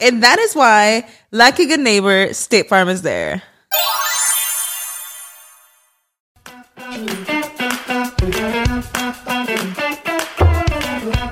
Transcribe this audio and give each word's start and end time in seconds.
And 0.00 0.22
that 0.22 0.38
is 0.38 0.54
why, 0.54 1.06
like 1.32 1.58
a 1.58 1.66
good 1.66 1.80
neighbor, 1.80 2.32
State 2.32 2.68
Farm 2.68 2.88
is 2.88 3.02
there. 3.02 3.42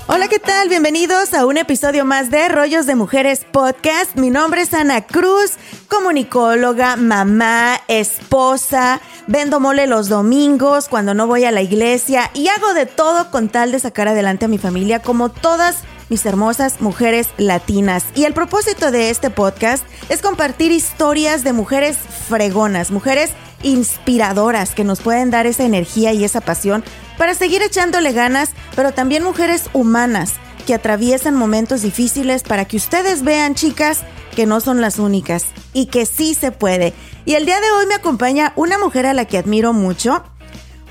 Hola, 0.08 0.28
¿qué 0.28 0.40
tal? 0.40 0.68
Bienvenidos 0.68 1.32
a 1.32 1.46
un 1.46 1.58
episodio 1.58 2.04
más 2.04 2.30
de 2.30 2.48
Rollos 2.48 2.86
de 2.86 2.96
Mujeres 2.96 3.44
Podcast. 3.44 4.16
Mi 4.16 4.30
nombre 4.30 4.62
es 4.62 4.74
Ana 4.74 5.06
Cruz, 5.06 5.52
comunicóloga, 5.88 6.96
mamá, 6.96 7.80
esposa, 7.86 9.00
vendo 9.28 9.60
mole 9.60 9.86
los 9.86 10.08
domingos 10.08 10.88
cuando 10.88 11.14
no 11.14 11.28
voy 11.28 11.44
a 11.44 11.52
la 11.52 11.62
iglesia 11.62 12.32
y 12.34 12.48
hago 12.48 12.74
de 12.74 12.86
todo 12.86 13.30
con 13.30 13.48
tal 13.48 13.70
de 13.70 13.78
sacar 13.78 14.08
adelante 14.08 14.46
a 14.46 14.48
mi 14.48 14.58
familia 14.58 15.00
como 15.00 15.28
todas 15.28 15.84
mis 16.08 16.24
hermosas 16.26 16.80
mujeres 16.80 17.28
latinas. 17.36 18.04
Y 18.14 18.24
el 18.24 18.34
propósito 18.34 18.90
de 18.90 19.10
este 19.10 19.30
podcast 19.30 19.84
es 20.08 20.22
compartir 20.22 20.72
historias 20.72 21.44
de 21.44 21.52
mujeres 21.52 21.96
fregonas, 22.28 22.90
mujeres 22.90 23.30
inspiradoras 23.62 24.74
que 24.74 24.84
nos 24.84 25.00
pueden 25.00 25.30
dar 25.30 25.46
esa 25.46 25.64
energía 25.64 26.12
y 26.12 26.24
esa 26.24 26.40
pasión 26.40 26.84
para 27.18 27.34
seguir 27.34 27.62
echándole 27.62 28.12
ganas, 28.12 28.50
pero 28.74 28.92
también 28.92 29.24
mujeres 29.24 29.70
humanas 29.72 30.34
que 30.66 30.74
atraviesan 30.74 31.34
momentos 31.34 31.82
difíciles 31.82 32.42
para 32.42 32.64
que 32.64 32.76
ustedes 32.76 33.22
vean, 33.22 33.54
chicas, 33.54 34.00
que 34.34 34.46
no 34.46 34.60
son 34.60 34.80
las 34.80 34.98
únicas 34.98 35.46
y 35.72 35.86
que 35.86 36.06
sí 36.06 36.34
se 36.34 36.52
puede. 36.52 36.92
Y 37.24 37.34
el 37.34 37.46
día 37.46 37.60
de 37.60 37.70
hoy 37.70 37.86
me 37.86 37.94
acompaña 37.94 38.52
una 38.56 38.76
mujer 38.78 39.06
a 39.06 39.14
la 39.14 39.24
que 39.24 39.38
admiro 39.38 39.72
mucho, 39.72 40.22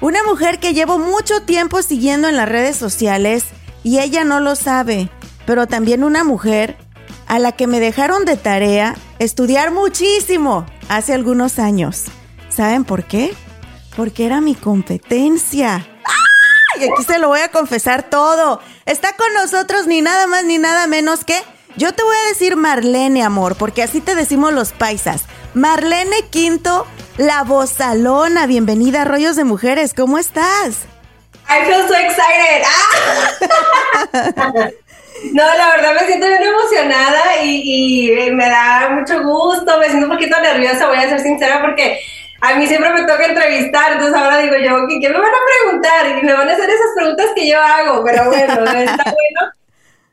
una 0.02 0.24
mujer 0.24 0.60
que 0.60 0.74
llevo 0.74 0.98
mucho 0.98 1.42
tiempo 1.44 1.82
siguiendo 1.82 2.28
en 2.28 2.38
las 2.38 2.50
redes 2.50 2.76
sociales 2.76 3.46
y 3.86 4.00
ella 4.00 4.24
no 4.24 4.40
lo 4.40 4.56
sabe, 4.56 5.12
pero 5.46 5.68
también 5.68 6.04
una 6.04 6.24
mujer 6.24 6.76
a 7.28 7.38
la 7.38 7.52
que 7.52 7.68
me 7.68 7.80
dejaron 7.80 8.26
de 8.26 8.36
tarea 8.36 8.96
estudiar 9.20 9.70
muchísimo 9.70 10.66
hace 10.90 11.14
algunos 11.14 11.60
años. 11.60 12.06
¿Saben 12.50 12.84
por 12.84 13.04
qué? 13.04 13.36
Porque 13.96 14.26
era 14.26 14.42
mi 14.42 14.56
competencia. 14.56 15.88
Y 16.80 16.84
aquí 16.84 17.04
se 17.04 17.20
lo 17.20 17.28
voy 17.28 17.42
a 17.42 17.52
confesar 17.52 18.10
todo. 18.10 18.60
Está 18.88 19.16
con 19.16 19.32
nosotros 19.36 19.86
ni 19.86 20.02
nada 20.02 20.26
más 20.26 20.44
ni 20.44 20.58
nada 20.58 20.88
menos 20.88 21.24
que... 21.24 21.40
Yo 21.78 21.94
te 21.94 22.04
voy 22.04 22.16
a 22.26 22.30
decir 22.30 22.56
Marlene, 22.56 23.22
amor, 23.22 23.56
porque 23.56 23.84
así 23.84 24.02
te 24.02 24.16
decimos 24.16 24.52
los 24.52 24.72
paisas. 24.72 25.26
Marlene 25.54 26.24
Quinto, 26.32 26.88
la 27.18 27.44
bozalona. 27.44 28.48
Bienvenida 28.48 29.04
a 29.04 29.06
Rollos 29.06 29.36
de 29.36 29.44
Mujeres. 29.44 29.94
¿Cómo 29.94 30.18
estás? 30.18 30.88
I 31.48 31.66
feel 31.66 31.88
so 31.88 31.96
excited. 31.96 32.64
Ah. 34.14 34.70
No, 35.32 35.44
la 35.44 35.70
verdad 35.70 35.94
me 35.94 36.08
siento 36.08 36.28
bien 36.28 36.44
emocionada 36.44 37.42
y, 37.44 38.12
y, 38.28 38.32
me 38.32 38.48
da 38.48 38.90
mucho 38.90 39.24
gusto, 39.24 39.80
me 39.80 39.86
siento 39.88 40.08
un 40.08 40.12
poquito 40.12 40.40
nerviosa, 40.42 40.88
voy 40.88 40.98
a 40.98 41.10
ser 41.10 41.22
sincera, 41.22 41.62
porque 41.62 42.00
a 42.42 42.56
mí 42.56 42.68
siempre 42.68 42.92
me 42.92 43.04
toca 43.04 43.26
entrevistar, 43.26 43.94
entonces 43.94 44.16
ahora 44.16 44.40
digo 44.40 44.56
yo, 44.58 44.86
¿qué 44.88 45.10
me 45.10 45.18
van 45.18 45.32
a 45.34 45.62
preguntar? 45.64 46.20
Y 46.22 46.26
me 46.26 46.34
van 46.34 46.50
a 46.50 46.54
hacer 46.54 46.70
esas 46.70 46.92
preguntas 46.96 47.28
que 47.34 47.50
yo 47.50 47.60
hago, 47.60 48.04
pero 48.04 48.26
bueno, 48.26 48.54
está 48.54 49.04
bueno. 49.04 49.52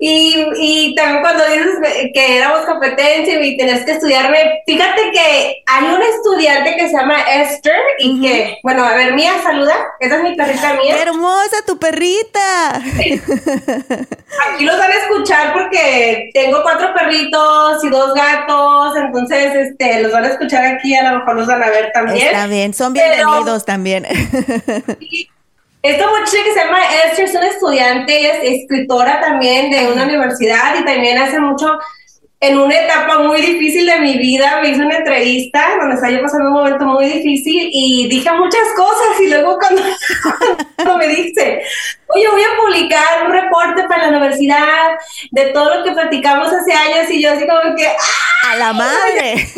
Y, 0.04 0.34
y 0.56 0.94
también 0.96 1.22
cuando 1.22 1.44
dices 1.46 1.78
que 2.12 2.36
éramos 2.38 2.66
competencia 2.66 3.40
y 3.40 3.56
tenías 3.56 3.84
que 3.84 3.92
estudiarme, 3.92 4.60
fíjate 4.66 5.12
que 5.12 5.62
hay 5.64 5.84
un 5.84 6.02
estudiante 6.02 6.74
que 6.74 6.88
se 6.88 6.92
llama 6.92 7.20
Esther 7.20 7.80
y 8.00 8.20
que, 8.20 8.58
bueno, 8.64 8.84
a 8.84 8.96
ver, 8.96 9.14
Mía, 9.14 9.34
saluda, 9.44 9.76
esa 10.00 10.16
es 10.16 10.22
mi 10.24 10.34
perrita 10.34 10.74
mía. 10.74 10.96
¡Hermosa 11.00 11.64
tu 11.64 11.78
perrita! 11.78 12.74
Aquí 12.74 14.64
los 14.64 14.76
van 14.76 14.91
a 14.91 14.94
escuchar 14.94 15.52
porque 15.52 16.30
tengo 16.34 16.64
cuatro 16.64 16.92
perritos 16.94 17.84
y 17.84 17.88
dos 17.88 18.12
gatos, 18.12 18.96
entonces 18.96 19.54
este, 19.54 20.02
los 20.02 20.10
van 20.10 20.24
a 20.24 20.28
escuchar 20.30 20.64
aquí, 20.64 20.96
a 20.96 21.12
lo 21.12 21.18
mejor 21.20 21.36
los 21.36 21.46
van 21.46 21.62
a 21.62 21.70
ver 21.70 21.92
también. 21.92 22.26
Está 22.26 22.48
bien, 22.48 22.74
son 22.74 22.92
bienvenidos 22.92 23.64
también. 23.64 24.04
Esta 25.82 26.06
muchacha 26.06 26.44
que 26.44 26.54
se 26.54 26.65
llama 26.65 26.78
Esther 27.06 27.25
es 27.25 27.34
una 27.34 27.47
estudiante, 27.48 28.31
es 28.31 28.60
escritora 28.60 29.20
también 29.20 29.69
de 29.69 29.91
una 29.91 30.04
universidad 30.04 30.78
y 30.78 30.84
también 30.84 31.19
hace 31.19 31.41
mucho, 31.41 31.76
en 32.38 32.56
una 32.56 32.72
etapa 32.72 33.19
muy 33.19 33.41
difícil 33.41 33.87
de 33.87 33.98
mi 33.98 34.16
vida, 34.16 34.60
me 34.60 34.69
hizo 34.69 34.82
una 34.82 34.98
entrevista 34.98 35.76
donde 35.81 35.97
estaba 35.97 36.12
yo 36.12 36.22
pasando 36.22 36.50
un 36.50 36.54
momento 36.54 36.84
muy 36.84 37.06
difícil 37.06 37.69
y 37.72 38.09
dije 38.09 38.31
muchas 38.32 38.69
cosas 38.76 39.21
y 39.21 39.28
luego 39.28 39.59
cuando, 39.59 40.98
me 40.98 41.09
dice, 41.09 41.62
oye, 42.15 42.28
voy 42.31 42.42
a 42.42 42.62
publicar 42.65 43.26
un 43.26 43.32
reporte 43.32 43.82
para 43.88 44.03
la 44.03 44.09
universidad 44.10 44.91
de 45.32 45.47
todo 45.47 45.78
lo 45.78 45.84
que 45.84 45.91
platicamos 45.91 46.47
hace 46.53 46.72
años 46.72 47.10
y 47.10 47.21
yo 47.21 47.32
así 47.32 47.44
como 47.44 47.75
que... 47.75 47.88
¡A 48.48 48.54
la 48.54 48.72
madre! 48.72 49.48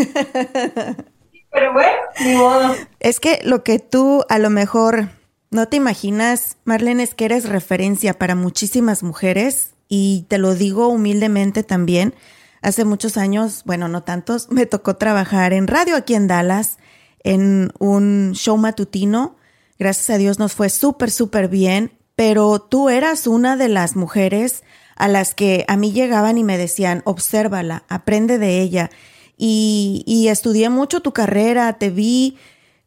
Pero 1.51 1.73
bueno, 1.75 1.93
ni 2.21 2.35
modo. 2.35 2.75
Es 2.99 3.21
que 3.21 3.41
lo 3.45 3.63
que 3.63 3.79
tú 3.79 4.25
a 4.29 4.39
lo 4.39 4.51
mejor 4.51 5.11
no 5.55 5.69
te 5.69 5.77
imaginas, 5.77 6.57
Marlene, 6.65 7.05
es 7.05 7.15
que 7.15 7.27
eres 7.27 7.49
referencia 7.49 8.19
para 8.19 8.35
muchísimas 8.35 9.05
mujeres 9.05 9.75
y 9.89 10.27
te 10.29 10.39
lo 10.39 10.57
digo 10.57 10.89
humildemente 10.89 11.63
también. 11.63 12.13
Hace 12.61 12.85
muchos 12.85 13.17
años, 13.17 13.63
bueno, 13.65 13.87
no 13.87 14.03
tantos, 14.03 14.49
me 14.51 14.67
tocó 14.67 14.97
trabajar 14.97 15.53
en 15.53 15.69
radio 15.69 15.95
aquí 15.95 16.15
en 16.17 16.27
Dallas, 16.27 16.79
en 17.23 17.73
un 17.79 18.33
show 18.35 18.57
matutino. 18.57 19.37
Gracias 19.79 20.11
a 20.11 20.19
Dios 20.19 20.41
nos 20.41 20.55
fue 20.55 20.71
súper, 20.71 21.13
súper 21.13 21.47
bien, 21.47 21.93
pero 22.17 22.59
tú 22.61 22.89
eras 22.89 23.29
una 23.29 23.57
de 23.57 23.69
las 23.69 23.95
mujeres 23.95 24.65
a 24.97 25.07
las 25.07 25.35
que 25.35 25.65
a 25.69 25.77
mí 25.77 25.93
llegaban 25.93 26.37
y 26.37 26.43
me 26.43 26.59
decían, 26.59 27.03
obsérvala, 27.05 27.85
aprende 27.89 28.39
de 28.39 28.61
ella. 28.61 28.91
Y, 29.37 30.03
y 30.05 30.29
estudié 30.29 30.69
mucho 30.69 31.01
tu 31.01 31.13
carrera, 31.13 31.73
te 31.75 31.91
vi 31.91 32.39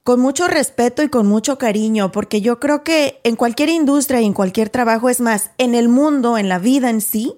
con 0.08 0.22
mucho 0.22 0.48
respeto 0.48 1.04
y 1.04 1.10
con 1.10 1.28
mucho 1.28 1.58
cariño, 1.58 2.14
porque 2.14 2.40
yo 2.40 2.62
creo 2.62 2.82
que 2.82 3.20
en 3.26 3.36
cualquier 3.36 3.68
industria 3.68 4.22
y 4.22 4.26
en 4.26 4.32
cualquier 4.32 4.70
trabajo, 4.70 5.10
es 5.10 5.20
más, 5.20 5.52
en 5.58 5.76
el 5.76 5.90
mundo, 5.90 6.38
en 6.38 6.48
la 6.48 6.60
vida 6.60 6.90
en 6.90 7.02
sí, 7.02 7.36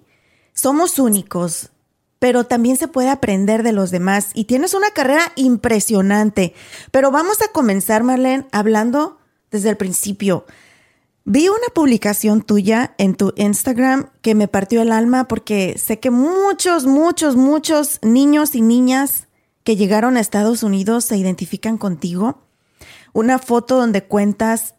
somos 0.54 1.00
únicos, 1.00 1.71
pero 2.19 2.44
también 2.44 2.77
se 2.77 2.88
puede 2.88 3.10
aprender 3.10 3.63
de 3.63 3.71
los 3.71 3.89
demás 3.89 4.30
y 4.36 4.44
tienes 4.44 4.75
una 4.75 4.92
carrera 4.92 5.31
impresionante. 5.36 6.54
Pero 6.92 7.10
vamos 7.10 7.42
a 7.42 7.51
comenzar, 7.51 8.04
Marlene, 8.04 8.45
hablando 8.51 9.18
desde 9.50 9.71
el 9.71 9.77
principio. 9.77 10.45
Vi 11.25 11.50
una 11.50 11.74
publicación 11.74 12.44
tuya 12.44 12.94
en 13.00 13.16
tu 13.16 13.33
Instagram 13.36 14.12
que 14.21 14.36
me 14.36 14.48
partió 14.48 14.83
el 14.83 14.92
alma 14.92 15.27
porque 15.27 15.75
sé 15.80 16.00
que 16.00 16.12
muchos, 16.12 16.86
muchos, 16.86 17.36
muchos 17.36 17.98
niños 18.04 18.54
y 18.54 18.62
niñas 18.62 19.27
que 19.63 19.75
llegaron 19.75 20.18
a 20.18 20.19
Estados 20.19 20.62
Unidos 20.62 21.06
se 21.06 21.18
identifican 21.18 21.80
contigo 21.80 22.45
una 23.13 23.39
foto 23.39 23.77
donde 23.77 24.03
cuentas 24.03 24.75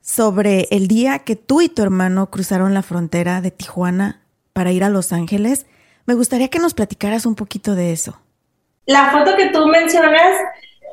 sobre 0.00 0.66
el 0.70 0.88
día 0.88 1.20
que 1.20 1.36
tú 1.36 1.60
y 1.60 1.68
tu 1.68 1.82
hermano 1.82 2.30
cruzaron 2.30 2.74
la 2.74 2.82
frontera 2.82 3.40
de 3.40 3.50
Tijuana 3.50 4.20
para 4.52 4.72
ir 4.72 4.84
a 4.84 4.88
Los 4.88 5.12
Ángeles. 5.12 5.66
Me 6.06 6.14
gustaría 6.14 6.48
que 6.48 6.58
nos 6.58 6.74
platicaras 6.74 7.26
un 7.26 7.34
poquito 7.34 7.74
de 7.74 7.92
eso. 7.92 8.18
La 8.86 9.10
foto 9.10 9.36
que 9.36 9.50
tú 9.50 9.66
mencionas 9.66 10.36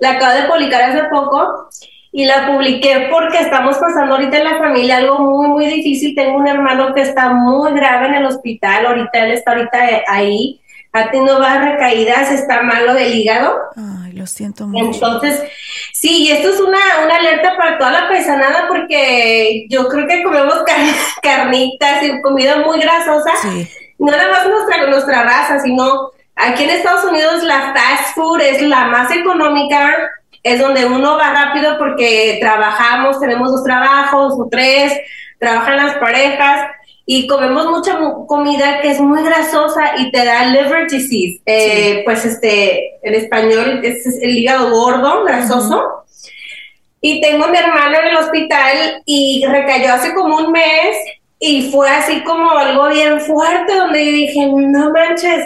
la 0.01 0.11
acabo 0.11 0.39
de 0.39 0.47
publicar 0.47 0.81
hace 0.83 1.03
poco 1.09 1.69
y 2.11 2.25
la 2.25 2.47
publiqué 2.47 3.07
porque 3.11 3.39
estamos 3.39 3.77
pasando 3.77 4.15
ahorita 4.15 4.37
en 4.37 4.43
la 4.43 4.57
familia 4.57 4.97
algo 4.97 5.19
muy, 5.19 5.47
muy 5.47 5.65
difícil. 5.65 6.15
Tengo 6.15 6.37
un 6.37 6.47
hermano 6.47 6.93
que 6.93 7.01
está 7.01 7.29
muy 7.29 7.73
grave 7.73 8.07
en 8.07 8.15
el 8.15 8.25
hospital, 8.25 8.85
ahorita 8.85 9.25
él 9.25 9.31
está 9.31 9.51
ahorita 9.51 9.77
ahí, 10.07 10.61
ha 10.97 11.11
tenido 11.11 11.39
varias 11.39 11.73
recaídas, 11.73 12.31
está 12.31 12.61
malo 12.61 12.93
del 12.93 13.13
hígado. 13.13 13.55
Ay, 13.75 14.13
lo 14.13 14.27
siento 14.27 14.67
mucho. 14.67 14.93
Entonces, 14.93 15.43
sí, 15.93 16.23
y 16.23 16.31
esto 16.31 16.49
es 16.49 16.59
una, 16.59 16.79
una 17.03 17.15
alerta 17.15 17.55
para 17.57 17.77
toda 17.77 17.91
la 17.91 18.07
paisanada 18.07 18.67
porque 18.67 19.65
yo 19.69 19.87
creo 19.87 20.07
que 20.07 20.23
comemos 20.23 20.63
carnitas 21.21 22.03
y 22.03 22.21
comida 22.21 22.57
muy 22.65 22.79
grasosa. 22.79 23.31
No 23.99 24.11
nada 24.11 24.31
más 24.31 24.47
nuestra, 24.47 24.87
nuestra 24.87 25.23
raza, 25.23 25.59
sino 25.59 26.11
aquí 26.35 26.63
en 26.63 26.69
Estados 26.71 27.05
Unidos 27.05 27.43
la 27.43 27.73
fast 27.73 28.15
food 28.15 28.41
es 28.41 28.61
la 28.61 28.85
más 28.85 29.11
económica, 29.11 30.11
es 30.43 30.59
donde 30.59 30.85
uno 30.85 31.17
va 31.17 31.33
rápido 31.33 31.77
porque 31.77 32.37
trabajamos, 32.39 33.19
tenemos 33.19 33.51
dos 33.51 33.63
trabajos 33.63 34.35
o 34.37 34.47
tres, 34.49 34.93
trabajan 35.39 35.77
las 35.77 35.95
parejas 35.95 36.67
y 37.09 37.25
comemos 37.25 37.65
mucha 37.67 37.97
comida 38.27 38.81
que 38.81 38.91
es 38.91 38.99
muy 38.99 39.23
grasosa 39.23 39.93
y 39.97 40.11
te 40.11 40.25
da 40.25 40.43
liver 40.47 40.89
disease. 40.89 41.41
Eh, 41.45 42.01
pues 42.03 42.25
este, 42.25 42.99
en 43.01 43.15
español 43.15 43.79
es 43.81 44.05
el 44.21 44.37
hígado 44.37 44.69
gordo, 44.71 45.23
grasoso. 45.23 46.03
Y 46.99 47.21
tengo 47.21 47.45
a 47.45 47.47
mi 47.47 47.57
hermano 47.57 47.97
en 47.99 48.07
el 48.09 48.17
hospital 48.17 49.01
y 49.05 49.45
recayó 49.47 49.93
hace 49.93 50.13
como 50.13 50.35
un 50.35 50.51
mes 50.51 50.97
y 51.39 51.71
fue 51.71 51.89
así 51.89 52.25
como 52.25 52.51
algo 52.51 52.89
bien 52.89 53.21
fuerte 53.21 53.73
donde 53.73 53.99
dije, 53.99 54.45
no 54.45 54.91
manches, 54.91 55.45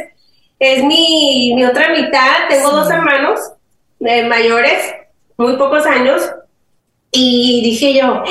es 0.58 0.84
mi, 0.84 1.54
mi 1.56 1.64
otra 1.64 1.90
mitad, 1.90 2.48
tengo 2.50 2.72
dos 2.72 2.90
hermanos 2.90 3.40
eh, 4.00 4.24
mayores, 4.28 4.96
muy 5.38 5.58
pocos 5.58 5.86
años, 5.86 6.24
y 7.12 7.62
dije 7.64 7.94
yo, 7.94 8.24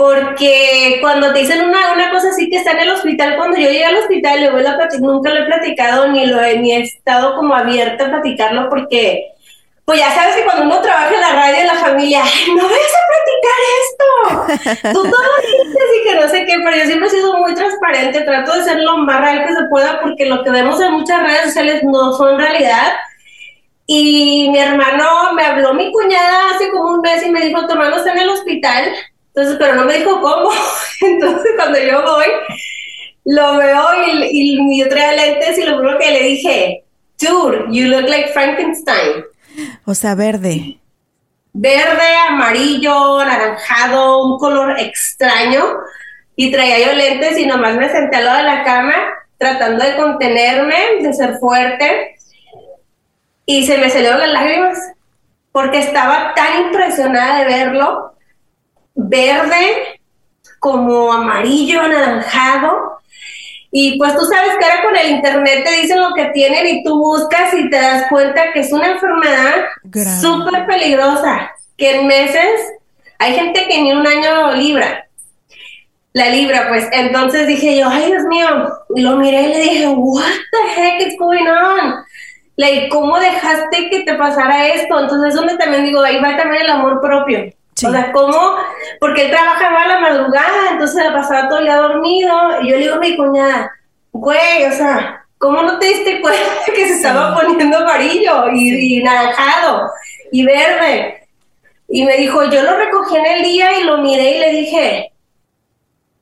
porque 0.00 0.96
cuando 1.02 1.30
te 1.34 1.40
dicen 1.40 1.62
una, 1.62 1.92
una 1.92 2.10
cosa 2.10 2.30
así 2.30 2.48
que 2.48 2.56
está 2.56 2.70
en 2.70 2.78
el 2.78 2.88
hospital, 2.88 3.36
cuando 3.36 3.58
yo 3.58 3.68
llegué 3.68 3.84
al 3.84 3.96
hospital, 3.96 4.40
luego 4.40 4.58
la 4.60 4.88
nunca 4.98 5.28
lo 5.28 5.42
he 5.42 5.44
platicado 5.44 6.08
ni 6.08 6.24
lo 6.24 6.40
he, 6.40 6.58
ni 6.58 6.72
he 6.72 6.80
estado 6.80 7.36
como 7.36 7.54
abierta 7.54 8.06
a 8.06 8.08
platicarlo 8.08 8.70
porque, 8.70 9.26
pues 9.84 9.98
ya 9.98 10.10
sabes 10.14 10.36
que 10.36 10.44
cuando 10.44 10.62
uno 10.64 10.80
trabaja 10.80 11.14
en 11.14 11.20
la 11.20 11.32
radio 11.34 11.60
en 11.60 11.66
la 11.66 11.74
familia, 11.74 12.22
no 12.56 12.62
vayas 12.62 12.94
a 12.96 13.08
platicar 13.12 14.72
esto, 14.72 14.90
tú 14.94 15.02
todo 15.02 15.36
dices 15.42 15.90
y 16.00 16.08
que 16.08 16.14
no 16.14 16.28
sé 16.28 16.46
qué, 16.46 16.56
pero 16.64 16.76
yo 16.78 16.84
siempre 16.86 17.08
he 17.08 17.10
sido 17.10 17.36
muy 17.36 17.54
transparente, 17.54 18.22
trato 18.22 18.54
de 18.54 18.64
ser 18.64 18.78
lo 18.78 18.96
más 18.96 19.20
real 19.20 19.46
que 19.46 19.54
se 19.54 19.64
pueda 19.64 20.00
porque 20.00 20.24
lo 20.24 20.42
que 20.42 20.48
vemos 20.48 20.80
en 20.80 20.92
muchas 20.92 21.22
redes 21.22 21.42
sociales 21.42 21.82
no 21.84 22.14
son 22.14 22.38
realidad. 22.38 22.94
Y 23.86 24.48
mi 24.50 24.60
hermano 24.60 25.34
me 25.34 25.44
habló 25.44 25.74
mi 25.74 25.92
cuñada 25.92 26.54
hace 26.54 26.70
como 26.70 26.92
un 26.94 27.00
mes 27.00 27.26
y 27.26 27.30
me 27.30 27.40
dijo, 27.40 27.66
tu 27.66 27.72
hermano 27.72 27.96
está 27.96 28.12
en 28.12 28.20
el 28.20 28.28
hospital 28.30 28.94
entonces, 29.34 29.56
pero 29.58 29.74
no 29.74 29.84
me 29.84 29.98
dijo 29.98 30.20
cómo. 30.20 30.50
Entonces, 31.00 31.52
cuando 31.56 31.78
yo 31.78 32.02
voy, 32.02 32.26
lo 33.24 33.56
veo 33.56 33.84
y, 34.06 34.58
y 34.74 34.80
yo 34.80 34.88
traía 34.88 35.12
lentes 35.12 35.56
y 35.56 35.62
lo 35.62 35.76
primero 35.76 35.98
que 35.98 36.10
le 36.10 36.22
dije, 36.24 36.84
dude, 37.18 37.66
you 37.70 37.86
look 37.86 38.08
like 38.08 38.32
Frankenstein. 38.32 39.24
O 39.84 39.94
sea, 39.94 40.14
verde. 40.14 40.78
Verde, 41.52 42.16
amarillo, 42.28 43.18
anaranjado, 43.18 44.24
un 44.24 44.38
color 44.38 44.78
extraño. 44.78 45.64
Y 46.34 46.50
traía 46.50 46.86
yo 46.86 46.92
lentes 46.92 47.38
y 47.38 47.46
nomás 47.46 47.76
me 47.76 47.88
senté 47.88 48.16
al 48.16 48.24
lado 48.24 48.38
de 48.38 48.44
la 48.44 48.64
cama 48.64 48.94
tratando 49.38 49.84
de 49.84 49.96
contenerme, 49.96 51.02
de 51.02 51.12
ser 51.12 51.38
fuerte. 51.38 52.16
Y 53.46 53.66
se 53.66 53.78
me 53.78 53.90
salieron 53.90 54.20
las 54.20 54.30
lágrimas 54.30 54.78
porque 55.52 55.78
estaba 55.78 56.34
tan 56.34 56.66
impresionada 56.66 57.40
de 57.40 57.44
verlo 57.46 58.10
verde, 58.94 60.00
como 60.58 61.12
amarillo, 61.12 61.80
anaranjado. 61.80 62.98
Y 63.72 63.98
pues 63.98 64.16
tú 64.16 64.24
sabes 64.26 64.56
que 64.58 64.64
ahora 64.64 64.82
con 64.82 64.96
el 64.96 65.10
internet 65.12 65.64
te 65.64 65.80
dicen 65.80 66.00
lo 66.00 66.12
que 66.14 66.26
tienen 66.26 66.66
y 66.66 66.82
tú 66.82 66.98
buscas 66.98 67.54
y 67.54 67.70
te 67.70 67.76
das 67.76 68.06
cuenta 68.08 68.52
que 68.52 68.60
es 68.60 68.72
una 68.72 68.92
enfermedad 68.92 69.54
súper 70.20 70.66
peligrosa, 70.66 71.52
que 71.76 72.00
en 72.00 72.06
meses 72.08 72.60
hay 73.18 73.34
gente 73.34 73.66
que 73.68 73.80
ni 73.80 73.92
un 73.92 74.06
año 74.06 74.52
libra. 74.52 75.06
La 76.12 76.30
libra, 76.30 76.66
pues 76.68 76.88
entonces 76.90 77.46
dije 77.46 77.78
yo, 77.78 77.88
ay 77.88 78.06
Dios 78.06 78.24
mío, 78.24 78.48
lo 78.96 79.16
miré 79.16 79.42
y 79.42 79.48
le 79.48 79.58
dije, 79.60 79.86
what 79.88 80.24
the 80.24 80.80
heck 80.80 81.06
is 81.06 81.16
going 81.16 81.46
on? 81.46 82.04
Like, 82.56 82.88
¿cómo 82.88 83.18
dejaste 83.18 83.88
que 83.88 84.00
te 84.00 84.14
pasara 84.14 84.68
esto? 84.68 85.00
Entonces, 85.00 85.34
donde 85.34 85.56
también 85.56 85.84
digo, 85.84 86.02
ahí 86.02 86.20
va 86.20 86.36
también 86.36 86.64
el 86.64 86.70
amor 86.70 87.00
propio. 87.00 87.50
O 87.88 87.90
sea, 87.90 88.12
¿cómo? 88.12 88.56
Porque 88.98 89.26
él 89.26 89.30
trabajaba 89.30 89.82
a 89.82 89.88
la 89.88 90.00
madrugada, 90.00 90.70
entonces 90.72 91.04
le 91.04 91.12
pasaba 91.12 91.48
todo 91.48 91.58
el 91.58 91.64
día 91.64 91.76
dormido. 91.76 92.60
Y 92.62 92.70
yo 92.70 92.76
le 92.76 92.82
digo 92.82 92.94
a 92.96 92.98
mi 92.98 93.16
cuñada, 93.16 93.72
güey, 94.12 94.64
o 94.66 94.72
sea, 94.72 95.24
¿cómo 95.38 95.62
no 95.62 95.78
te 95.78 95.86
diste 95.86 96.20
cuenta 96.20 96.40
que 96.66 96.86
se 96.88 96.94
estaba 96.94 97.34
poniendo 97.34 97.78
amarillo 97.78 98.50
y, 98.52 99.02
naranjado 99.02 99.90
y 100.30 100.44
verde? 100.44 101.28
Y 101.88 102.04
me 102.04 102.16
dijo, 102.16 102.44
yo 102.44 102.62
lo 102.62 102.76
recogí 102.76 103.16
en 103.16 103.26
el 103.26 103.42
día 103.42 103.78
y 103.78 103.84
lo 103.84 103.98
miré 103.98 104.36
y 104.36 104.40
le 104.40 104.50
dije, 104.52 105.12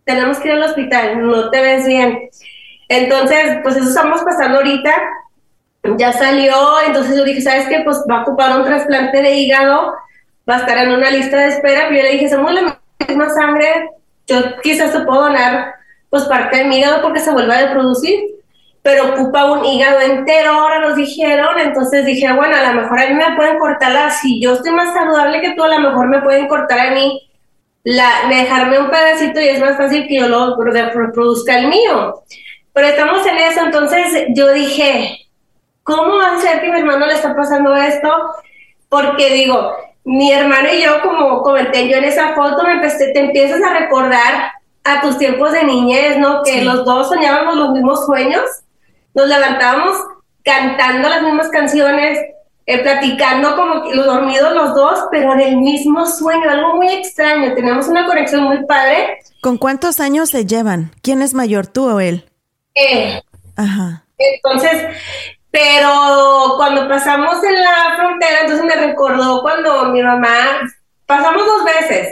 tenemos 0.04 0.38
que 0.38 0.48
ir 0.48 0.54
al 0.54 0.62
hospital, 0.62 1.26
no 1.26 1.50
te 1.50 1.60
ves 1.60 1.86
bien. 1.86 2.30
Entonces, 2.88 3.58
pues 3.62 3.76
eso 3.76 3.88
estamos 3.88 4.22
pasando 4.22 4.58
ahorita. 4.58 4.94
Ya 5.96 6.12
salió, 6.12 6.54
entonces 6.86 7.16
yo 7.16 7.24
dije, 7.24 7.40
¿sabes 7.40 7.66
qué? 7.68 7.80
Pues 7.84 7.98
va 8.10 8.18
a 8.18 8.22
ocupar 8.22 8.58
un 8.58 8.64
trasplante 8.64 9.20
de 9.22 9.34
hígado 9.34 9.94
va 10.48 10.56
a 10.56 10.58
estar 10.60 10.78
en 10.78 10.92
una 10.92 11.10
lista 11.10 11.36
de 11.36 11.48
espera, 11.48 11.86
pero 11.88 11.96
yo 11.96 12.02
le 12.02 12.12
dije, 12.12 12.30
somos 12.30 12.52
la 12.52 12.80
misma 13.06 13.28
sangre, 13.30 13.90
yo 14.26 14.36
quizás 14.62 14.92
te 14.92 15.00
puedo 15.00 15.22
donar 15.22 15.74
pues 16.10 16.24
parte 16.24 16.58
de 16.58 16.64
mi 16.64 16.78
hígado 16.78 17.02
porque 17.02 17.20
se 17.20 17.30
vuelve 17.30 17.54
a 17.54 17.66
reproducir, 17.66 18.18
pero 18.82 19.14
ocupa 19.14 19.52
un 19.52 19.64
hígado 19.64 20.00
entero, 20.00 20.52
ahora 20.52 20.78
nos 20.78 20.96
dijeron, 20.96 21.58
entonces 21.58 22.06
dije, 22.06 22.32
bueno, 22.32 22.56
a 22.56 22.72
lo 22.72 22.80
mejor 22.80 22.98
a 22.98 23.06
mí 23.06 23.14
me 23.14 23.36
pueden 23.36 23.58
cortar 23.58 23.92
la, 23.92 24.10
si 24.10 24.40
yo 24.40 24.54
estoy 24.54 24.72
más 24.72 24.94
saludable 24.94 25.40
que 25.42 25.52
tú, 25.54 25.64
a 25.64 25.68
lo 25.68 25.80
mejor 25.80 26.08
me 26.08 26.22
pueden 26.22 26.48
cortar 26.48 26.80
a 26.80 26.90
mí, 26.92 27.28
la, 27.84 28.28
dejarme 28.28 28.78
un 28.78 28.90
pedacito 28.90 29.40
y 29.40 29.48
es 29.48 29.60
más 29.60 29.76
fácil 29.76 30.06
que 30.08 30.16
yo 30.16 30.28
lo 30.28 30.56
reproduzca 30.56 31.58
el 31.58 31.68
mío. 31.68 32.22
Pero 32.72 32.86
estamos 32.86 33.26
en 33.26 33.36
eso, 33.36 33.60
entonces 33.64 34.26
yo 34.30 34.52
dije, 34.52 35.26
¿cómo 35.82 36.16
va 36.16 36.36
a 36.36 36.40
ser 36.40 36.60
que 36.60 36.70
mi 36.70 36.78
hermano 36.78 37.06
le 37.06 37.14
está 37.14 37.34
pasando 37.34 37.74
esto? 37.76 38.10
Porque 38.88 39.32
digo, 39.32 39.74
mi 40.08 40.32
hermano 40.32 40.68
y 40.72 40.82
yo, 40.82 41.02
como 41.02 41.42
comenté 41.42 41.86
yo 41.86 41.98
en 41.98 42.04
esa 42.04 42.34
foto, 42.34 42.64
me 42.64 42.72
empecé, 42.72 43.12
te 43.12 43.20
empiezas 43.20 43.60
a 43.62 43.78
recordar 43.78 44.52
a 44.82 45.02
tus 45.02 45.18
tiempos 45.18 45.52
de 45.52 45.64
niñez, 45.64 46.16
¿no? 46.16 46.42
Que 46.42 46.62
los 46.64 46.86
dos 46.86 47.10
soñábamos 47.10 47.56
los 47.56 47.70
mismos 47.72 48.06
sueños, 48.06 48.42
nos 49.12 49.28
levantábamos 49.28 49.96
cantando 50.42 51.10
las 51.10 51.22
mismas 51.22 51.48
canciones, 51.50 52.18
eh, 52.64 52.78
platicando 52.78 53.54
como 53.54 53.92
los 53.92 54.06
dormidos 54.06 54.54
los 54.54 54.74
dos, 54.74 54.98
pero 55.10 55.34
en 55.34 55.40
el 55.40 55.56
mismo 55.58 56.06
sueño, 56.06 56.48
algo 56.48 56.76
muy 56.76 56.88
extraño, 56.88 57.52
tenemos 57.54 57.86
una 57.86 58.06
conexión 58.06 58.44
muy 58.44 58.64
padre. 58.64 59.18
¿Con 59.42 59.58
cuántos 59.58 60.00
años 60.00 60.30
se 60.30 60.46
llevan? 60.46 60.90
¿Quién 61.02 61.20
es 61.20 61.34
mayor, 61.34 61.66
tú 61.66 61.86
o 61.86 62.00
él? 62.00 62.24
Eh, 62.74 63.20
Ajá. 63.56 64.04
Entonces, 64.16 64.86
pero 65.50 66.54
cuando 66.56 66.88
pasamos 66.88 67.42
en 67.42 67.54
la 67.60 67.96
frontera, 67.96 68.40
entonces 68.42 68.64
me 68.64 68.86
recordó 68.86 69.40
cuando 69.40 69.86
mi 69.86 70.02
mamá, 70.02 70.60
pasamos 71.06 71.46
dos 71.46 71.64
veces, 71.64 72.08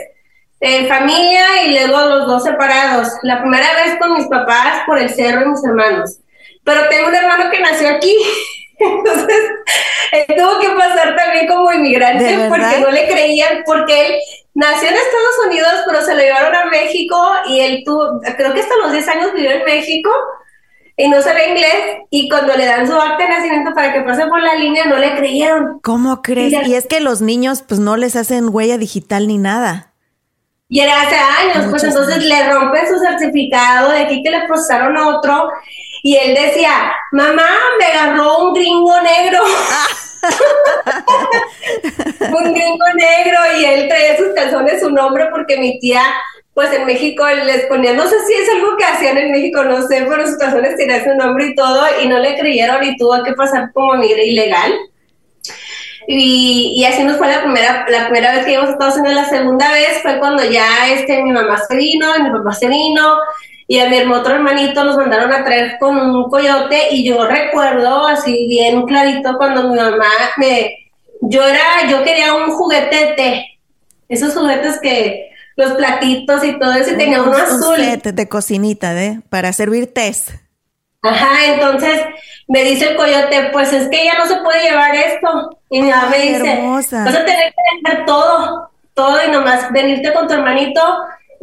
en 0.59 0.87
familia 0.87 1.63
y 1.65 1.71
luego 1.71 1.99
los 2.09 2.27
dos 2.27 2.43
separados. 2.43 3.09
La 3.21 3.41
primera 3.41 3.67
vez 3.75 3.97
con 3.99 4.13
mis 4.13 4.27
papás 4.27 4.81
por 4.85 4.97
el 4.97 5.09
cerro 5.13 5.43
y 5.43 5.49
mis 5.49 5.63
hermanos. 5.63 6.17
Pero 6.63 6.89
tengo 6.89 7.07
un 7.09 7.15
hermano 7.15 7.51
que 7.51 7.59
nació 7.59 7.89
aquí. 7.89 8.17
Entonces, 8.79 9.37
él 10.11 10.35
tuvo 10.35 10.59
que 10.59 10.69
pasar 10.69 11.15
también 11.15 11.47
como 11.47 11.71
inmigrante 11.71 12.47
porque 12.47 12.79
no 12.79 12.91
le 12.91 13.07
creían, 13.07 13.63
porque 13.65 14.07
él 14.07 14.15
nació 14.53 14.89
en 14.89 14.95
Estados 14.95 15.47
Unidos, 15.47 15.73
pero 15.85 16.01
se 16.01 16.15
lo 16.15 16.21
llevaron 16.21 16.55
a 16.55 16.65
México 16.65 17.19
y 17.47 17.59
él 17.59 17.83
tuvo, 17.85 18.19
creo 18.21 18.53
que 18.53 18.61
hasta 18.61 18.75
los 18.77 18.91
10 18.91 19.07
años 19.07 19.33
vivió 19.33 19.51
en 19.51 19.63
México 19.63 20.11
y 20.99 21.07
no 21.09 21.21
sabe 21.21 21.49
inglés 21.49 21.75
y 22.09 22.27
cuando 22.27 22.57
le 22.57 22.65
dan 22.65 22.87
su 22.87 22.93
acta 22.93 23.23
de 23.23 23.29
nacimiento 23.29 23.71
para 23.75 23.93
que 23.93 24.01
pase 24.01 24.25
por 24.25 24.41
la 24.41 24.55
línea 24.55 24.85
no 24.85 24.97
le 24.97 25.15
creyeron. 25.15 25.79
¿Cómo 25.83 26.23
crees? 26.23 26.67
Y, 26.67 26.73
es 26.73 26.87
que 26.87 26.99
los 26.99 27.21
niños 27.21 27.61
pues 27.61 27.79
no 27.79 27.97
les 27.97 28.15
hacen 28.15 28.49
huella 28.49 28.79
digital 28.79 29.27
ni 29.27 29.37
nada. 29.37 29.93
Y 30.69 30.81
era 30.81 31.03
hace 31.03 31.15
años, 31.15 31.67
pues 31.69 31.83
entonces 31.83 32.25
le 32.25 32.51
rompen 32.51 32.87
su 32.89 32.99
certificado 32.99 33.91
de 33.91 33.99
aquí 33.99 34.21
que 34.21 34.31
le 34.31 34.47
pasaron 34.47 34.97
otro 34.97 35.49
y 36.03 36.17
él 36.17 36.35
decía, 36.35 36.91
mamá, 37.11 37.47
me 37.79 37.85
agarró 37.85 38.47
un 38.47 38.53
gringo 38.53 39.01
negro. 39.01 39.39
un 42.19 42.53
gringo 42.53 42.85
negro 42.95 43.39
y 43.59 43.65
él 43.65 43.87
traía 43.87 44.17
sus 44.17 44.29
calzones 44.35 44.81
su 44.81 44.89
nombre 44.89 45.27
porque 45.31 45.57
mi 45.57 45.79
tía 45.79 46.03
pues 46.57 46.73
en 46.73 46.87
México 46.87 47.23
les 47.45 47.67
ponían, 47.67 47.95
no 47.97 48.07
sé 48.07 48.15
si 48.25 48.33
es 48.33 48.49
algo 48.49 48.75
que 48.77 48.83
hacían 48.83 49.15
en 49.15 49.31
México, 49.31 49.63
no 49.63 49.87
sé, 49.87 50.07
pero 50.09 50.25
sus 50.25 50.37
canciones 50.37 50.75
tenían 50.75 51.03
su 51.03 51.13
nombre 51.13 51.45
y 51.45 51.55
todo, 51.55 51.85
y 52.01 52.07
no 52.07 52.17
le 52.17 52.35
creyeron 52.35 52.83
y 52.83 52.97
tuvo 52.97 53.21
que 53.23 53.33
pasar 53.33 53.71
como 53.73 53.93
migre 53.93 54.25
ilegal. 54.25 54.73
Y, 56.07 56.73
y, 56.75 56.85
así 56.85 57.03
nos 57.03 57.17
fue 57.17 57.27
la 57.27 57.43
primera, 57.43 57.85
la 57.87 58.05
primera 58.05 58.31
vez 58.31 58.45
que 58.45 58.53
íbamos 58.53 58.71
a 58.71 58.73
Estados 58.73 58.97
Unidos. 58.97 59.17
La 59.17 59.29
segunda 59.29 59.71
vez 59.71 60.01
fue 60.01 60.17
cuando 60.17 60.43
ya 60.45 60.91
este, 60.91 61.21
mi 61.21 61.31
mamá 61.31 61.59
se 61.59 61.75
vino, 61.75 62.07
mi 62.23 62.31
papá 62.31 62.53
se 62.53 62.67
vino, 62.67 63.19
y 63.67 63.77
a 63.77 63.87
mi 63.87 64.11
otro 64.11 64.33
hermanito 64.33 64.83
nos 64.83 64.97
mandaron 64.97 65.31
a 65.31 65.45
traer 65.45 65.77
con 65.79 65.95
un 65.95 66.27
coyote. 66.27 66.87
Y 66.89 67.07
yo 67.07 67.23
recuerdo 67.27 68.07
así 68.07 68.47
bien 68.47 68.81
clarito 68.87 69.37
cuando 69.37 69.69
mi 69.69 69.75
mamá 69.75 70.09
me. 70.37 70.89
Yo 71.21 71.47
era, 71.47 71.87
yo 71.87 72.03
quería 72.03 72.33
un 72.33 72.49
juguete 72.49 72.95
de 72.95 73.13
té. 73.13 73.59
Esos 74.09 74.33
juguetes 74.33 74.79
que 74.81 75.36
los 75.57 75.71
platitos 75.73 76.43
y 76.43 76.57
todo 76.57 76.71
eso, 76.73 76.91
y 76.91 76.97
tenía 76.97 77.21
uno 77.21 77.35
azul. 77.35 77.77
Un 77.79 78.15
de 78.15 78.29
cocinita, 78.29 78.93
¿de? 78.93 79.21
Para 79.29 79.51
servir 79.51 79.93
té. 79.93 80.13
Ajá, 81.01 81.45
entonces 81.45 82.01
me 82.47 82.63
dice 82.63 82.91
el 82.91 82.95
coyote, 82.95 83.49
pues 83.51 83.73
es 83.73 83.89
que 83.89 84.05
ya 84.05 84.17
no 84.17 84.27
se 84.27 84.37
puede 84.37 84.69
llevar 84.69 84.95
esto. 84.95 85.59
Y 85.69 85.81
mi 85.81 85.89
mamá 85.89 86.09
me 86.09 86.21
dice, 86.21 86.61
vas 86.63 86.93
a 86.93 87.25
tener 87.25 87.53
que 87.53 87.89
dejar 87.89 88.05
todo, 88.05 88.69
todo 88.93 89.17
y 89.27 89.31
nomás 89.31 89.71
venirte 89.71 90.13
con 90.13 90.27
tu 90.27 90.35
hermanito. 90.35 90.81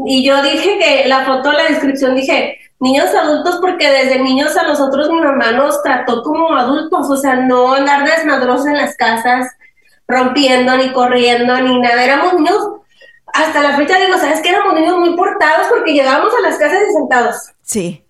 Y 0.06 0.24
yo 0.24 0.42
dije 0.42 0.78
que 0.78 1.08
la 1.08 1.24
foto, 1.24 1.52
la 1.52 1.64
descripción, 1.64 2.14
dije, 2.14 2.58
niños 2.78 3.12
adultos, 3.14 3.58
porque 3.60 3.90
desde 3.90 4.20
niños 4.20 4.56
a 4.56 4.62
nosotros 4.62 5.10
mi 5.10 5.20
mamá 5.20 5.52
nos 5.52 5.82
trató 5.82 6.22
como 6.22 6.54
adultos, 6.54 7.10
o 7.10 7.16
sea, 7.16 7.36
no 7.36 7.74
andar 7.74 8.04
desmadrosos 8.04 8.66
en 8.66 8.76
las 8.76 8.96
casas, 8.96 9.48
rompiendo, 10.06 10.76
ni 10.76 10.92
corriendo, 10.92 11.60
ni 11.60 11.80
nada. 11.80 12.04
Éramos 12.04 12.34
niños, 12.34 12.58
hasta 13.34 13.60
la 13.60 13.76
fecha 13.76 13.98
digo, 13.98 14.16
¿sabes 14.16 14.40
que 14.40 14.48
Éramos 14.48 14.74
niños 14.74 14.98
muy 14.98 15.16
portados 15.16 15.66
porque 15.68 15.92
llegábamos 15.92 16.32
a 16.34 16.48
las 16.48 16.56
casas 16.56 16.78
y 16.88 16.92
sentados. 16.92 17.52
Sí 17.62 18.04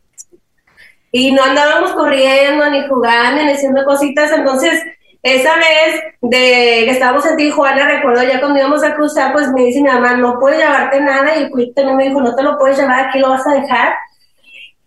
y 1.16 1.31
no 1.31 1.45
andábamos 1.45 1.93
corriendo, 1.93 2.69
ni 2.71 2.88
jugando, 2.88 3.45
ni 3.45 3.52
haciendo 3.52 3.85
cositas. 3.85 4.33
Entonces, 4.33 4.83
esa 5.23 5.54
vez 5.54 6.02
de 6.21 6.83
que 6.87 6.90
estábamos 6.90 7.25
en 7.25 7.37
Tijuana, 7.37 7.87
recuerdo 7.87 8.25
ya 8.25 8.40
cuando 8.40 8.59
íbamos 8.59 8.83
a 8.83 8.97
cruzar, 8.97 9.33
pues 9.33 9.49
me 9.52 9.62
dice 9.62 9.81
mi 9.81 9.90
mamá, 9.90 10.16
no 10.16 10.40
puedes 10.40 10.59
llevarte 10.59 11.00
nada. 11.00 11.37
Y 11.37 11.45
el 11.45 11.73
también 11.73 11.97
me 11.97 12.09
dijo, 12.09 12.21
no 12.21 12.35
te 12.35 12.43
lo 12.43 12.59
puedes 12.59 12.78
llevar, 12.78 13.07
aquí 13.07 13.21
lo 13.21 13.28
vas 13.28 13.47
a 13.47 13.52
dejar. 13.52 13.95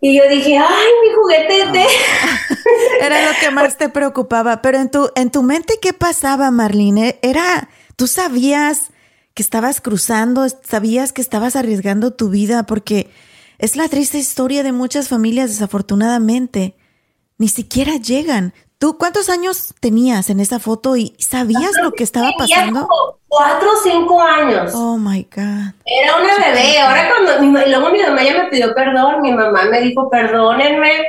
Y 0.01 0.17
yo 0.17 0.27
dije, 0.27 0.57
ay, 0.57 0.87
mi 1.01 1.13
juguete 1.15 1.63
Era 3.01 3.25
lo 3.25 3.31
que 3.39 3.49
más 3.49 3.77
te 3.77 3.87
preocupaba. 3.87 4.61
Pero 4.61 4.79
en 4.79 4.91
tu, 4.91 5.09
en 5.15 5.31
tu 5.31 5.43
mente, 5.43 5.75
¿qué 5.81 5.93
pasaba, 5.93 6.51
Marlene? 6.51 7.19
Era, 7.21 7.69
tú 7.95 8.07
sabías 8.07 8.91
que 9.37 9.43
estabas 9.43 9.81
cruzando, 9.81 10.47
sabías 10.63 11.13
que 11.13 11.21
estabas 11.21 11.55
arriesgando 11.55 12.11
tu 12.11 12.29
vida 12.29 12.63
porque 12.63 13.11
es 13.59 13.75
la 13.75 13.87
triste 13.87 14.17
historia 14.17 14.63
de 14.63 14.71
muchas 14.71 15.09
familias, 15.09 15.51
desafortunadamente. 15.51 16.73
Ni 17.37 17.47
siquiera 17.47 17.97
llegan. 17.97 18.55
¿Tú 18.79 18.97
cuántos 18.97 19.29
años 19.29 19.75
tenías 19.79 20.31
en 20.31 20.39
esa 20.39 20.57
foto 20.57 20.97
y 20.97 21.15
sabías 21.19 21.73
lo 21.83 21.91
que 21.91 22.03
estaba 22.03 22.31
pasando? 22.35 22.87
Cuatro 23.27 23.69
o 23.73 23.83
cinco 23.83 24.19
años. 24.19 24.71
Oh 24.73 24.97
my 24.97 25.21
God. 25.31 25.75
Era 25.85 26.15
una 26.19 26.35
bebé. 26.43 26.79
Ahora 26.79 27.07
cuando 27.07 27.63
y 27.63 27.69
luego 27.69 27.91
mi 27.91 28.01
mamá 28.01 28.23
ya 28.23 28.41
me 28.41 28.49
pidió 28.49 28.73
perdón, 28.73 29.21
mi 29.21 29.33
mamá 29.33 29.65
me 29.65 29.81
dijo 29.81 30.09
perdónenme. 30.09 31.05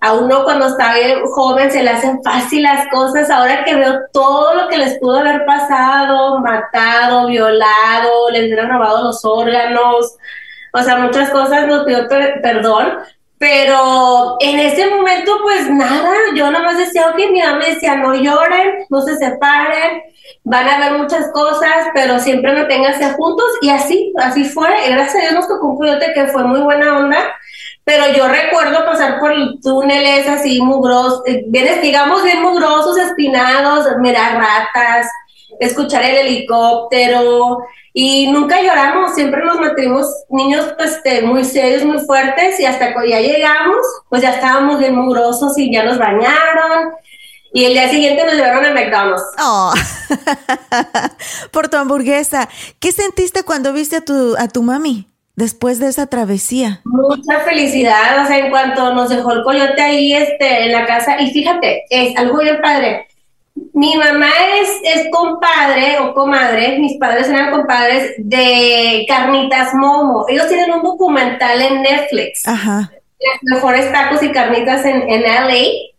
A 0.00 0.12
uno 0.14 0.44
cuando 0.44 0.66
está 0.66 0.94
joven 1.34 1.70
se 1.70 1.82
le 1.82 1.90
hacen 1.90 2.22
fácil 2.22 2.62
las 2.62 2.86
cosas. 2.88 3.30
Ahora 3.30 3.64
que 3.64 3.74
veo 3.74 4.00
todo 4.12 4.54
lo 4.54 4.68
que 4.68 4.78
les 4.78 4.98
pudo 4.98 5.18
haber 5.18 5.44
pasado, 5.46 6.38
matado, 6.40 7.26
violado, 7.26 8.30
les 8.30 8.44
hubieran 8.44 8.70
robado 8.70 9.04
los 9.04 9.24
órganos, 9.24 10.16
o 10.72 10.82
sea, 10.82 10.96
muchas 10.96 11.30
cosas 11.30 11.66
nos 11.66 11.84
pidió 11.84 12.06
perdón, 12.08 12.98
pero 13.38 14.36
en 14.40 14.58
ese 14.58 14.88
momento, 14.88 15.38
pues 15.42 15.70
nada, 15.70 16.14
yo 16.34 16.50
nomás 16.50 16.78
decía, 16.78 17.08
ok, 17.08 17.16
mi 17.30 17.40
mamá 17.40 17.58
me 17.58 17.74
decía, 17.74 17.96
no 17.96 18.14
lloren, 18.14 18.86
no 18.90 19.00
se 19.02 19.16
separen, 19.16 20.02
van 20.44 20.68
a 20.68 20.76
haber 20.76 20.98
muchas 20.98 21.30
cosas, 21.32 21.88
pero 21.94 22.18
siempre 22.18 22.52
manténganse 22.52 23.12
juntos, 23.12 23.46
y 23.60 23.70
así, 23.70 24.12
así 24.18 24.44
fue, 24.44 24.68
gracias 24.88 25.16
a 25.16 25.20
Dios 25.20 25.32
nos 25.34 25.48
tocó 25.48 25.66
un 25.66 25.98
que 26.14 26.26
fue 26.28 26.44
muy 26.44 26.60
buena 26.60 26.98
onda, 26.98 27.18
pero 27.86 28.12
yo 28.16 28.26
recuerdo 28.26 28.84
pasar 28.84 29.20
por 29.20 29.32
túneles 29.62 30.26
así 30.26 30.60
mugrosos, 30.60 31.22
eh, 31.24 31.44
bien, 31.46 31.80
digamos, 31.80 32.24
bien 32.24 32.42
mugrosos, 32.42 32.98
espinados, 32.98 33.86
mirar 34.00 34.38
ratas, 34.38 35.06
escuchar 35.60 36.02
el 36.02 36.16
helicóptero, 36.16 37.58
y 37.92 38.26
nunca 38.32 38.60
lloramos, 38.60 39.14
siempre 39.14 39.44
nos 39.44 39.60
mantuvimos 39.60 40.04
niños 40.30 40.66
pues, 40.76 40.96
este, 40.96 41.22
muy 41.22 41.44
serios, 41.44 41.84
muy 41.84 42.00
fuertes 42.00 42.58
y 42.58 42.64
hasta 42.64 42.92
cuando 42.92 43.08
ya 43.08 43.20
llegamos, 43.20 43.78
pues 44.08 44.20
ya 44.20 44.30
estábamos 44.30 44.80
bien 44.80 44.96
mugrosos 44.96 45.56
y 45.56 45.72
ya 45.72 45.84
nos 45.84 45.96
bañaron. 45.96 46.92
Y 47.52 47.66
el 47.66 47.72
día 47.72 47.88
siguiente 47.88 48.24
nos 48.24 48.34
llevaron 48.34 48.64
a 48.66 48.72
McDonald's. 48.72 49.22
Oh. 49.38 49.72
Por 51.52 51.68
tu 51.68 51.76
hamburguesa. 51.76 52.48
¿Qué 52.80 52.90
sentiste 52.90 53.44
cuando 53.44 53.72
viste 53.72 53.96
a 53.96 54.00
tu, 54.04 54.34
a 54.36 54.48
tu 54.48 54.62
mami 54.64 55.06
después 55.36 55.78
de 55.78 55.88
esa 55.88 56.06
travesía? 56.06 56.80
Mucha 56.84 57.40
felicidad. 57.40 58.24
O 58.24 58.26
sea, 58.26 58.38
en 58.38 58.50
cuanto 58.50 58.92
nos 58.94 59.08
dejó 59.08 59.32
el 59.32 59.44
coyote 59.44 59.80
ahí 59.80 60.12
este, 60.12 60.64
en 60.64 60.72
la 60.72 60.86
casa. 60.86 61.20
Y 61.20 61.30
fíjate, 61.30 61.84
es 61.90 62.16
algo 62.16 62.38
bien 62.38 62.60
padre 62.60 63.06
mi 63.72 63.96
mamá 63.96 64.28
es, 64.60 64.70
es 64.82 65.10
compadre 65.10 65.98
o 65.98 66.14
comadre, 66.14 66.78
mis 66.78 66.98
padres 66.98 67.28
eran 67.28 67.50
compadres 67.50 68.14
de 68.18 69.04
Carnitas 69.08 69.74
Momo. 69.74 70.26
Ellos 70.28 70.48
tienen 70.48 70.72
un 70.72 70.82
documental 70.82 71.60
en 71.60 71.82
Netflix. 71.82 72.46
Ajá. 72.46 72.90
Las 73.20 73.42
mejores 73.42 73.90
tacos 73.92 74.22
y 74.22 74.30
carnitas 74.30 74.84
en, 74.84 75.08
en 75.10 75.22
LA. 75.22 75.92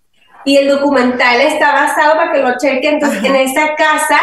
Y 0.46 0.58
el 0.58 0.70
documental 0.70 1.42
está 1.42 1.74
basado 1.74 2.16
para 2.16 2.32
que 2.32 2.42
lo 2.42 2.58
chequen. 2.58 2.96
Entonces, 2.96 3.24
en 3.24 3.36
esa 3.36 3.76
casa, 3.76 4.20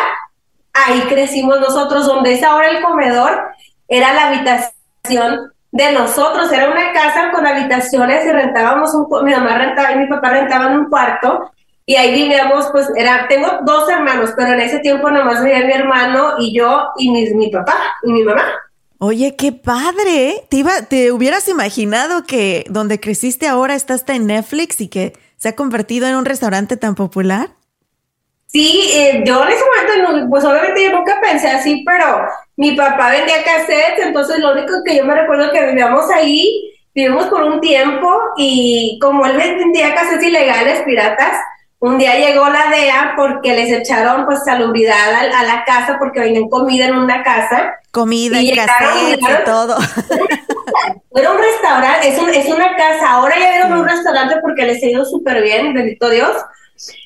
ahí 0.72 1.00
crecimos 1.08 1.60
nosotros, 1.60 2.06
donde 2.06 2.34
es 2.34 2.42
ahora 2.42 2.70
el 2.70 2.82
comedor, 2.82 3.50
era 3.88 4.14
la 4.14 4.28
habitación 4.28 4.73
de 5.08 5.92
nosotros. 5.92 6.50
Era 6.52 6.70
una 6.70 6.92
casa 6.92 7.30
con 7.32 7.46
habitaciones 7.46 8.24
y 8.24 8.32
rentábamos 8.32 8.94
un, 8.94 9.06
mi 9.24 9.32
mamá 9.32 9.58
rentaba 9.58 9.92
y 9.92 9.98
mi 9.98 10.06
papá 10.06 10.30
rentaban 10.30 10.78
un 10.78 10.88
cuarto 10.88 11.50
y 11.86 11.96
ahí 11.96 12.14
vivíamos, 12.14 12.68
pues, 12.72 12.88
era, 12.96 13.28
tengo 13.28 13.58
dos 13.62 13.88
hermanos, 13.90 14.30
pero 14.36 14.54
en 14.54 14.60
ese 14.60 14.78
tiempo 14.78 15.10
nomás 15.10 15.44
vivía 15.44 15.66
mi 15.66 15.72
hermano 15.72 16.34
y 16.38 16.56
yo 16.56 16.88
y 16.96 17.10
mi, 17.10 17.28
mi 17.34 17.50
papá 17.50 17.74
y 18.02 18.12
mi 18.12 18.22
mamá. 18.22 18.44
Oye, 18.98 19.36
qué 19.36 19.52
padre. 19.52 20.28
¿eh? 20.30 20.44
¿Te, 20.48 20.58
iba, 20.58 20.72
¿Te 20.88 21.12
hubieras 21.12 21.46
imaginado 21.48 22.24
que 22.24 22.64
donde 22.70 23.00
creciste 23.00 23.46
ahora 23.46 23.74
está 23.74 23.92
hasta 23.92 24.14
en 24.14 24.26
Netflix 24.26 24.80
y 24.80 24.88
que 24.88 25.12
se 25.36 25.50
ha 25.50 25.56
convertido 25.56 26.06
en 26.06 26.14
un 26.14 26.24
restaurante 26.24 26.78
tan 26.78 26.94
popular? 26.94 27.50
Sí, 28.46 28.88
eh, 28.94 29.22
yo 29.26 29.42
en 29.42 29.50
ese 29.50 29.62
momento, 30.00 30.30
pues 30.30 30.44
obviamente 30.44 30.84
yo 30.84 30.92
nunca 30.96 31.20
pensé 31.20 31.50
así, 31.50 31.82
pero 31.84 32.26
mi 32.56 32.72
papá 32.72 33.10
vendía 33.10 33.42
cassettes, 33.42 34.06
entonces 34.06 34.38
lo 34.38 34.52
único 34.52 34.72
que 34.84 34.96
yo 34.96 35.04
me 35.04 35.14
recuerdo 35.14 35.50
que 35.50 35.66
vivíamos 35.66 36.10
ahí, 36.10 36.72
vivimos 36.94 37.26
por 37.26 37.42
un 37.42 37.60
tiempo 37.60 38.08
y 38.36 38.98
como 39.00 39.26
él 39.26 39.36
vendía 39.36 39.94
cassettes 39.94 40.28
ilegales, 40.28 40.82
piratas, 40.82 41.36
un 41.84 41.98
día 41.98 42.16
llegó 42.16 42.48
la 42.48 42.70
DEA 42.70 43.12
porque 43.14 43.52
les 43.52 43.70
echaron 43.70 44.24
pues 44.24 44.42
salubridad 44.42 45.14
a, 45.14 45.42
la 45.42 45.64
casa 45.64 45.96
porque 45.98 46.20
venían 46.20 46.48
comida 46.48 46.86
en 46.86 46.96
una 46.96 47.22
casa. 47.22 47.74
Comida 47.90 48.40
y, 48.40 48.52
y 48.52 49.44
todo. 49.44 49.76
Era 51.14 51.30
un 51.30 51.38
restaurante, 51.38 52.08
es, 52.08 52.46
es 52.46 52.46
una 52.52 52.74
casa. 52.74 53.10
Ahora 53.10 53.38
ya 53.38 53.50
vieron 53.50 53.80
un 53.80 53.86
restaurante 53.86 54.36
porque 54.40 54.64
les 54.64 54.82
ha 54.82 54.86
ido 54.86 55.04
súper 55.04 55.42
bien, 55.42 55.74
bendito 55.74 56.08
Dios. 56.08 56.34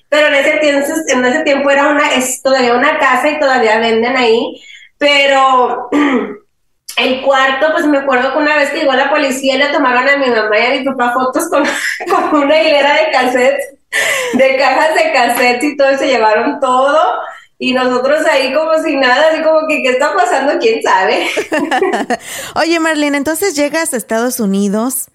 Pero 0.09 0.29
en 0.29 0.35
ese, 0.35 0.59
tiempo, 0.59 0.87
en 1.09 1.25
ese 1.25 1.41
tiempo 1.41 1.71
era 1.71 1.89
una, 1.89 2.15
es 2.15 2.41
todavía 2.41 2.75
una 2.75 2.99
casa 2.99 3.31
y 3.31 3.41
todavía 3.41 3.79
venden 3.81 4.17
ahí. 4.17 4.63
Pero 4.99 5.89
el 6.97 7.23
cuarto, 7.23 7.73
pues 7.73 7.87
me 7.87 7.99
acuerdo 7.99 8.33
que 8.33 8.39
una 8.39 8.57
vez 8.57 8.71
que 8.71 8.81
llegó 8.81 8.93
la 8.93 9.11
policía 9.11 9.57
le 9.57 9.69
tomaron 9.69 10.09
a 10.09 10.17
mi 10.17 10.27
mamá 10.29 10.59
y 10.59 10.67
a 10.67 10.71
mi 10.71 10.85
papá 10.85 11.13
fotos 11.13 11.49
con, 11.49 11.63
una 12.43 12.63
hilera 12.63 12.95
de 12.95 13.11
calcettes 13.11 13.79
de 14.35 14.57
cajas 14.57 14.95
de 14.95 15.13
cassettes 15.13 15.65
y 15.65 15.77
todo, 15.77 15.97
se 15.99 16.07
llevaron 16.07 16.61
todo. 16.61 16.99
Y 17.61 17.73
nosotros 17.73 18.25
ahí 18.27 18.53
como 18.53 18.81
sin 18.85 19.01
nada, 19.01 19.31
así 19.33 19.43
como 19.43 19.67
que, 19.67 19.83
¿qué 19.83 19.91
está 19.91 20.15
pasando? 20.15 20.59
¿Quién 20.61 20.81
sabe? 20.81 21.29
Oye, 22.55 22.79
Marlene, 22.79 23.17
entonces 23.17 23.57
llegas 23.57 23.93
a 23.93 23.97
Estados 23.97 24.39
Unidos, 24.39 25.09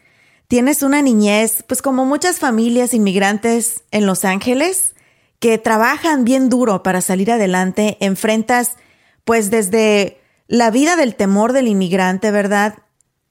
tienes 0.50 0.84
una 0.84 1.02
niñez, 1.02 1.64
pues 1.66 1.82
como 1.82 2.04
muchas 2.04 2.40
familias 2.40 2.94
inmigrantes 2.94 3.84
en 3.92 4.06
Los 4.06 4.26
Ángeles, 4.26 4.94
que 5.40 5.58
trabajan 5.58 6.26
bien 6.26 6.50
duro 6.50 6.84
para 6.84 7.00
salir 7.00 7.32
adelante, 7.32 7.96
enfrentas 8.02 8.74
pues 9.26 9.50
desde 9.50 10.20
la 10.48 10.72
vida 10.72 10.96
del 10.96 11.16
temor 11.16 11.54
del 11.54 11.68
inmigrante, 11.68 12.32
¿verdad? 12.32 12.80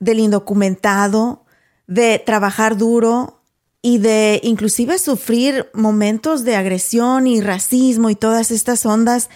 Del 0.00 0.18
indocumentado, 0.18 1.44
de 1.86 2.18
trabajar 2.18 2.76
duro, 2.76 3.42
y 3.82 3.98
de 3.98 4.40
inclusive 4.44 4.96
sufrir 4.98 5.68
momentos 5.74 6.44
de 6.44 6.54
agresión 6.54 7.26
y 7.26 7.40
racismo 7.40 8.08
y 8.08 8.14
todas 8.14 8.52
estas 8.52 8.86
ondas. 8.86 9.28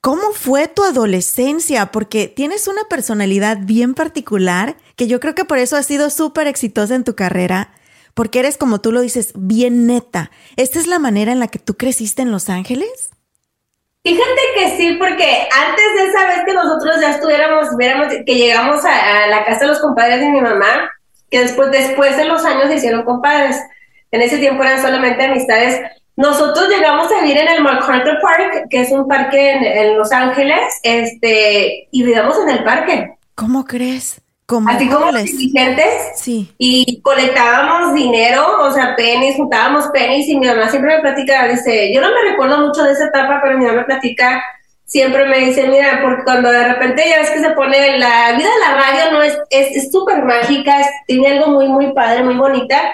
¿Cómo 0.00 0.32
fue 0.34 0.68
tu 0.68 0.82
adolescencia? 0.82 1.92
Porque 1.92 2.26
tienes 2.26 2.66
una 2.66 2.82
personalidad 2.90 3.58
bien 3.62 3.94
particular 3.94 4.76
que 4.96 5.06
yo 5.06 5.20
creo 5.20 5.34
que 5.34 5.44
por 5.44 5.58
eso 5.58 5.76
has 5.76 5.86
sido 5.86 6.10
súper 6.10 6.48
exitosa 6.48 6.96
en 6.96 7.04
tu 7.04 7.14
carrera, 7.14 7.72
porque 8.12 8.40
eres, 8.40 8.58
como 8.58 8.80
tú 8.80 8.92
lo 8.92 9.00
dices, 9.00 9.32
bien 9.34 9.86
neta. 9.86 10.30
¿Esta 10.56 10.80
es 10.80 10.88
la 10.88 10.98
manera 10.98 11.32
en 11.32 11.38
la 11.38 11.48
que 11.48 11.58
tú 11.58 11.74
creciste 11.74 12.20
en 12.20 12.32
Los 12.32 12.50
Ángeles? 12.50 13.10
Fíjate 14.04 14.40
que 14.54 14.76
sí, 14.76 14.96
porque 14.98 15.48
antes 15.50 15.94
de 15.96 16.08
esa 16.10 16.28
vez 16.28 16.42
que 16.44 16.52
nosotros 16.52 17.00
ya 17.00 17.12
estuviéramos, 17.12 17.68
que 18.26 18.34
llegamos 18.34 18.84
a, 18.84 19.26
la 19.28 19.46
casa 19.46 19.60
de 19.60 19.68
los 19.68 19.80
compadres 19.80 20.20
de 20.20 20.30
mi 20.30 20.42
mamá, 20.42 20.90
que 21.30 21.40
después, 21.40 21.70
después 21.70 22.14
de 22.18 22.26
los 22.26 22.44
años 22.44 22.66
se 22.66 22.74
hicieron 22.74 23.04
compadres, 23.04 23.56
en 24.10 24.20
ese 24.20 24.36
tiempo 24.36 24.62
eran 24.62 24.82
solamente 24.82 25.24
amistades, 25.24 25.80
nosotros 26.16 26.68
llegamos 26.68 27.10
a 27.10 27.22
vivir 27.22 27.38
en 27.38 27.48
el 27.48 27.62
MacArthur 27.62 28.18
Park, 28.20 28.66
que 28.68 28.82
es 28.82 28.90
un 28.90 29.08
parque 29.08 29.52
en, 29.52 29.96
Los 29.96 30.12
Ángeles, 30.12 30.80
este, 30.82 31.88
y 31.90 32.02
vivíamos 32.02 32.38
en 32.40 32.50
el 32.50 32.62
parque. 32.62 33.16
¿Cómo 33.34 33.64
crees? 33.64 34.20
¿Cómo 34.46 34.68
Así 34.68 34.88
como 34.88 35.10
los 35.10 35.24
dirigentes. 35.24 36.12
Sí. 36.16 36.52
Y 36.58 37.00
colectábamos 37.00 37.94
dinero, 37.94 38.44
o 38.60 38.70
sea, 38.72 38.94
penis, 38.94 39.36
juntábamos 39.36 39.86
penis, 39.86 40.28
y 40.28 40.36
mi 40.36 40.46
mamá 40.46 40.68
siempre 40.68 40.96
me 40.96 41.02
platica, 41.02 41.48
dice, 41.48 41.92
yo 41.94 42.02
no 42.02 42.08
me 42.08 42.30
recuerdo 42.30 42.58
mucho 42.58 42.82
de 42.82 42.92
esa 42.92 43.06
etapa, 43.06 43.40
pero 43.42 43.56
mi 43.56 43.64
mamá 43.64 43.78
me 43.78 43.84
platica, 43.84 44.44
siempre 44.84 45.26
me 45.26 45.38
dice, 45.38 45.66
mira, 45.66 46.00
porque 46.02 46.24
cuando 46.24 46.50
de 46.50 46.68
repente 46.68 47.08
ya 47.08 47.20
ves 47.20 47.30
que 47.30 47.40
se 47.40 47.50
pone, 47.52 47.98
la 47.98 48.32
vida 48.32 48.48
de 48.50 48.60
la 48.60 48.74
radio 48.76 49.12
no 49.12 49.22
es, 49.22 49.38
es 49.48 49.90
súper 49.90 50.22
mágica, 50.24 50.76
tiene 51.06 51.38
algo 51.38 51.52
muy, 51.52 51.68
muy 51.68 51.92
padre, 51.94 52.22
muy 52.22 52.34
bonita, 52.34 52.92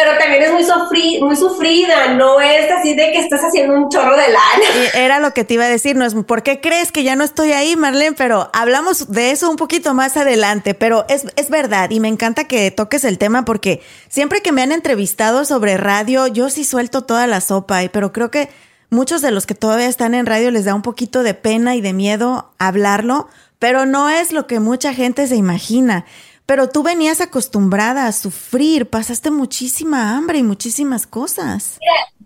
pero 0.00 0.16
también 0.16 0.44
es 0.44 0.52
muy, 0.52 0.64
sufri 0.64 1.20
muy 1.20 1.34
sufrida, 1.34 2.14
no 2.14 2.40
es 2.40 2.70
así 2.70 2.94
de 2.94 3.10
que 3.10 3.18
estás 3.18 3.40
haciendo 3.40 3.74
un 3.74 3.88
chorro 3.88 4.16
de 4.16 4.28
lana. 4.28 4.90
Era 4.94 5.18
lo 5.18 5.34
que 5.34 5.42
te 5.42 5.54
iba 5.54 5.64
a 5.64 5.68
decir, 5.68 5.96
no 5.96 6.04
es 6.04 6.14
por 6.14 6.44
qué 6.44 6.60
crees 6.60 6.92
que 6.92 7.02
ya 7.02 7.16
no 7.16 7.24
estoy 7.24 7.50
ahí, 7.50 7.74
Marlene, 7.74 8.14
pero 8.16 8.48
hablamos 8.52 9.10
de 9.10 9.32
eso 9.32 9.50
un 9.50 9.56
poquito 9.56 9.94
más 9.94 10.16
adelante, 10.16 10.74
pero 10.74 11.04
es, 11.08 11.24
es 11.34 11.50
verdad 11.50 11.90
y 11.90 11.98
me 11.98 12.06
encanta 12.06 12.44
que 12.44 12.70
toques 12.70 13.04
el 13.04 13.18
tema 13.18 13.44
porque 13.44 13.82
siempre 14.08 14.40
que 14.40 14.52
me 14.52 14.62
han 14.62 14.70
entrevistado 14.70 15.44
sobre 15.44 15.76
radio, 15.76 16.28
yo 16.28 16.48
sí 16.48 16.62
suelto 16.62 17.02
toda 17.02 17.26
la 17.26 17.40
sopa, 17.40 17.80
pero 17.92 18.12
creo 18.12 18.30
que 18.30 18.50
muchos 18.90 19.20
de 19.20 19.32
los 19.32 19.46
que 19.46 19.56
todavía 19.56 19.88
están 19.88 20.14
en 20.14 20.26
radio 20.26 20.52
les 20.52 20.64
da 20.64 20.76
un 20.76 20.82
poquito 20.82 21.24
de 21.24 21.34
pena 21.34 21.74
y 21.74 21.80
de 21.80 21.92
miedo 21.92 22.52
hablarlo, 22.58 23.26
pero 23.58 23.84
no 23.84 24.08
es 24.08 24.30
lo 24.30 24.46
que 24.46 24.60
mucha 24.60 24.94
gente 24.94 25.26
se 25.26 25.34
imagina. 25.34 26.04
Pero 26.48 26.70
tú 26.70 26.82
venías 26.82 27.20
acostumbrada 27.20 28.06
a 28.06 28.12
sufrir, 28.12 28.88
pasaste 28.88 29.30
muchísima 29.30 30.16
hambre 30.16 30.38
y 30.38 30.42
muchísimas 30.42 31.06
cosas. 31.06 31.78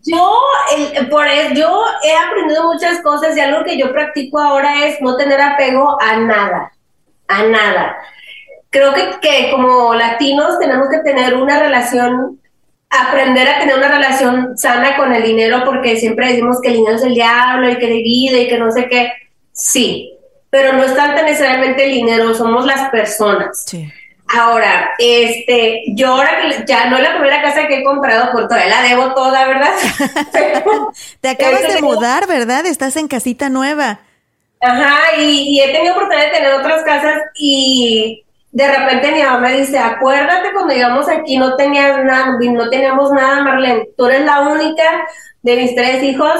yo, 0.05 0.39
por 1.11 1.27
yo 1.57 1.83
he 2.05 2.17
aprendido 2.17 2.73
muchas 2.73 3.01
cosas 3.01 3.37
y 3.37 3.41
algo 3.41 3.65
que 3.65 3.77
yo 3.77 3.93
practico 3.93 4.39
ahora 4.39 4.87
es 4.87 5.01
no 5.01 5.17
tener 5.17 5.41
apego 5.41 6.01
a 6.01 6.19
nada, 6.19 6.73
a 7.27 7.43
nada. 7.43 7.97
Creo 8.71 8.95
que, 8.95 9.11
que 9.21 9.51
como 9.51 9.93
latinos 9.93 10.57
tenemos 10.61 10.89
que 10.89 10.99
tener 10.99 11.35
una 11.35 11.59
relación, 11.59 12.41
aprender 12.91 13.49
a 13.49 13.59
tener 13.59 13.77
una 13.77 13.89
relación 13.89 14.57
sana 14.57 14.97
con 14.97 15.13
el 15.13 15.25
dinero 15.25 15.65
porque 15.65 15.97
siempre 15.97 16.29
decimos 16.29 16.61
que 16.63 16.69
el 16.69 16.75
dinero 16.75 16.95
es 16.95 17.03
el 17.03 17.15
diablo 17.15 17.69
y 17.69 17.77
que 17.77 17.89
divide 17.89 18.43
y 18.43 18.49
que 18.49 18.59
no 18.59 18.71
sé 18.71 18.89
qué. 18.89 19.15
Sí, 19.51 20.17
pero 20.49 20.75
no 20.75 20.85
es 20.85 20.95
tanto 20.95 21.25
necesariamente 21.25 21.87
el 21.87 21.91
dinero, 21.91 22.33
somos 22.35 22.65
las 22.67 22.89
personas. 22.91 23.65
Sí. 23.67 23.93
Ahora, 24.35 24.91
este, 24.99 25.83
yo 25.89 26.09
ahora 26.09 26.41
que 26.41 26.65
ya 26.67 26.87
no 26.87 26.97
es 26.97 27.03
la 27.03 27.13
primera 27.13 27.43
casa 27.43 27.67
que 27.67 27.81
he 27.81 27.85
comprado, 27.85 28.33
por 28.33 28.49
todavía 28.49 28.69
la 28.69 28.83
debo 28.83 29.15
toda, 29.15 29.47
¿verdad? 29.47 29.73
Te 31.21 31.29
acabas 31.29 31.75
de 31.75 31.83
mudar, 31.83 32.27
¿verdad? 32.27 32.65
Estás 32.65 32.97
en 32.97 33.09
casita 33.09 33.51
nueva. 33.51 34.01
Ajá, 34.61 35.17
y, 35.19 35.61
he 35.61 35.73
tenido 35.73 35.95
oportunidad 35.95 36.27
de 36.27 36.31
tener 36.31 36.53
otras 36.55 36.83
casas 36.85 37.21
y 37.35 38.25
de 38.53 38.69
repente 38.69 39.13
mi 39.13 39.23
mamá 39.23 39.41
me 39.41 39.57
dice, 39.57 39.79
acuérdate 39.79 40.53
cuando 40.53 40.73
llegamos 40.73 41.09
aquí 41.09 41.37
no 41.37 41.57
tenías 41.57 42.03
nada, 42.05 42.39
no 42.41 42.71
teníamos 42.71 43.11
nada, 43.13 43.43
Marlene, 43.43 43.89
tú 43.97 44.07
eres 44.07 44.25
la 44.25 44.43
única 44.43 45.07
de 45.43 45.57
mis 45.57 45.75
tres 45.75 46.03
hijos 46.05 46.35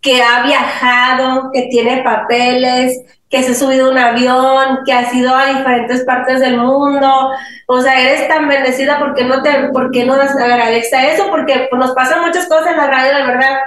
que 0.00 0.22
ha 0.22 0.42
viajado, 0.42 1.50
que 1.52 1.62
tiene 1.70 2.02
papeles, 2.02 3.00
que 3.28 3.42
se 3.42 3.52
ha 3.52 3.54
subido 3.54 3.90
un 3.90 3.98
avión, 3.98 4.80
que 4.86 4.92
ha 4.92 5.12
ido 5.12 5.34
a 5.34 5.46
diferentes 5.46 6.04
partes 6.04 6.40
del 6.40 6.56
mundo. 6.56 7.30
O 7.66 7.80
sea, 7.80 8.00
eres 8.00 8.28
tan 8.28 8.48
bendecida, 8.48 8.98
¿por 8.98 9.14
qué 9.14 9.24
no 9.24 9.42
te, 9.42 9.68
por 9.72 9.90
qué 9.90 10.04
no 10.04 10.14
agradeces 10.14 10.92
a 10.92 11.12
eso? 11.12 11.28
Porque 11.30 11.66
pues, 11.70 11.80
nos 11.80 11.92
pasan 11.92 12.24
muchas 12.24 12.46
cosas 12.48 12.68
en 12.68 12.76
la 12.78 12.86
radio, 12.86 13.18
la 13.18 13.26
verdad. 13.26 13.58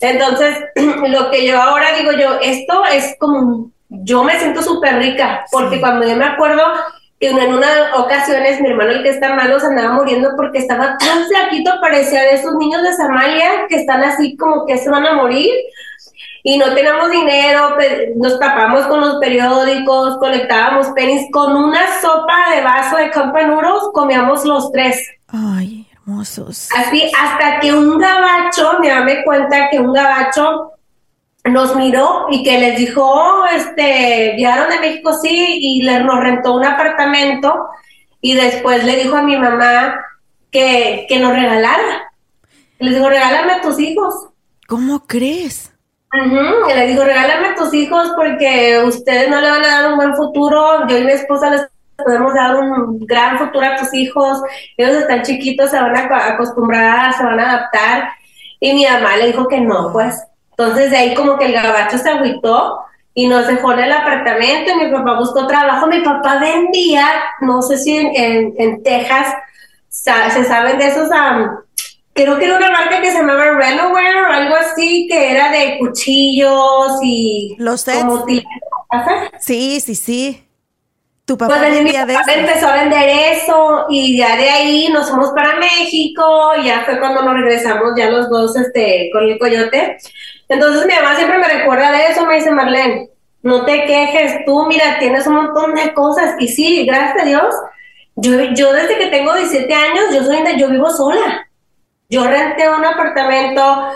Entonces, 0.00 0.58
lo 1.08 1.30
que 1.30 1.46
yo 1.46 1.60
ahora 1.60 1.96
digo 1.98 2.12
yo, 2.12 2.38
esto 2.40 2.84
es 2.86 3.16
como, 3.18 3.70
yo 3.88 4.24
me 4.24 4.38
siento 4.38 4.62
súper 4.62 4.96
rica, 4.96 5.44
porque 5.52 5.80
cuando 5.80 6.06
yo 6.06 6.16
me 6.16 6.26
acuerdo 6.26 6.62
que 7.24 7.42
en 7.42 7.54
una 7.54 7.96
ocasiones 7.96 8.60
mi 8.60 8.68
hermano, 8.68 8.90
el 8.90 9.02
que 9.02 9.08
está 9.08 9.34
malo, 9.34 9.58
se 9.58 9.66
andaba 9.66 9.94
muriendo 9.94 10.32
porque 10.36 10.58
estaba 10.58 10.98
tan 10.98 11.24
flaquito, 11.24 11.72
parecía 11.80 12.20
de 12.22 12.34
esos 12.34 12.54
niños 12.56 12.82
de 12.82 12.94
Somalia 12.94 13.66
que 13.68 13.76
están 13.76 14.04
así 14.04 14.36
como 14.36 14.66
que 14.66 14.76
se 14.76 14.90
van 14.90 15.06
a 15.06 15.14
morir 15.14 15.50
y 16.42 16.58
no 16.58 16.74
teníamos 16.74 17.10
dinero, 17.10 17.76
nos 18.16 18.38
tapamos 18.38 18.86
con 18.88 19.00
los 19.00 19.16
periódicos, 19.16 20.18
colectábamos 20.18 20.88
penis, 20.88 21.26
con 21.32 21.56
una 21.56 21.80
sopa 22.02 22.54
de 22.54 22.60
vaso 22.60 22.98
de 22.98 23.10
campanuros 23.10 23.90
comíamos 23.94 24.44
los 24.44 24.70
tres. 24.70 24.98
Ay, 25.28 25.86
hermosos. 25.92 26.68
Así, 26.76 27.10
hasta 27.18 27.60
que 27.60 27.72
un 27.72 27.98
gabacho, 27.98 28.78
me 28.80 29.00
me 29.00 29.24
cuenta 29.24 29.70
que 29.70 29.80
un 29.80 29.94
gabacho 29.94 30.73
nos 31.44 31.76
miró 31.76 32.26
y 32.30 32.42
que 32.42 32.58
les 32.58 32.78
dijo, 32.78 33.02
oh, 33.04 33.44
este, 33.46 34.34
llegaron 34.36 34.70
de 34.70 34.80
México, 34.80 35.12
sí, 35.20 35.58
y 35.60 35.82
le, 35.82 36.00
nos 36.00 36.20
rentó 36.20 36.54
un 36.54 36.64
apartamento 36.64 37.68
y 38.20 38.34
después 38.34 38.84
le 38.84 38.96
dijo 38.96 39.16
a 39.16 39.22
mi 39.22 39.36
mamá 39.36 40.00
que, 40.50 41.06
que 41.08 41.18
nos 41.18 41.34
regalara. 41.34 42.12
Les 42.78 42.94
dijo, 42.94 43.08
regálame 43.08 43.52
a 43.52 43.60
tus 43.60 43.78
hijos. 43.78 44.28
¿Cómo 44.66 45.06
crees? 45.06 45.74
Y 46.14 46.72
le 46.72 46.86
digo, 46.86 47.04
regálame 47.04 47.48
a 47.48 47.54
tus 47.54 47.74
hijos 47.74 48.12
porque 48.16 48.82
ustedes 48.86 49.28
no 49.28 49.40
le 49.40 49.50
van 49.50 49.64
a 49.64 49.68
dar 49.68 49.90
un 49.90 49.96
buen 49.96 50.14
futuro. 50.14 50.86
Yo 50.86 50.98
y 50.98 51.04
mi 51.04 51.12
esposa 51.12 51.50
les 51.50 51.66
podemos 51.96 52.32
dar 52.34 52.54
un 52.56 53.00
gran 53.00 53.38
futuro 53.38 53.66
a 53.66 53.76
tus 53.76 53.92
hijos. 53.92 54.40
Ellos 54.76 54.96
están 54.96 55.22
chiquitos, 55.22 55.70
se 55.70 55.80
van 55.80 55.94
a 55.94 56.26
acostumbrar, 56.28 57.12
se 57.14 57.24
van 57.24 57.40
a 57.40 57.50
adaptar. 57.50 58.08
Y 58.60 58.72
mi 58.74 58.86
mamá 58.86 59.16
le 59.16 59.26
dijo 59.26 59.48
que 59.48 59.60
no, 59.60 59.92
pues. 59.92 60.14
Entonces 60.56 60.90
de 60.90 60.96
ahí 60.96 61.14
como 61.14 61.38
que 61.38 61.46
el 61.46 61.52
gabacho 61.52 61.98
se 61.98 62.10
agüitó 62.10 62.80
y 63.14 63.28
nos 63.28 63.46
dejó 63.46 63.72
en 63.72 63.80
el 63.80 63.92
apartamento 63.92 64.72
y 64.72 64.84
mi 64.84 64.92
papá 64.92 65.18
buscó 65.18 65.46
trabajo. 65.46 65.86
Mi 65.86 66.00
papá 66.00 66.38
vendía, 66.38 67.06
no 67.40 67.62
sé 67.62 67.78
si 67.78 67.96
en, 67.96 68.54
en, 68.56 68.82
Texas 68.82 69.34
se 69.88 70.44
saben 70.44 70.78
de 70.78 70.88
esos 70.88 71.08
creo 72.14 72.38
que 72.38 72.44
era 72.44 72.56
una 72.56 72.70
marca 72.70 73.00
que 73.00 73.10
se 73.10 73.18
llamaba 73.18 73.44
Renoware 73.44 74.24
o 74.28 74.32
algo 74.32 74.54
así, 74.54 75.06
que 75.08 75.32
era 75.32 75.50
de 75.50 75.78
cuchillos 75.78 76.98
y 77.02 77.56
los 77.58 77.80
sets. 77.82 78.04
Sí, 79.40 79.80
sí, 79.80 79.94
sí. 79.94 80.43
Tu 81.24 81.38
papá, 81.38 81.58
pues 81.58 82.36
empezó 82.36 82.68
a 82.68 82.82
vender 82.82 83.08
eso 83.08 83.86
y 83.88 84.18
ya 84.18 84.36
de 84.36 84.50
ahí 84.50 84.88
nos 84.92 85.08
fuimos 85.08 85.30
para 85.30 85.56
México 85.56 86.52
y 86.60 86.66
ya 86.66 86.82
fue 86.84 86.98
cuando 87.00 87.22
nos 87.22 87.34
regresamos 87.34 87.94
ya 87.96 88.10
los 88.10 88.28
dos 88.28 88.54
este, 88.56 89.08
con 89.10 89.24
el 89.24 89.38
coyote. 89.38 89.96
Entonces 90.48 90.86
mi 90.86 90.94
mamá 90.94 91.16
siempre 91.16 91.38
me 91.38 91.48
recuerda 91.48 91.92
de 91.92 92.08
eso, 92.08 92.26
me 92.26 92.34
dice 92.34 92.50
Marlene, 92.50 93.08
no 93.42 93.64
te 93.64 93.86
quejes, 93.86 94.44
tú 94.44 94.66
mira, 94.66 94.98
tienes 94.98 95.26
un 95.26 95.36
montón 95.36 95.74
de 95.74 95.94
cosas 95.94 96.34
y 96.38 96.48
sí, 96.48 96.84
gracias 96.84 97.22
a 97.22 97.24
Dios, 97.24 97.54
yo, 98.16 98.42
yo 98.54 98.72
desde 98.72 98.98
que 98.98 99.06
tengo 99.06 99.34
17 99.34 99.72
años, 99.72 100.04
yo 100.12 100.24
soy 100.24 100.38
yo 100.58 100.68
vivo 100.68 100.90
sola. 100.90 101.48
Yo 102.08 102.24
renté 102.24 102.68
un 102.68 102.84
apartamento 102.84 103.88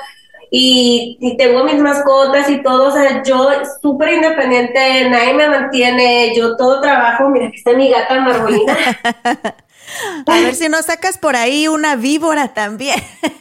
y, 0.50 1.36
tengo 1.36 1.64
mis 1.64 1.76
mascotas 1.76 2.48
y 2.48 2.62
todo, 2.62 2.88
o 2.88 2.92
sea, 2.92 3.22
yo 3.22 3.48
súper 3.82 4.14
independiente, 4.14 5.08
nadie 5.08 5.34
me 5.34 5.48
mantiene, 5.48 6.34
yo 6.34 6.56
todo 6.56 6.80
trabajo, 6.80 7.28
mira, 7.28 7.48
aquí 7.48 7.56
está 7.56 7.72
mi 7.72 7.90
gata 7.90 8.20
Marbolina. 8.20 8.76
A 10.26 10.40
ver 10.40 10.54
si 10.54 10.68
no 10.68 10.82
sacas 10.82 11.16
por 11.16 11.34
ahí 11.34 11.66
una 11.66 11.96
víbora 11.96 12.48
también. 12.48 13.02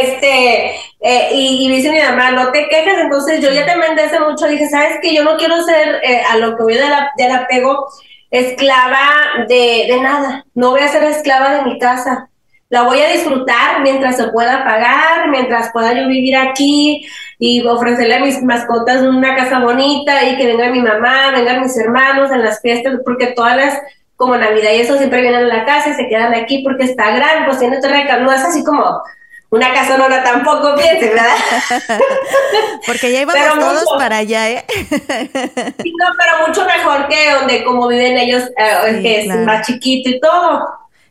este, 0.00 0.74
eh, 1.00 1.30
y, 1.32 1.70
dice 1.70 1.92
mi 1.92 2.00
mamá, 2.00 2.32
no 2.32 2.50
te 2.50 2.68
quejes, 2.68 2.98
entonces 2.98 3.40
yo 3.40 3.52
ya 3.52 3.64
te 3.64 3.76
mandé 3.76 4.02
hace 4.02 4.18
mucho, 4.18 4.48
dije, 4.48 4.68
sabes 4.68 4.98
que 5.00 5.14
yo 5.14 5.22
no 5.22 5.36
quiero 5.36 5.62
ser, 5.62 6.00
eh, 6.02 6.22
a 6.28 6.36
lo 6.36 6.56
que 6.56 6.62
voy 6.64 6.74
de 6.74 6.88
la, 6.88 7.12
del 7.16 7.30
apego, 7.30 7.86
esclava 8.30 9.44
de, 9.48 9.86
de 9.88 10.00
nada, 10.00 10.44
no 10.54 10.70
voy 10.70 10.80
a 10.80 10.88
ser 10.88 11.04
esclava 11.04 11.54
de 11.54 11.62
mi 11.62 11.78
casa 11.78 12.28
la 12.70 12.82
voy 12.82 13.00
a 13.00 13.08
disfrutar 13.12 13.80
mientras 13.82 14.16
se 14.16 14.28
pueda 14.28 14.62
pagar, 14.64 15.28
mientras 15.30 15.72
pueda 15.72 15.94
yo 15.94 16.06
vivir 16.06 16.36
aquí 16.36 17.06
y 17.38 17.66
ofrecerle 17.66 18.16
a 18.16 18.24
mis 18.24 18.42
mascotas 18.42 19.02
una 19.02 19.34
casa 19.34 19.60
bonita 19.60 20.24
y 20.24 20.36
que 20.36 20.46
venga 20.46 20.70
mi 20.70 20.82
mamá, 20.82 21.30
vengan 21.30 21.62
mis 21.62 21.76
hermanos 21.78 22.30
en 22.30 22.44
las 22.44 22.60
fiestas, 22.60 22.96
porque 23.04 23.28
todas 23.28 23.56
las, 23.56 23.78
como 24.16 24.36
Navidad 24.36 24.72
y 24.72 24.80
eso, 24.80 24.98
siempre 24.98 25.22
vienen 25.22 25.44
a 25.44 25.56
la 25.56 25.64
casa 25.64 25.90
y 25.90 25.94
se 25.94 26.08
quedan 26.08 26.34
aquí 26.34 26.62
porque 26.62 26.84
está 26.84 27.10
grande, 27.10 27.46
pues 27.46 27.58
tiene 27.58 27.80
terreno, 27.80 28.20
no 28.20 28.32
es 28.32 28.42
así 28.42 28.62
como, 28.62 29.02
una 29.50 29.72
casa 29.72 29.96
no 29.96 30.06
tampoco 30.08 30.74
piense, 30.76 31.08
¿verdad? 31.08 31.34
Porque 32.86 33.10
ya 33.10 33.22
íbamos 33.22 33.58
todos 33.58 33.84
para 33.96 34.18
allá, 34.18 34.50
¿eh? 34.50 34.64
no, 34.90 36.06
pero 36.18 36.46
mucho 36.46 36.66
mejor 36.66 37.08
que 37.08 37.32
donde 37.32 37.64
como 37.64 37.88
viven 37.88 38.18
ellos, 38.18 38.44
eh, 38.58 39.00
que 39.00 39.20
es 39.22 39.46
más 39.46 39.66
chiquito 39.66 40.10
y 40.10 40.20
todo. 40.20 40.68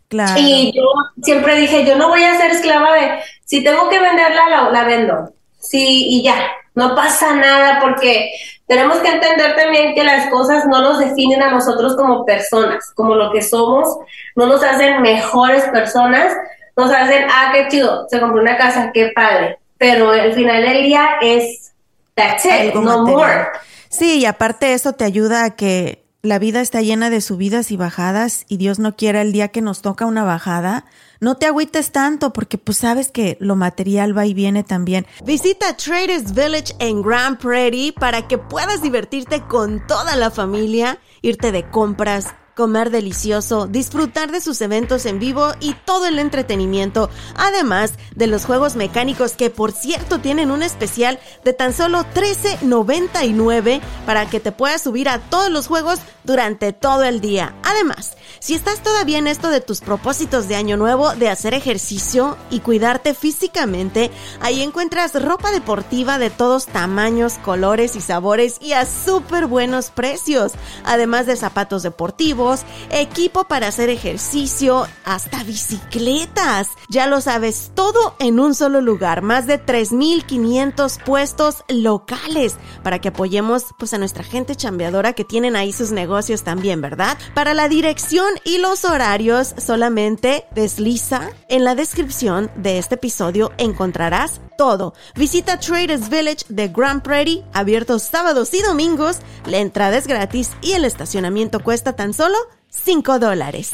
Claro. 0.10 0.34
Y 0.38 0.72
yo 0.74 0.84
siempre 1.22 1.56
dije, 1.58 1.86
yo 1.86 1.98
no 1.98 2.08
voy 2.08 2.24
a 2.24 2.38
ser 2.38 2.52
esclava 2.52 2.94
de, 2.94 3.20
si 3.46 3.64
tengo 3.64 3.90
que 3.90 4.00
venderla, 4.00 4.50
la, 4.50 4.70
la 4.70 4.84
vendo. 4.84 5.34
Sí, 5.60 6.06
y 6.10 6.24
ya, 6.24 6.50
no 6.76 6.96
pasa 6.96 7.34
nada 7.34 7.80
porque 7.82 8.32
tenemos 8.68 8.98
que 9.00 9.10
entender 9.10 9.56
también 9.56 9.96
que 9.96 10.04
las 10.04 10.30
cosas 10.30 10.66
no 10.68 10.82
nos 10.82 11.00
definen 11.00 11.42
a 11.42 11.50
nosotros 11.50 11.96
como 11.96 12.26
personas, 12.26 12.92
como 12.94 13.16
lo 13.16 13.32
que 13.32 13.42
somos, 13.42 13.98
no 14.36 14.46
nos 14.46 14.64
hacen 14.64 15.02
mejores 15.02 15.64
personas, 15.66 16.34
nos 16.76 16.92
hacen, 16.92 17.26
ah, 17.30 17.52
qué 17.54 17.68
chido, 17.70 18.08
se 18.10 18.20
compró 18.20 18.42
una 18.42 18.58
casa, 18.58 18.92
qué 18.94 19.12
padre. 19.16 19.58
Pero 19.78 20.12
al 20.12 20.34
final 20.34 20.62
del 20.62 20.84
día 20.84 21.18
es, 21.22 21.74
that's 22.14 22.46
it, 22.46 22.74
no 22.76 23.06
more. 23.06 23.48
Sí, 23.90 24.20
y 24.20 24.26
aparte 24.26 24.74
eso 24.74 24.94
te 24.94 25.06
ayuda 25.06 25.46
a 25.46 25.56
que 25.56 26.07
la 26.28 26.40
vida 26.40 26.60
está 26.60 26.82
llena 26.82 27.10
de 27.10 27.22
subidas 27.22 27.72
y 27.72 27.78
bajadas 27.78 28.46
y 28.50 28.58
Dios 28.58 28.80
no 28.80 28.98
quiera 28.98 29.22
el 29.22 29.32
día 29.32 29.48
que 29.48 29.62
nos 29.62 29.82
toca 29.82 30.06
una 30.06 30.26
bajada, 30.26 30.86
no 31.22 31.36
te 31.38 31.46
agüites 31.46 31.92
tanto 31.92 32.34
porque 32.34 32.58
pues 32.58 32.80
sabes 32.80 33.12
que 33.12 33.38
lo 33.40 33.56
material 33.56 34.16
va 34.16 34.26
y 34.26 34.34
viene 34.34 34.66
también. 34.66 35.08
Visita 35.24 35.78
Traders 35.78 36.34
Village 36.34 36.76
en 36.80 37.02
Grand 37.02 37.38
Prairie 37.38 37.94
para 37.94 38.28
que 38.28 38.38
puedas 38.38 38.82
divertirte 38.82 39.42
con 39.48 39.88
toda 39.88 40.18
la 40.18 40.30
familia, 40.30 41.00
irte 41.22 41.54
de 41.54 41.70
compras 41.70 42.36
comer 42.58 42.90
delicioso, 42.90 43.68
disfrutar 43.68 44.32
de 44.32 44.42
sus 44.42 44.60
eventos 44.62 45.06
en 45.06 45.20
vivo 45.20 45.54
y 45.60 45.76
todo 45.86 46.08
el 46.08 46.18
entretenimiento, 46.18 47.10
además 47.36 47.94
de 48.16 48.26
los 48.26 48.46
juegos 48.46 48.76
mecánicos 48.76 49.34
que 49.34 49.52
por 49.52 49.72
cierto 49.72 50.20
tienen 50.20 50.50
un 50.50 50.64
especial 50.64 51.20
de 51.46 51.54
tan 51.54 51.72
solo 51.72 52.04
$13.99 52.16 53.80
para 54.08 54.28
que 54.28 54.40
te 54.40 54.52
puedas 54.52 54.82
subir 54.82 55.08
a 55.08 55.20
todos 55.20 55.52
los 55.52 55.68
juegos 55.68 56.00
durante 56.24 56.74
todo 56.74 57.04
el 57.04 57.22
día. 57.22 57.54
Además, 57.64 58.18
si 58.40 58.56
estás 58.56 58.82
todavía 58.82 59.20
en 59.20 59.28
esto 59.28 59.50
de 59.50 59.62
tus 59.62 59.82
propósitos 59.82 60.48
de 60.48 60.56
año 60.56 60.78
nuevo, 60.78 61.14
de 61.14 61.30
hacer 61.30 61.54
ejercicio 61.54 62.38
y 62.50 62.62
cuidarte 62.62 63.14
físicamente, 63.14 64.10
ahí 64.42 64.64
encuentras 64.64 65.22
ropa 65.22 65.52
deportiva 65.52 66.18
de 66.18 66.32
todos 66.32 66.66
tamaños, 66.66 67.36
colores 67.46 67.96
y 67.96 68.02
sabores 68.02 68.58
y 68.62 68.74
a 68.74 68.86
súper 68.86 69.46
buenos 69.46 69.92
precios, 69.92 70.54
además 70.84 71.28
de 71.28 71.36
zapatos 71.36 71.84
deportivos, 71.84 72.47
equipo 72.90 73.46
para 73.46 73.68
hacer 73.68 73.90
ejercicio, 73.90 74.88
hasta 75.06 75.44
bicicletas. 75.44 76.70
Ya 76.90 77.08
lo 77.08 77.22
sabes, 77.22 77.72
todo 77.76 78.16
en 78.20 78.40
un 78.40 78.56
solo 78.56 78.82
lugar. 78.82 79.22
Más 79.22 79.48
de 79.48 79.64
3.500 79.64 81.04
puestos 81.04 81.64
locales 81.68 82.56
para 82.84 83.00
que 83.00 83.10
apoyemos 83.10 83.66
pues 83.78 83.94
a 83.94 83.98
nuestra 83.98 84.24
gente 84.24 84.56
chambeadora 84.56 85.14
que 85.14 85.26
tienen 85.26 85.56
ahí 85.56 85.74
sus 85.74 85.92
negocios 85.92 86.44
también, 86.44 86.82
¿verdad? 86.82 87.18
Para 87.34 87.54
la 87.54 87.70
dirección 87.70 88.28
y 88.44 88.58
los 88.58 88.86
horarios 88.86 89.54
solamente 89.58 90.46
desliza 90.54 91.30
en 91.50 91.64
la 91.64 91.76
descripción 91.76 92.50
de 92.56 92.78
este 92.78 92.96
episodio 92.96 93.52
encontrarás 93.58 94.42
todo. 94.58 94.94
Visita 95.16 95.60
Traders 95.60 96.10
Village 96.10 96.46
de 96.50 96.68
Grand 96.68 97.02
Prairie, 97.02 97.44
abierto 97.54 98.00
sábados 98.00 98.54
y 98.54 98.62
domingos. 98.62 99.18
La 99.46 99.58
entrada 99.58 99.98
es 99.98 100.08
gratis 100.08 100.52
y 100.62 100.74
el 100.74 100.86
estacionamiento 100.86 101.60
cuesta 101.62 101.96
tan 101.96 102.14
solo 102.14 102.37
5 102.70 103.20
dólares. 103.20 103.72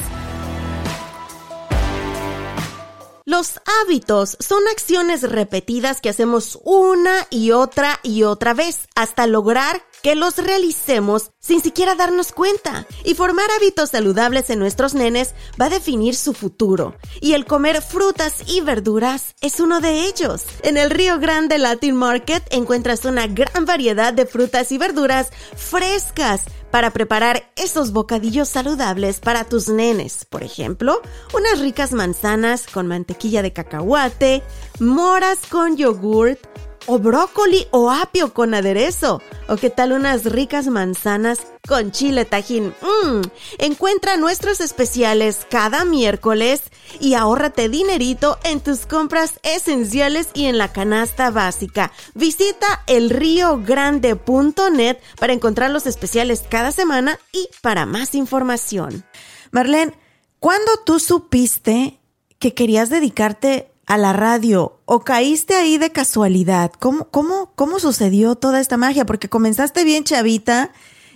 Los 3.26 3.60
hábitos 3.82 4.36
son 4.38 4.62
acciones 4.70 5.22
repetidas 5.22 6.00
que 6.00 6.10
hacemos 6.10 6.58
una 6.62 7.26
y 7.30 7.52
otra 7.52 7.98
y 8.02 8.22
otra 8.22 8.52
vez 8.52 8.86
hasta 8.94 9.26
lograr 9.26 9.82
que 10.04 10.14
los 10.14 10.36
realicemos 10.36 11.30
sin 11.40 11.62
siquiera 11.62 11.94
darnos 11.94 12.32
cuenta. 12.32 12.86
Y 13.04 13.14
formar 13.14 13.50
hábitos 13.56 13.88
saludables 13.90 14.50
en 14.50 14.58
nuestros 14.58 14.92
nenes 14.92 15.34
va 15.58 15.66
a 15.66 15.70
definir 15.70 16.14
su 16.14 16.34
futuro. 16.34 16.94
Y 17.22 17.32
el 17.32 17.46
comer 17.46 17.80
frutas 17.80 18.42
y 18.46 18.60
verduras 18.60 19.34
es 19.40 19.60
uno 19.60 19.80
de 19.80 20.04
ellos. 20.04 20.44
En 20.62 20.76
el 20.76 20.90
Río 20.90 21.18
Grande 21.18 21.56
Latin 21.56 21.96
Market 21.96 22.44
encuentras 22.50 23.06
una 23.06 23.26
gran 23.28 23.64
variedad 23.64 24.12
de 24.12 24.26
frutas 24.26 24.72
y 24.72 24.78
verduras 24.78 25.30
frescas 25.56 26.42
para 26.70 26.90
preparar 26.90 27.50
esos 27.56 27.92
bocadillos 27.92 28.48
saludables 28.48 29.20
para 29.20 29.44
tus 29.44 29.68
nenes. 29.68 30.26
Por 30.26 30.42
ejemplo, 30.42 31.00
unas 31.32 31.60
ricas 31.60 31.92
manzanas 31.92 32.66
con 32.66 32.88
mantequilla 32.88 33.40
de 33.42 33.52
cacahuate, 33.54 34.42
moras 34.80 35.38
con 35.48 35.76
yogurt, 35.76 36.40
o 36.86 36.98
brócoli 36.98 37.66
o 37.70 37.90
apio 37.90 38.32
con 38.32 38.54
aderezo. 38.54 39.20
O 39.48 39.56
qué 39.56 39.70
tal 39.70 39.92
unas 39.92 40.24
ricas 40.24 40.66
manzanas 40.66 41.38
con 41.66 41.90
chile 41.92 42.24
tajín. 42.24 42.74
Mmm. 42.80 43.20
Encuentra 43.58 44.16
nuestros 44.16 44.60
especiales 44.60 45.46
cada 45.50 45.84
miércoles 45.84 46.62
y 47.00 47.14
ahórrate 47.14 47.68
dinerito 47.68 48.38
en 48.44 48.60
tus 48.60 48.86
compras 48.86 49.40
esenciales 49.42 50.28
y 50.34 50.44
en 50.46 50.58
la 50.58 50.72
canasta 50.72 51.30
básica. 51.30 51.90
Visita 52.14 52.84
elriogrande.net 52.86 54.98
para 55.18 55.32
encontrar 55.32 55.70
los 55.70 55.86
especiales 55.86 56.44
cada 56.48 56.70
semana 56.72 57.18
y 57.32 57.48
para 57.62 57.86
más 57.86 58.14
información. 58.14 59.04
Marlene, 59.50 59.94
¿cuándo 60.38 60.70
tú 60.84 61.00
supiste 61.00 61.98
que 62.38 62.54
querías 62.54 62.90
dedicarte 62.90 63.73
a 63.86 63.98
la 63.98 64.12
radio 64.12 64.78
o 64.84 65.00
caíste 65.00 65.54
ahí 65.54 65.78
de 65.78 65.90
casualidad? 65.90 66.72
¿Cómo, 66.78 67.08
cómo, 67.10 67.52
cómo 67.54 67.78
sucedió 67.78 68.34
toda 68.34 68.60
esta 68.60 68.76
magia? 68.76 69.04
Porque 69.04 69.28
comenzaste 69.28 69.84
bien 69.84 70.04
chavita 70.04 70.70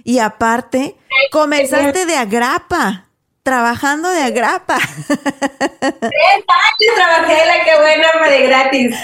y 0.04 0.18
aparte 0.18 0.96
comenzaste 1.30 2.06
de 2.06 2.16
agrapa, 2.16 3.06
trabajando 3.42 4.08
de 4.10 4.22
agrapa. 4.22 4.78
Tres 5.08 6.00
años 6.00 6.94
trabajé 6.94 7.46
la 7.46 7.64
que 7.64 7.78
buena 7.80 8.28
de 8.30 8.42
gratis. 8.42 8.96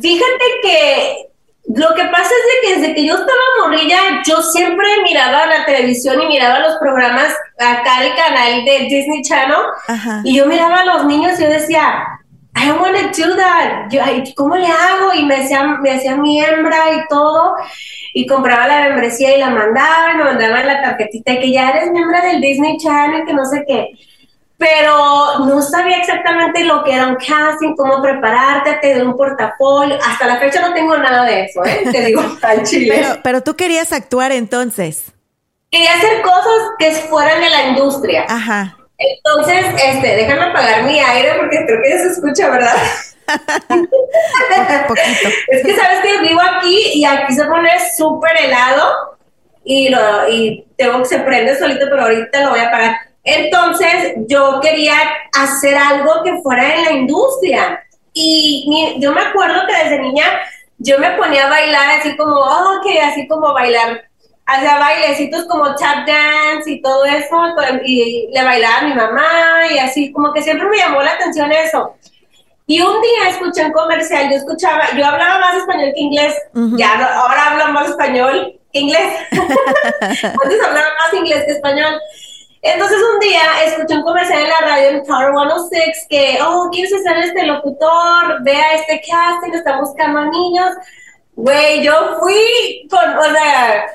Fíjate 0.00 0.44
que 0.62 1.26
lo 1.74 1.94
que 1.94 2.04
pasa 2.04 2.30
es 2.30 2.68
que 2.68 2.76
desde 2.76 2.94
que 2.94 3.04
yo 3.04 3.14
estaba 3.14 3.40
morrilla, 3.60 3.98
yo 4.24 4.40
siempre 4.40 4.86
miraba 5.02 5.46
la 5.46 5.64
televisión 5.64 6.22
y 6.22 6.26
miraba 6.28 6.60
los 6.60 6.76
programas 6.78 7.34
acá 7.58 8.02
del 8.02 8.14
canal 8.14 8.64
de 8.64 8.86
Disney 8.88 9.22
Channel 9.22 10.22
y 10.24 10.36
yo 10.36 10.46
miraba 10.46 10.80
a 10.80 10.84
los 10.84 11.06
niños 11.06 11.38
y 11.38 11.42
yo 11.42 11.50
decía, 11.50 12.20
I 12.56 12.72
want 12.72 12.96
to 12.96 13.22
do 13.22 13.36
that. 13.36 13.90
Yo, 13.90 14.00
¿Cómo 14.34 14.56
le 14.56 14.66
hago? 14.66 15.12
Y 15.14 15.26
me 15.26 15.36
hacía, 15.36 15.62
me 15.62 15.92
hacía 15.92 16.16
miembra 16.16 16.76
y 16.94 17.06
todo. 17.08 17.54
Y 18.14 18.26
compraba 18.26 18.66
la 18.66 18.88
membresía 18.88 19.36
y 19.36 19.40
la 19.40 19.50
mandaba, 19.50 20.14
me 20.14 20.24
mandaban 20.24 20.66
la 20.66 20.80
tarjetita 20.80 21.38
que 21.38 21.52
ya 21.52 21.68
eres 21.68 21.90
miembro 21.90 22.18
del 22.22 22.40
Disney 22.40 22.78
Channel, 22.78 23.26
que 23.26 23.34
no 23.34 23.44
sé 23.44 23.62
qué. 23.68 23.90
Pero 24.56 25.40
no 25.40 25.60
sabía 25.60 25.98
exactamente 25.98 26.64
lo 26.64 26.82
que 26.82 26.94
era 26.94 27.08
un 27.08 27.16
casting, 27.16 27.76
cómo 27.76 28.00
prepararte, 28.00 28.78
te 28.80 29.02
un 29.02 29.14
portafolio. 29.14 29.98
Hasta 30.02 30.26
la 30.26 30.38
fecha 30.38 30.66
no 30.66 30.72
tengo 30.72 30.96
nada 30.96 31.24
de 31.26 31.42
eso, 31.42 31.62
¿eh? 31.62 31.84
Te 31.92 32.06
digo, 32.06 32.22
al 32.42 32.62
chile. 32.62 32.94
Pero, 32.96 33.20
pero 33.22 33.42
tú 33.42 33.54
querías 33.54 33.92
actuar 33.92 34.32
entonces. 34.32 35.12
Quería 35.70 35.92
hacer 35.92 36.22
cosas 36.22 36.70
que 36.78 36.90
fueran 36.92 37.38
de 37.42 37.50
la 37.50 37.68
industria. 37.68 38.24
Ajá. 38.30 38.78
Entonces, 38.98 39.66
este, 39.84 40.16
déjame 40.16 40.44
apagar 40.44 40.84
mi 40.84 40.98
aire 40.98 41.34
porque 41.38 41.64
creo 41.66 41.82
que 41.82 41.90
ya 41.90 41.98
se 41.98 42.08
escucha, 42.08 42.50
¿verdad? 42.50 42.76
Es 45.48 45.62
que 45.64 45.74
sabes 45.74 45.98
que 46.02 46.18
vivo 46.20 46.40
aquí 46.40 46.92
y 46.94 47.04
aquí 47.04 47.34
se 47.34 47.44
pone 47.44 47.68
súper 47.96 48.36
helado 48.36 49.18
y, 49.64 49.88
lo, 49.88 50.28
y 50.28 50.64
tengo 50.76 51.00
que 51.00 51.06
se 51.06 51.18
prende 51.18 51.58
solito, 51.58 51.86
pero 51.90 52.02
ahorita 52.02 52.44
lo 52.44 52.50
voy 52.50 52.60
a 52.60 52.68
apagar. 52.68 52.96
Entonces, 53.24 54.14
yo 54.28 54.60
quería 54.60 54.94
hacer 55.32 55.76
algo 55.76 56.22
que 56.22 56.40
fuera 56.42 56.76
en 56.76 56.84
la 56.84 56.92
industria. 56.92 57.82
Y 58.12 58.96
yo 58.98 59.12
me 59.12 59.20
acuerdo 59.20 59.66
que 59.66 59.76
desde 59.76 59.98
niña 59.98 60.24
yo 60.78 60.98
me 60.98 61.10
ponía 61.12 61.46
a 61.46 61.50
bailar 61.50 61.98
así 61.98 62.16
como, 62.16 62.36
oh, 62.36 62.80
que 62.82 63.00
así 63.00 63.26
como 63.26 63.52
bailar 63.52 64.04
hacía 64.46 64.78
bailecitos 64.78 65.44
como 65.46 65.74
tap 65.74 66.06
dance 66.06 66.70
y 66.70 66.80
todo 66.80 67.04
eso, 67.04 67.36
y 67.84 68.28
le 68.32 68.44
bailaba 68.44 68.78
a 68.78 68.82
mi 68.82 68.94
mamá 68.94 69.72
y 69.72 69.78
así, 69.78 70.12
como 70.12 70.32
que 70.32 70.42
siempre 70.42 70.68
me 70.68 70.76
llamó 70.76 71.02
la 71.02 71.12
atención 71.12 71.50
eso. 71.52 71.94
Y 72.68 72.80
un 72.80 73.00
día 73.00 73.28
escuché 73.30 73.64
un 73.64 73.72
comercial, 73.72 74.28
yo 74.30 74.36
escuchaba, 74.36 74.90
yo 74.96 75.04
hablaba 75.04 75.38
más 75.38 75.56
español 75.56 75.92
que 75.94 76.00
inglés, 76.00 76.34
ya 76.76 76.94
ahora 77.16 77.50
hablo 77.50 77.72
más 77.72 77.88
español 77.90 78.58
que 78.72 78.80
inglés. 78.80 79.18
Antes 80.00 80.64
hablaba 80.64 80.88
más 81.00 81.14
inglés 81.14 81.44
que 81.44 81.52
español. 81.52 82.00
Entonces 82.62 82.98
un 83.14 83.20
día 83.20 83.42
escuché 83.64 83.94
un 83.94 84.02
comercial 84.02 84.42
en 84.42 84.48
la 84.48 84.60
radio 84.60 84.88
en 84.88 85.04
Tower 85.04 85.30
106 85.32 86.06
que, 86.08 86.38
oh, 86.44 86.68
¿quieres 86.72 86.90
ser 87.02 87.16
este 87.18 87.44
locutor? 87.44 88.42
Vea 88.42 88.74
este 88.74 89.00
casting, 89.08 89.52
está 89.52 89.78
buscando 89.78 90.18
a 90.20 90.24
niños. 90.24 90.70
Güey, 91.36 91.84
yo 91.84 92.18
fui 92.20 92.88
con, 92.90 93.16
o 93.16 93.32
sea, 93.32 93.86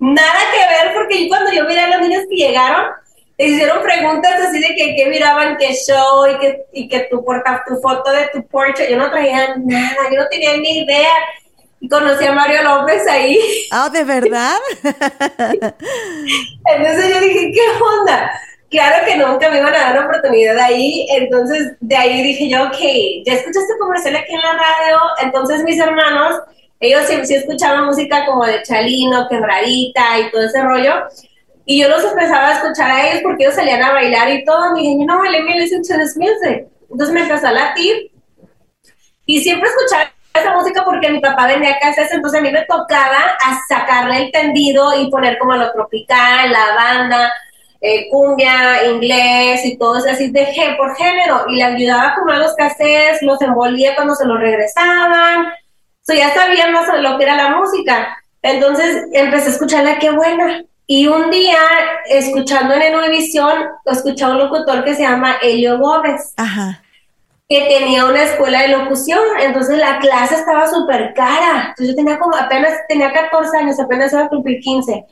nada 0.00 0.38
que 0.52 0.58
ver 0.58 0.94
porque 0.94 1.28
cuando 1.28 1.52
yo 1.52 1.64
miré 1.64 1.80
a 1.80 1.88
los 1.90 2.00
niños 2.00 2.24
que 2.28 2.36
llegaron, 2.36 2.86
te 3.36 3.46
hicieron 3.46 3.82
preguntas 3.82 4.32
así 4.48 4.58
de 4.58 4.74
que, 4.74 4.96
que 4.96 5.06
miraban 5.06 5.56
qué 5.56 5.74
show 5.74 6.26
y 6.26 6.38
que, 6.38 6.64
y 6.72 6.88
que 6.88 7.00
tu, 7.10 7.24
porta, 7.24 7.62
tu 7.66 7.76
foto 7.80 8.10
de 8.10 8.28
tu 8.32 8.46
porche. 8.46 8.90
Yo 8.90 8.98
no 8.98 9.10
traía 9.10 9.54
nada, 9.56 10.10
yo 10.10 10.18
no 10.18 10.28
tenía 10.28 10.56
ni 10.56 10.80
idea. 10.80 11.12
Y 11.80 11.88
conocí 11.88 12.26
a 12.26 12.32
Mario 12.32 12.62
López 12.62 13.06
ahí. 13.08 13.38
Ah, 13.70 13.88
¿de 13.88 14.04
verdad? 14.04 14.58
Entonces 16.66 17.14
yo 17.14 17.20
dije, 17.20 17.52
¿qué 17.52 17.62
onda? 17.82 18.30
Claro 18.70 19.06
que 19.06 19.16
nunca 19.16 19.48
me 19.50 19.58
iban 19.58 19.74
a 19.74 19.78
dar 19.78 19.98
una 19.98 20.06
oportunidad 20.06 20.56
ahí, 20.58 21.04
entonces 21.10 21.72
de 21.80 21.96
ahí 21.96 22.22
dije 22.22 22.48
yo, 22.48 22.68
ok, 22.68 22.78
ya 23.26 23.32
escuchaste 23.32 23.76
comercial 23.80 24.14
aquí 24.14 24.32
en 24.32 24.40
la 24.40 24.52
radio, 24.52 25.00
entonces 25.24 25.64
mis 25.64 25.80
hermanos, 25.80 26.36
ellos 26.80 27.02
sí, 27.06 27.24
sí 27.26 27.34
escuchaban 27.34 27.84
música 27.84 28.26
como 28.26 28.44
de 28.44 28.62
Chalino, 28.62 29.28
Quebradita 29.28 30.18
y 30.18 30.30
todo 30.30 30.42
ese 30.42 30.62
rollo, 30.62 31.04
y 31.64 31.80
yo 31.80 31.88
los 31.88 32.02
empezaba 32.02 32.48
a 32.48 32.52
escuchar 32.54 32.90
a 32.90 33.08
ellos 33.08 33.22
porque 33.22 33.44
ellos 33.44 33.54
salían 33.54 33.82
a 33.82 33.92
bailar 33.92 34.30
y 34.30 34.44
todo, 34.44 34.76
y 34.76 34.82
dije, 34.82 35.04
no, 35.04 35.22
let 35.22 35.42
me 35.42 35.60
listen 35.60 35.82
to 35.82 35.94
this. 35.94 36.16
Entonces 36.90 37.14
me 37.14 37.20
empezó 37.20 37.46
a 37.46 37.52
latir, 37.52 38.10
y 39.26 39.40
siempre 39.40 39.68
escuchaba 39.68 40.10
esa 40.34 40.54
música 40.54 40.84
porque 40.84 41.10
mi 41.10 41.20
papá 41.20 41.46
vendía 41.46 41.78
casas, 41.78 42.10
entonces 42.12 42.40
a 42.40 42.42
mí 42.42 42.50
me 42.50 42.64
tocaba 42.64 43.36
a 43.44 43.58
sacarle 43.68 44.24
el 44.24 44.32
tendido 44.32 45.00
y 45.00 45.10
poner 45.10 45.38
como 45.38 45.54
lo 45.54 45.70
tropical, 45.72 46.50
la 46.50 46.74
banda, 46.74 47.32
eh, 47.80 48.08
cumbia, 48.10 48.84
inglés 48.84 49.64
y 49.64 49.78
todo 49.78 49.98
eso 49.98 50.10
así 50.10 50.30
de 50.30 50.46
por 50.76 50.96
género 50.96 51.44
y 51.48 51.56
le 51.56 51.62
ayudaba 51.62 52.08
a 52.08 52.14
comprar 52.14 52.38
los 52.38 52.54
cassettes, 52.54 53.22
los 53.22 53.40
envolvía 53.40 53.94
cuando 53.94 54.14
se 54.14 54.26
los 54.26 54.38
regresaban. 54.38 55.52
So, 56.10 56.16
ya 56.16 56.34
sabía 56.34 56.66
más 56.72 56.88
lo 57.00 57.16
que 57.16 57.24
era 57.24 57.36
la 57.36 57.50
música. 57.50 58.18
Entonces 58.42 59.04
empecé 59.12 59.46
a 59.46 59.52
escucharla, 59.52 59.98
qué 60.00 60.10
buena. 60.10 60.64
Y 60.88 61.06
un 61.06 61.30
día, 61.30 61.56
escuchando 62.08 62.74
en 62.74 62.96
Univisión, 62.96 63.68
escuché 63.86 64.24
a 64.24 64.30
un 64.30 64.38
locutor 64.38 64.82
que 64.82 64.96
se 64.96 65.02
llama 65.02 65.36
Elio 65.40 65.78
Gómez. 65.78 66.34
que 67.48 67.62
tenía 67.62 68.06
una 68.06 68.22
escuela 68.22 68.62
de 68.62 68.68
locución, 68.68 69.20
entonces 69.40 69.76
la 69.76 69.98
clase 69.98 70.36
estaba 70.36 70.68
súper 70.68 71.12
cara. 71.14 71.70
Entonces 71.70 71.88
yo 71.88 71.94
tenía 71.96 72.18
como 72.18 72.36
apenas, 72.36 72.74
tenía 72.88 73.12
14 73.12 73.56
años, 73.56 73.80
apenas 73.80 74.12
iba 74.12 74.22
a 74.22 74.28
cumplir 74.28 74.60
15. 74.60 75.04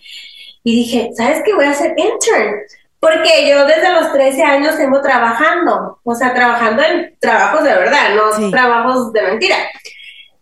Y 0.65 0.77
dije, 0.77 1.11
¿sabes 1.17 1.43
qué? 1.45 1.55
Voy 1.55 1.65
a 1.65 1.71
hacer 1.71 1.95
intern. 1.97 2.57
Porque 3.01 3.49
yo 3.49 3.65
desde 3.67 3.93
los 3.93 4.13
13 4.13 4.43
años 4.43 4.77
tengo 4.77 5.01
trabajando, 5.01 6.01
o 6.03 6.15
sea, 6.15 6.35
trabajando 6.35 6.83
en 6.83 7.17
trabajos 7.21 7.63
de 7.63 7.71
verdad, 7.71 8.15
no 8.17 8.51
trabajos 8.51 9.13
de 9.13 9.23
mentira. 9.23 9.57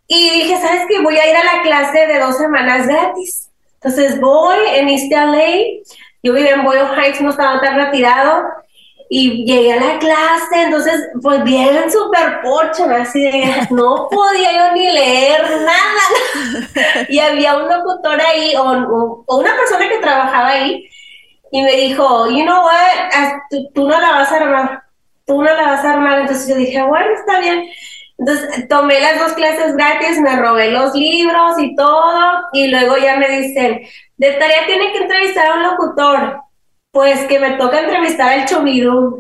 Y 0.08 0.30
dije, 0.30 0.60
¿sabes 0.60 0.82
qué? 0.88 1.00
Voy 1.00 1.16
a 1.16 1.28
ir 1.28 1.36
a 1.36 1.56
la 1.56 1.62
clase 1.62 2.06
de 2.06 2.18
dos 2.18 2.36
semanas 2.36 2.86
gratis. 2.86 3.50
Entonces 3.74 4.20
voy 4.20 4.58
en 4.74 4.88
East 4.88 5.12
LA, 5.12 5.82
yo 6.22 6.32
vivía 6.32 6.54
en 6.54 6.64
Boyle 6.64 6.88
Heights, 6.96 7.20
no 7.20 7.30
estaba 7.30 7.60
tan 7.60 7.76
retirado, 7.76 8.44
y 9.08 9.44
llegué 9.44 9.74
a 9.74 9.80
la 9.80 9.98
clase, 9.98 10.62
entonces, 10.62 11.08
pues 11.22 11.44
bien 11.44 11.90
súper 11.90 12.40
pocho, 12.42 12.84
así 12.90 13.22
de, 13.22 13.68
no 13.70 14.08
podía 14.10 14.52
yo 14.52 14.72
ni 14.72 14.90
leer 14.90 15.42
nada. 15.60 17.06
y 17.08 17.18
había 17.18 17.56
un 17.56 17.68
locutor 17.68 18.20
ahí, 18.20 18.54
o, 18.56 19.24
una 19.28 19.54
persona 19.54 19.88
que 19.88 19.98
trabajaba 19.98 20.48
ahí, 20.48 20.88
y 21.52 21.62
me 21.62 21.76
dijo, 21.76 22.28
you 22.28 22.42
know 22.42 22.64
what, 22.64 23.32
tú, 23.50 23.68
tú, 23.72 23.88
no 23.88 24.00
la 24.00 24.10
vas 24.10 24.32
a 24.32 24.36
armar, 24.36 24.82
tú 25.24 25.42
no 25.42 25.54
la 25.54 25.62
vas 25.62 25.84
a 25.84 25.92
armar. 25.92 26.20
Entonces 26.20 26.48
yo 26.48 26.56
dije, 26.56 26.82
bueno, 26.82 27.06
está 27.14 27.38
bien. 27.38 27.68
Entonces 28.18 28.68
tomé 28.68 29.00
las 29.00 29.18
dos 29.18 29.33
clases 29.35 29.76
gratis, 29.76 30.20
me 30.20 30.37
robé 30.37 30.70
los 30.70 30.94
libros 30.94 31.59
y 31.59 31.74
todo, 31.74 32.33
y 32.52 32.68
luego 32.68 32.96
ya 32.96 33.16
me 33.16 33.29
dicen, 33.29 33.83
de 34.16 34.33
tarea 34.33 34.66
tiene 34.66 34.92
que 34.92 34.98
entrevistar 34.98 35.48
a 35.48 35.55
un 35.55 35.62
locutor 35.62 36.40
pues 36.96 37.24
que 37.26 37.38
me 37.38 37.50
toca 37.59 37.81
entrevistar 37.81 38.33
al 38.33 38.46
Chomiru 38.46 39.18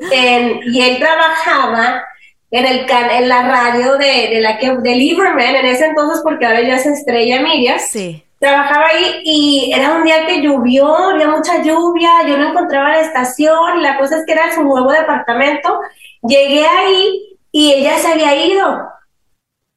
y 0.64 0.80
él 0.80 0.98
trabajaba 0.98 2.02
en 2.50 2.64
el 2.64 2.86
en 2.88 3.28
la 3.28 3.42
radio 3.42 3.98
de, 3.98 4.30
de 4.30 4.40
la 4.40 4.56
que 4.56 4.74
de 4.78 4.94
Lieberman 4.94 5.56
en 5.56 5.66
ese 5.66 5.84
entonces 5.84 6.22
porque 6.24 6.46
ahora 6.46 6.62
ya 6.62 6.76
es 6.76 6.86
Estrella 6.86 7.42
Miriam. 7.42 7.78
Sí. 7.78 8.24
Trabajaba 8.38 8.86
ahí 8.86 9.20
y 9.24 9.72
era 9.74 9.94
un 9.94 10.04
día 10.04 10.26
que 10.26 10.40
llovió, 10.40 10.86
había 10.96 11.28
mucha 11.28 11.62
lluvia, 11.62 12.10
yo 12.26 12.38
no 12.38 12.48
encontraba 12.48 12.92
la 12.92 13.00
estación 13.00 13.82
la 13.82 13.98
cosa 13.98 14.18
es 14.18 14.24
que 14.24 14.32
era 14.32 14.54
su 14.54 14.62
nuevo 14.62 14.90
departamento. 14.90 15.78
Llegué 16.22 16.66
ahí 16.66 17.35
y 17.56 17.72
ella 17.72 17.96
se 17.96 18.08
había 18.08 18.36
ido. 18.36 18.86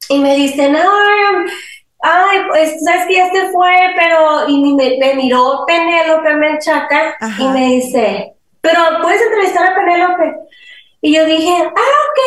Y 0.09 0.19
me 0.19 0.35
dice, 0.35 0.69
no, 0.69 0.81
ay, 2.01 2.39
pues, 2.49 2.83
sabes 2.83 3.05
que 3.07 3.15
ya 3.15 3.31
se 3.31 3.53
fue, 3.53 3.73
pero, 3.95 4.49
y 4.49 4.75
me, 4.75 4.97
me 4.99 5.15
miró 5.15 5.63
Penélope 5.65 6.33
Menchaca 6.33 7.15
y 7.39 7.47
me 7.47 7.67
dice, 7.75 8.33
pero 8.59 8.81
puedes 9.01 9.21
entrevistar 9.21 9.71
a 9.71 9.75
Penélope. 9.75 10.35
Y 10.99 11.15
yo 11.15 11.23
dije, 11.23 11.53
ah, 11.53 11.69
ok. 11.69 12.19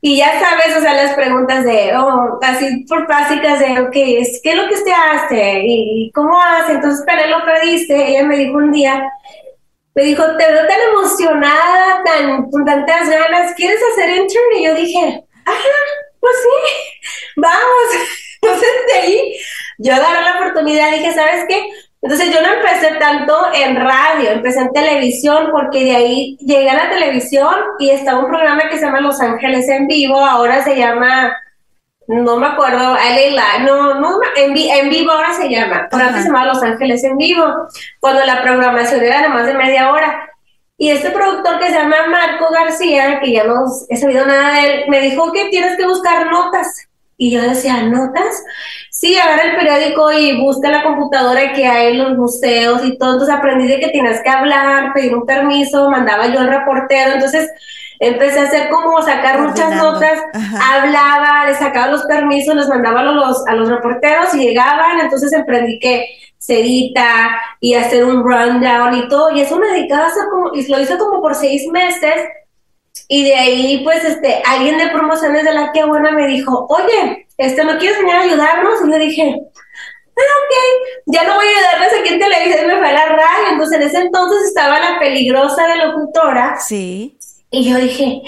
Y 0.00 0.16
ya 0.16 0.40
sabes, 0.40 0.76
o 0.76 0.80
sea, 0.80 0.94
las 0.94 1.14
preguntas 1.14 1.64
de, 1.64 1.96
oh, 1.96 2.40
así 2.42 2.84
por 2.88 3.06
básicas 3.06 3.60
de, 3.60 3.80
ok, 3.80 3.92
¿qué 3.92 4.50
es 4.50 4.56
lo 4.56 4.66
que 4.66 4.74
usted 4.74 4.92
hace? 5.12 5.62
¿Y 5.64 6.10
cómo 6.12 6.36
hace? 6.40 6.72
Entonces 6.72 7.06
Penélope 7.06 7.60
dice, 7.62 8.08
ella 8.08 8.24
me 8.24 8.36
dijo 8.36 8.56
un 8.56 8.72
día, 8.72 9.08
me 9.98 10.04
dijo, 10.04 10.22
te 10.36 10.46
veo 10.46 10.64
tan 10.64 10.80
emocionada, 10.92 12.04
tan, 12.04 12.48
con 12.52 12.64
tantas 12.64 13.10
ganas, 13.10 13.52
¿quieres 13.54 13.80
hacer 13.82 14.10
intern? 14.10 14.56
Y 14.56 14.64
yo 14.64 14.74
dije, 14.76 15.24
ah, 15.44 15.52
pues 16.20 16.34
sí, 16.40 17.10
vamos. 17.36 18.06
Entonces 18.42 18.70
de 18.86 19.00
ahí 19.00 19.36
yo 19.78 19.94
agarré 19.94 20.22
la 20.22 20.36
oportunidad 20.36 20.92
dije, 20.92 21.12
¿sabes 21.12 21.46
qué? 21.48 21.68
Entonces 22.00 22.32
yo 22.32 22.40
no 22.40 22.46
empecé 22.46 22.94
tanto 23.00 23.36
en 23.52 23.74
radio, 23.74 24.30
empecé 24.30 24.60
en 24.60 24.72
televisión 24.72 25.48
porque 25.50 25.82
de 25.82 25.96
ahí 25.96 26.38
llegué 26.42 26.70
a 26.70 26.74
la 26.74 26.90
televisión 26.90 27.56
y 27.80 27.90
estaba 27.90 28.20
un 28.20 28.28
programa 28.28 28.68
que 28.68 28.78
se 28.78 28.84
llama 28.84 29.00
Los 29.00 29.20
Ángeles 29.20 29.68
en 29.68 29.88
vivo, 29.88 30.24
ahora 30.24 30.62
se 30.62 30.76
llama, 30.76 31.36
no 32.08 32.38
me 32.38 32.46
acuerdo, 32.46 32.96
no, 33.60 34.00
no, 34.00 34.18
en, 34.34 34.56
en 34.56 34.88
vivo 34.88 35.12
ahora 35.12 35.34
se 35.34 35.48
llama, 35.48 35.88
por 35.90 36.00
antes 36.00 36.22
se 36.22 36.28
llama 36.28 36.46
Los 36.46 36.62
Ángeles 36.62 37.04
en 37.04 37.18
vivo, 37.18 37.44
cuando 38.00 38.24
la 38.24 38.42
programación 38.42 39.02
era 39.04 39.22
de 39.22 39.28
más 39.28 39.46
de 39.46 39.54
media 39.54 39.92
hora. 39.92 40.30
Y 40.78 40.90
este 40.90 41.10
productor 41.10 41.58
que 41.58 41.66
se 41.66 41.74
llama 41.74 42.06
Marco 42.08 42.52
García, 42.52 43.20
que 43.20 43.32
ya 43.32 43.44
no 43.44 43.64
he 43.88 43.96
sabido 43.96 44.24
nada 44.24 44.54
de 44.54 44.60
él, 44.60 44.84
me 44.88 45.00
dijo 45.00 45.32
que 45.32 45.50
tienes 45.50 45.76
que 45.76 45.86
buscar 45.86 46.30
notas 46.30 46.88
y 47.20 47.32
yo 47.32 47.42
decía, 47.42 47.82
¿notas? 47.82 48.44
Sí, 48.90 49.16
agarra 49.18 49.50
el 49.50 49.56
periódico 49.56 50.12
y 50.12 50.40
busca 50.40 50.70
la 50.70 50.84
computadora 50.84 51.52
que 51.52 51.66
hay 51.66 51.88
en 51.88 51.98
los 51.98 52.16
museos 52.16 52.82
y 52.84 52.96
todo. 52.96 53.14
Entonces 53.14 53.34
aprendí 53.34 53.66
de 53.66 53.80
que 53.80 53.88
tienes 53.88 54.22
que 54.22 54.30
hablar, 54.30 54.92
pedir 54.94 55.14
un 55.14 55.26
permiso, 55.26 55.90
mandaba 55.90 56.28
yo 56.28 56.38
al 56.38 56.48
reportero. 56.48 57.14
Entonces 57.14 57.50
empecé 58.00 58.40
a 58.40 58.44
hacer 58.44 58.68
como 58.70 59.02
sacar 59.02 59.40
muchas 59.40 59.74
notas, 59.76 60.20
hablaba, 60.60 61.46
le 61.46 61.54
sacaba 61.54 61.88
los 61.88 62.04
permisos, 62.04 62.54
los 62.54 62.68
mandaba 62.68 63.00
a 63.00 63.04
los, 63.04 63.46
a 63.46 63.54
los 63.54 63.68
reporteros 63.68 64.34
y 64.34 64.48
llegaban. 64.48 65.00
Entonces 65.00 65.32
emprendí 65.32 65.78
que 65.78 66.06
sedita 66.38 67.40
y 67.60 67.74
hacer 67.74 68.04
un 68.04 68.22
rundown 68.22 68.94
y 68.94 69.08
todo. 69.08 69.30
Y 69.32 69.40
eso 69.40 69.56
me 69.56 69.68
dedicaba 69.68 70.04
a 70.04 70.08
hacer 70.08 70.24
como, 70.30 70.54
y 70.54 70.66
lo 70.66 70.80
hice 70.80 70.96
como 70.98 71.20
por 71.20 71.34
seis 71.34 71.66
meses 71.68 72.14
y 73.06 73.24
de 73.24 73.34
ahí, 73.34 73.84
pues, 73.84 74.04
este, 74.04 74.42
alguien 74.46 74.76
de 74.76 74.88
promociones 74.88 75.44
de 75.44 75.52
la 75.52 75.72
que 75.72 75.84
buena 75.84 76.10
me 76.10 76.26
dijo, 76.26 76.66
oye, 76.68 77.26
este, 77.38 77.64
¿no 77.64 77.78
quieres 77.78 77.98
venir 77.98 78.14
a 78.14 78.20
ayudarnos? 78.20 78.82
Y 78.84 78.88
le 78.88 78.98
dije, 78.98 79.34
ah, 79.34 80.20
ok, 80.44 81.04
ya 81.06 81.24
no 81.24 81.36
voy 81.36 81.46
a 81.46 81.50
ayudarles 81.50 82.00
aquí 82.00 82.14
en 82.14 82.20
televisión, 82.20 82.66
me 82.66 82.76
fue 82.76 82.88
a 82.88 82.92
la 82.92 83.06
radio. 83.06 83.48
Entonces, 83.52 83.80
en 83.80 83.86
ese 83.86 83.98
entonces 83.98 84.48
estaba 84.48 84.78
la 84.78 84.98
peligrosa 84.98 85.66
de 85.68 85.76
locutora. 85.76 86.58
Sí. 86.60 87.17
Y 87.50 87.70
yo 87.70 87.78
dije, 87.78 88.22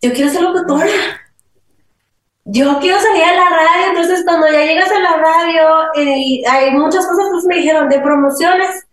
yo 0.00 0.12
quiero 0.12 0.30
ser 0.30 0.42
locutora. 0.42 0.86
Yo 2.44 2.78
quiero 2.80 2.98
salir 2.98 3.24
a 3.24 3.34
la 3.34 3.50
radio. 3.50 3.86
Entonces, 3.88 4.24
cuando 4.24 4.48
ya 4.48 4.64
llegas 4.64 4.90
a 4.90 5.00
la 5.00 5.16
radio, 5.18 5.68
eh, 5.96 6.42
hay 6.48 6.70
muchas 6.70 7.06
cosas 7.06 7.26
que 7.42 7.48
me 7.48 7.56
dijeron 7.56 7.88
de 7.88 8.00
promociones. 8.00 8.88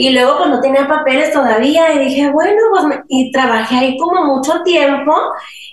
Y 0.00 0.08
luego 0.14 0.38
cuando 0.38 0.60
pues, 0.60 0.72
tenía 0.72 0.88
papeles 0.88 1.30
todavía 1.30 1.92
y 1.92 1.98
dije, 1.98 2.30
bueno, 2.30 2.56
pues 2.70 3.00
y 3.08 3.30
trabajé 3.32 3.76
ahí 3.76 3.98
como 3.98 4.24
mucho 4.24 4.62
tiempo 4.62 5.12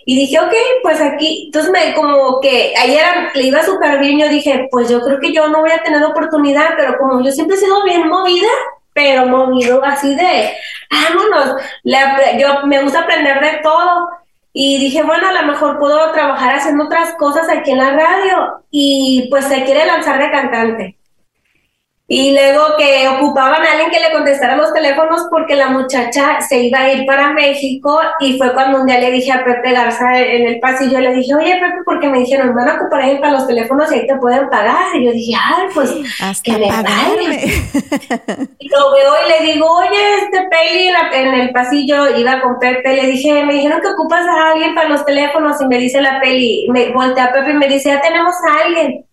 y 0.06 0.18
dije, 0.18 0.38
ok, 0.38 0.54
pues 0.84 1.00
aquí, 1.00 1.44
entonces 1.46 1.72
me 1.72 1.94
como 1.96 2.42
que 2.42 2.74
ayer 2.78 3.06
le 3.36 3.44
iba 3.44 3.64
súper 3.64 4.00
bien, 4.00 4.20
yo 4.20 4.28
dije, 4.28 4.68
pues 4.70 4.90
yo 4.90 5.00
creo 5.00 5.20
que 5.22 5.32
yo 5.32 5.48
no 5.48 5.62
voy 5.62 5.72
a 5.72 5.82
tener 5.82 6.04
oportunidad, 6.04 6.72
pero 6.76 6.98
como 6.98 7.24
yo 7.24 7.32
siempre 7.32 7.56
he 7.56 7.60
sido 7.60 7.82
bien 7.86 8.10
movida, 8.10 8.50
pero 8.98 9.28
movido 9.28 9.86
así 9.86 10.16
de, 10.16 10.58
vámonos, 10.90 11.62
yo 12.40 12.66
me 12.66 12.82
gusta 12.82 13.02
aprender 13.02 13.40
de 13.40 13.60
todo. 13.62 14.10
Y 14.54 14.80
dije, 14.80 15.04
bueno, 15.04 15.28
a 15.28 15.34
lo 15.34 15.44
mejor 15.44 15.78
puedo 15.78 16.12
trabajar 16.14 16.56
haciendo 16.56 16.86
otras 16.86 17.14
cosas 17.14 17.48
aquí 17.48 17.70
en 17.70 17.78
la 17.78 17.92
radio. 17.92 18.64
Y 18.72 19.28
pues 19.30 19.46
se 19.46 19.64
quiere 19.66 19.86
lanzar 19.86 20.18
de 20.18 20.32
cantante. 20.32 20.97
Y 22.10 22.32
luego 22.32 22.78
que 22.78 23.06
ocupaban 23.10 23.66
a 23.66 23.72
alguien 23.72 23.90
que 23.90 24.00
le 24.00 24.14
contestara 24.14 24.56
los 24.56 24.72
teléfonos 24.72 25.28
porque 25.30 25.56
la 25.56 25.68
muchacha 25.68 26.40
se 26.40 26.60
iba 26.60 26.80
a 26.80 26.94
ir 26.94 27.06
para 27.06 27.34
México 27.34 28.00
y 28.22 28.38
fue 28.38 28.54
cuando 28.54 28.80
un 28.80 28.86
día 28.86 28.98
le 28.98 29.12
dije 29.12 29.34
a 29.34 29.44
Pepe 29.44 29.74
Garza 29.74 30.18
en 30.18 30.48
el 30.48 30.60
pasillo, 30.62 31.02
le 31.02 31.14
dije, 31.14 31.36
oye 31.36 31.56
Pepe, 31.56 31.84
porque 31.84 32.08
me 32.08 32.20
dijeron, 32.20 32.56
van 32.56 32.70
a 32.70 32.76
ocupar 32.76 33.02
a 33.02 33.04
alguien 33.04 33.20
para 33.20 33.34
los 33.34 33.46
teléfonos 33.46 33.92
y 33.92 33.96
ahí 33.96 34.08
te 34.08 34.16
pueden 34.16 34.50
pagar. 34.50 34.96
Y 34.96 35.06
yo 35.06 35.12
dije, 35.12 35.34
ay, 35.38 35.68
pues 35.74 35.94
Hasta 36.22 36.44
que 36.50 36.58
me 36.58 36.68
pagarme. 36.68 37.44
y 38.60 38.70
lo 38.70 38.92
veo 38.94 39.14
y 39.26 39.30
le 39.30 39.52
digo, 39.52 39.70
oye, 39.70 40.14
este 40.24 40.48
Peli 40.50 40.90
en, 41.12 41.34
el 41.34 41.52
pasillo 41.52 42.18
iba 42.18 42.40
con 42.40 42.58
Pepe, 42.58 42.96
le 42.96 43.08
dije, 43.08 43.44
me 43.44 43.56
dijeron 43.56 43.82
que 43.82 43.90
ocupas 43.90 44.26
a 44.26 44.52
alguien 44.52 44.74
para 44.76 44.88
los 44.88 45.06
teléfonos 45.06 45.60
y 45.60 45.66
me 45.66 45.78
dice 45.78 46.00
la 46.00 46.22
Peli, 46.22 46.68
me 46.70 46.88
voltea 46.94 47.26
a 47.26 47.34
Pepe 47.34 47.52
y 47.52 47.56
me 47.56 47.68
dice, 47.68 47.90
ya 47.90 48.00
tenemos 48.00 48.34
a 48.48 48.64
alguien. 48.64 49.06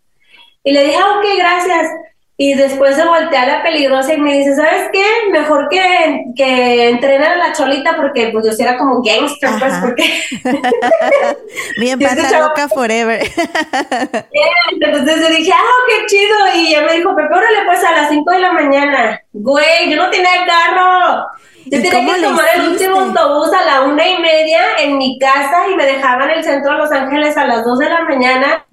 Y 0.63 0.71
le 0.71 0.85
dije, 0.85 0.97
ah, 0.97 1.19
ok, 1.19 1.25
gracias. 1.37 1.89
Y 2.37 2.55
después 2.55 2.97
se 2.97 3.05
voltea 3.05 3.47
la 3.47 3.63
peligrosa 3.63 4.13
y 4.13 4.21
me 4.21 4.37
dice, 4.39 4.57
¿sabes 4.57 4.89
qué? 4.93 5.05
Mejor 5.31 5.69
que, 5.69 6.25
que 6.35 6.89
entrenar 6.89 7.33
a 7.33 7.37
la 7.37 7.53
cholita 7.53 7.95
porque 7.95 8.31
pues 8.33 8.45
yo 8.45 8.65
era 8.65 8.77
como 8.77 9.01
gangster, 9.03 9.51
pues 9.61 9.75
porque... 9.81 10.21
Bien, 11.79 11.97
pata 12.01 12.41
loca 12.41 12.69
forever. 12.69 13.23
Entonces 14.73 15.21
yo 15.21 15.29
dije, 15.37 15.53
ah, 15.55 15.85
qué 15.87 16.07
chido. 16.07 16.37
Y 16.57 16.69
ella 16.69 16.83
me 16.83 16.95
dijo, 16.95 17.15
Pepe, 17.15 17.33
órale 17.33 17.59
pues 17.67 17.85
a 17.85 17.93
las 17.93 18.09
5 18.09 18.29
de 18.29 18.39
la 18.41 18.53
mañana. 18.53 19.21
Güey, 19.33 19.91
yo 19.91 19.97
no 19.97 20.11
tenía 20.11 20.45
carro. 20.45 21.27
Yo 21.67 21.81
tenía 21.81 22.15
que 22.17 22.21
tomar 22.21 22.47
el 22.57 22.69
último 22.69 22.99
autobús 22.99 23.53
a 23.53 23.65
la 23.65 23.83
una 23.83 24.09
y 24.09 24.19
media 24.19 24.61
en 24.81 24.99
mi 24.99 25.21
casa 25.21 25.69
y 25.71 25.77
me 25.77 25.87
dejaban 25.87 26.31
en 26.31 26.39
el 26.39 26.45
centro 26.45 26.73
de 26.73 26.79
Los 26.79 26.91
Ángeles 26.91 27.37
a 27.37 27.47
las 27.47 27.65
2 27.65 27.79
de 27.79 27.89
la 27.89 28.03
mañana. 28.03 28.67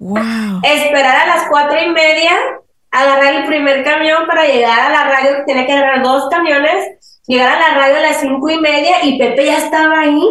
Esperar 0.64 1.16
a 1.16 1.26
las 1.26 1.48
cuatro 1.48 1.80
y 1.80 1.90
media 1.90 2.32
agarrar 2.92 3.34
el 3.34 3.46
primer 3.46 3.82
camión 3.82 4.26
para 4.26 4.46
llegar 4.46 4.78
a 4.78 4.90
la 4.90 5.04
radio, 5.04 5.36
que 5.38 5.44
tenía 5.44 5.66
que 5.66 5.72
agarrar 5.72 6.02
dos 6.02 6.28
camiones, 6.28 7.20
llegar 7.26 7.56
a 7.56 7.58
la 7.58 7.74
radio 7.74 7.96
a 7.96 8.00
las 8.00 8.20
cinco 8.20 8.48
y 8.50 8.58
media 8.58 9.02
y 9.02 9.18
Pepe 9.18 9.46
ya 9.46 9.58
estaba 9.58 10.00
ahí 10.00 10.22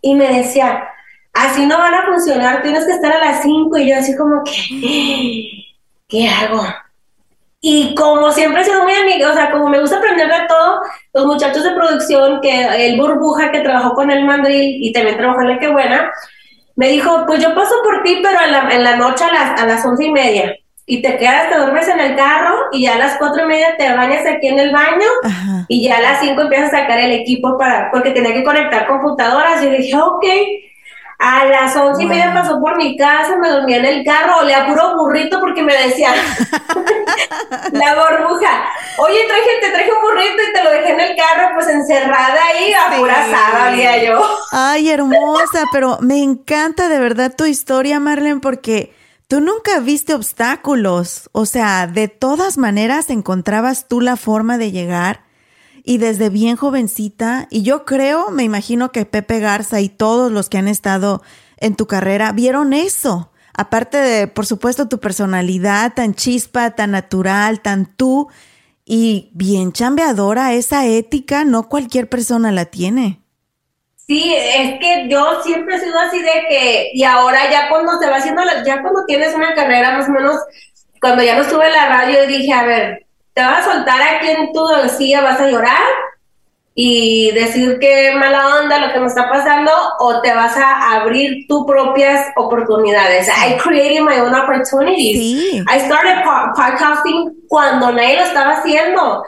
y 0.00 0.14
me 0.14 0.38
decía, 0.38 0.88
así 1.34 1.66
no 1.66 1.78
van 1.78 1.94
a 1.94 2.06
funcionar, 2.06 2.62
tienes 2.62 2.86
que 2.86 2.92
estar 2.92 3.12
a 3.12 3.18
las 3.18 3.42
cinco 3.42 3.76
y 3.76 3.90
yo 3.90 3.96
así 3.98 4.16
como 4.16 4.42
que, 4.44 5.64
¿qué 6.08 6.28
hago? 6.28 6.64
Y 7.60 7.92
como 7.96 8.30
siempre 8.30 8.62
he 8.62 8.64
sido 8.64 8.84
muy 8.84 8.94
amiga, 8.94 9.30
o 9.30 9.34
sea, 9.34 9.50
como 9.50 9.68
me 9.68 9.80
gusta 9.80 9.96
aprender 9.96 10.28
de 10.28 10.46
todo, 10.46 10.82
los 11.12 11.26
muchachos 11.26 11.64
de 11.64 11.72
producción, 11.72 12.40
que 12.40 12.86
el 12.86 13.00
burbuja 13.00 13.50
que 13.50 13.60
trabajó 13.60 13.94
con 13.94 14.12
el 14.12 14.24
mandril 14.24 14.76
y 14.80 14.92
también 14.92 15.16
trabajó 15.16 15.40
en 15.40 15.48
la 15.48 15.58
que 15.58 15.68
buena, 15.68 16.12
me 16.76 16.90
dijo, 16.90 17.24
pues 17.26 17.42
yo 17.42 17.52
paso 17.54 17.74
por 17.82 18.04
ti, 18.04 18.20
pero 18.22 18.38
en 18.44 18.52
la, 18.52 18.68
en 18.70 18.84
la 18.84 18.96
noche 18.96 19.24
a 19.24 19.32
las, 19.32 19.60
a 19.60 19.66
las 19.66 19.84
once 19.84 20.04
y 20.04 20.12
media 20.12 20.54
y 20.88 21.02
te 21.02 21.18
quedas, 21.18 21.50
te 21.50 21.58
duermes 21.58 21.88
en 21.88 21.98
el 21.98 22.14
carro 22.14 22.54
y 22.70 22.82
ya 22.82 22.94
a 22.94 22.98
las 22.98 23.16
cuatro 23.18 23.42
y 23.42 23.46
media 23.46 23.76
te 23.76 23.92
bañas 23.92 24.24
aquí 24.24 24.46
en 24.46 24.60
el 24.60 24.72
baño 24.72 25.08
y 25.66 25.82
ya 25.82 25.96
a 25.96 26.00
las 26.00 26.20
cinco 26.20 26.42
empiezas 26.42 26.72
a 26.72 26.78
sacar 26.78 27.00
el 27.00 27.10
equipo 27.10 27.58
para, 27.58 27.90
porque 27.90 28.12
tenía 28.12 28.32
que 28.32 28.44
conectar 28.44 28.86
computadoras 28.86 29.62
y 29.62 29.68
dije, 29.68 29.98
ok. 29.98 30.24
A 31.18 31.46
las 31.46 31.74
once 31.74 32.02
y 32.02 32.06
media 32.06 32.34
pasó 32.34 32.60
por 32.60 32.76
mi 32.76 32.94
casa, 32.94 33.38
me 33.38 33.48
dormía 33.48 33.78
en 33.78 33.86
el 33.86 34.04
carro, 34.04 34.42
le 34.42 34.54
a 34.54 34.66
puro 34.66 34.98
burrito 34.98 35.40
porque 35.40 35.62
me 35.62 35.74
decía 35.74 36.10
la 37.72 37.94
burbuja, 37.94 38.68
oye, 38.98 39.20
traje, 39.26 39.50
te 39.62 39.70
traje 39.70 39.90
un 39.90 40.02
burrito 40.02 40.42
y 40.46 40.52
te 40.52 40.62
lo 40.62 40.70
dejé 40.72 40.90
en 40.90 41.00
el 41.00 41.16
carro, 41.16 41.54
pues 41.54 41.68
encerrada 41.68 42.38
ahí, 42.52 42.70
a 42.74 42.98
pura 42.98 43.26
sabia 43.30 44.04
yo. 44.04 44.22
Ay, 44.52 44.90
hermosa, 44.90 45.64
pero 45.72 45.96
me 46.02 46.22
encanta 46.22 46.90
de 46.90 46.98
verdad 46.98 47.32
tu 47.34 47.46
historia, 47.46 47.98
Marlene, 47.98 48.40
porque 48.40 48.92
Tú 49.28 49.40
nunca 49.40 49.80
viste 49.80 50.14
obstáculos, 50.14 51.30
o 51.32 51.46
sea, 51.46 51.88
de 51.88 52.06
todas 52.06 52.58
maneras 52.58 53.10
encontrabas 53.10 53.88
tú 53.88 54.00
la 54.00 54.16
forma 54.16 54.56
de 54.56 54.70
llegar 54.70 55.24
y 55.82 55.98
desde 55.98 56.30
bien 56.30 56.54
jovencita, 56.56 57.48
y 57.50 57.62
yo 57.62 57.84
creo, 57.84 58.30
me 58.30 58.44
imagino 58.44 58.92
que 58.92 59.04
Pepe 59.04 59.40
Garza 59.40 59.80
y 59.80 59.88
todos 59.88 60.30
los 60.30 60.48
que 60.48 60.58
han 60.58 60.68
estado 60.68 61.22
en 61.56 61.74
tu 61.74 61.88
carrera 61.88 62.30
vieron 62.30 62.72
eso. 62.72 63.32
Aparte 63.52 63.96
de, 63.96 64.28
por 64.28 64.46
supuesto, 64.46 64.86
tu 64.86 65.00
personalidad 65.00 65.94
tan 65.94 66.14
chispa, 66.14 66.72
tan 66.72 66.92
natural, 66.92 67.62
tan 67.62 67.86
tú 67.96 68.28
y 68.84 69.30
bien 69.34 69.72
chambeadora, 69.72 70.54
esa 70.54 70.86
ética 70.86 71.44
no 71.44 71.68
cualquier 71.68 72.08
persona 72.08 72.52
la 72.52 72.66
tiene. 72.66 73.25
Sí, 74.08 74.32
es 74.36 74.78
que 74.78 75.08
yo 75.08 75.42
siempre 75.42 75.74
he 75.74 75.80
sido 75.80 75.98
así 75.98 76.22
de 76.22 76.46
que, 76.48 76.90
y 76.94 77.02
ahora 77.02 77.50
ya 77.50 77.68
cuando 77.68 77.98
se 77.98 78.08
va 78.08 78.16
haciendo, 78.16 78.42
ya 78.64 78.80
cuando 78.80 79.04
tienes 79.04 79.34
una 79.34 79.52
carrera 79.54 79.92
más 79.98 80.08
o 80.08 80.12
menos, 80.12 80.36
cuando 81.00 81.24
ya 81.24 81.34
no 81.34 81.42
estuve 81.42 81.66
en 81.66 81.72
la 81.72 81.88
radio, 81.88 82.26
dije, 82.26 82.52
a 82.52 82.62
ver, 82.64 83.06
¿te 83.34 83.42
vas 83.42 83.66
a 83.66 83.72
soltar 83.72 84.00
aquí 84.00 84.30
en 84.30 84.52
tu 84.52 84.64
silla, 84.96 85.22
vas 85.22 85.40
a 85.40 85.50
llorar? 85.50 85.82
Y 86.78 87.30
decir 87.30 87.78
qué 87.80 88.12
mala 88.16 88.58
onda 88.60 88.78
lo 88.78 88.92
que 88.92 89.00
me 89.00 89.06
está 89.06 89.30
pasando 89.30 89.72
o 89.98 90.20
te 90.20 90.34
vas 90.34 90.54
a 90.58 91.00
abrir 91.00 91.46
tus 91.48 91.64
propias 91.64 92.26
oportunidades. 92.36 93.28
I 93.28 93.56
created 93.56 94.02
my 94.02 94.20
own 94.20 94.34
opportunities. 94.34 95.18
Sí. 95.18 95.64
I 95.66 95.80
started 95.80 96.22
podcasting 96.54 97.32
cuando 97.48 97.92
nadie 97.92 98.16
lo 98.16 98.24
estaba 98.24 98.58
haciendo 98.58 99.24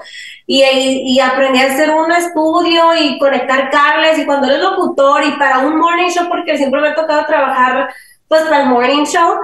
y, 0.47 0.63
y, 0.63 1.21
aprendí 1.21 1.61
a 1.61 1.73
hacer 1.73 1.91
un 1.91 2.13
estudio 2.13 2.95
y 3.01 3.19
conectar 3.19 3.71
cables 3.71 4.19
y 4.19 4.27
cuando 4.27 4.47
eres 4.47 4.63
locutor 4.63 5.25
y 5.25 5.31
para 5.39 5.61
un 5.61 5.79
morning 5.79 6.11
show, 6.11 6.29
porque 6.29 6.59
siempre 6.59 6.83
me 6.83 6.89
ha 6.89 6.95
tocado 6.95 7.25
trabajar 7.25 7.89
pues 8.29 8.43
para 8.43 8.65
el 8.65 8.69
morning 8.69 9.05
show, 9.05 9.37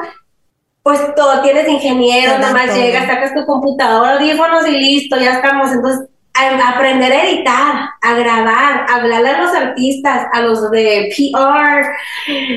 pues 0.83 1.01
todo 1.15 1.41
tienes 1.41 1.67
ingeniero, 1.67 2.39
nada 2.39 2.53
más 2.53 2.75
llegas, 2.75 3.07
sacas 3.07 3.33
tu 3.35 3.47
computadora, 3.47 4.17
audífonos 4.17 4.69
y 4.69 4.73
listo, 4.73 5.17
ya 5.17 5.37
estamos. 5.37 5.73
Entonces 5.73 6.09
a 6.35 6.69
aprender 6.71 7.13
a 7.13 7.29
editar, 7.29 7.91
a 8.01 8.15
grabar, 8.15 8.87
a 8.89 8.97
hablarle 8.97 9.29
a 9.29 9.43
los 9.43 9.55
artistas, 9.55 10.27
a 10.33 10.41
los 10.41 10.71
de 10.71 11.13
PR, 11.17 11.87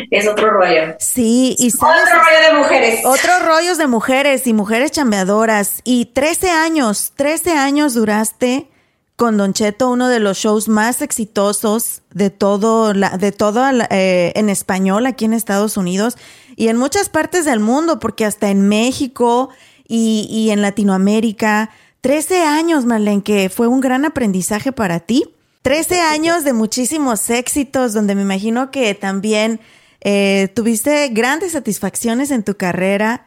es 0.10 0.28
otro 0.28 0.50
rollo. 0.52 0.96
Sí, 1.00 1.56
y 1.60 1.68
otro 1.68 1.88
rollo 1.88 2.52
de 2.52 2.58
mujeres. 2.58 3.06
Otros 3.06 3.46
rollos 3.46 3.78
de 3.78 3.88
mujeres 3.88 4.48
y 4.48 4.54
mujeres 4.54 4.92
chambeadoras. 4.92 5.82
Y 5.84 6.06
13 6.06 6.50
años, 6.50 7.14
13 7.16 7.52
años 7.52 7.94
duraste 7.94 8.68
con 9.16 9.38
Don 9.38 9.54
Cheto, 9.54 9.90
uno 9.90 10.10
de 10.10 10.20
los 10.20 10.38
shows 10.38 10.68
más 10.68 11.02
exitosos 11.02 12.02
de 12.14 12.30
todo, 12.30 12.94
la, 12.94 13.18
de 13.18 13.32
todo 13.32 13.64
eh, 13.90 14.32
en 14.36 14.50
español 14.50 15.08
aquí 15.08 15.26
en 15.26 15.34
Estados 15.34 15.76
Unidos 15.76 16.18
y 16.56 16.68
en 16.68 16.78
muchas 16.78 17.10
partes 17.10 17.46
del 17.46 17.60
mundo, 17.60 18.00
porque 18.00 18.26
hasta 18.26 18.50
en 18.50 18.68
México 18.68 19.50
y, 19.88 20.28
y 20.30 20.52
en 20.52 20.62
Latinoamérica 20.62 21.72
13 22.08 22.42
años, 22.46 22.86
Marlene, 22.86 23.22
que 23.22 23.50
fue 23.50 23.68
un 23.68 23.82
gran 23.82 24.06
aprendizaje 24.06 24.72
para 24.72 25.02
ti. 25.02 25.36
13 25.64 26.00
años 26.00 26.46
de 26.46 26.54
muchísimos 26.54 27.30
éxitos, 27.30 27.94
donde 27.94 28.16
me 28.16 28.22
imagino 28.22 28.72
que 28.72 28.96
también 28.96 29.60
eh, 30.00 30.48
tuviste 30.56 31.10
grandes 31.10 31.52
satisfacciones 31.52 32.32
en 32.32 32.44
tu 32.44 32.56
carrera. 32.56 33.26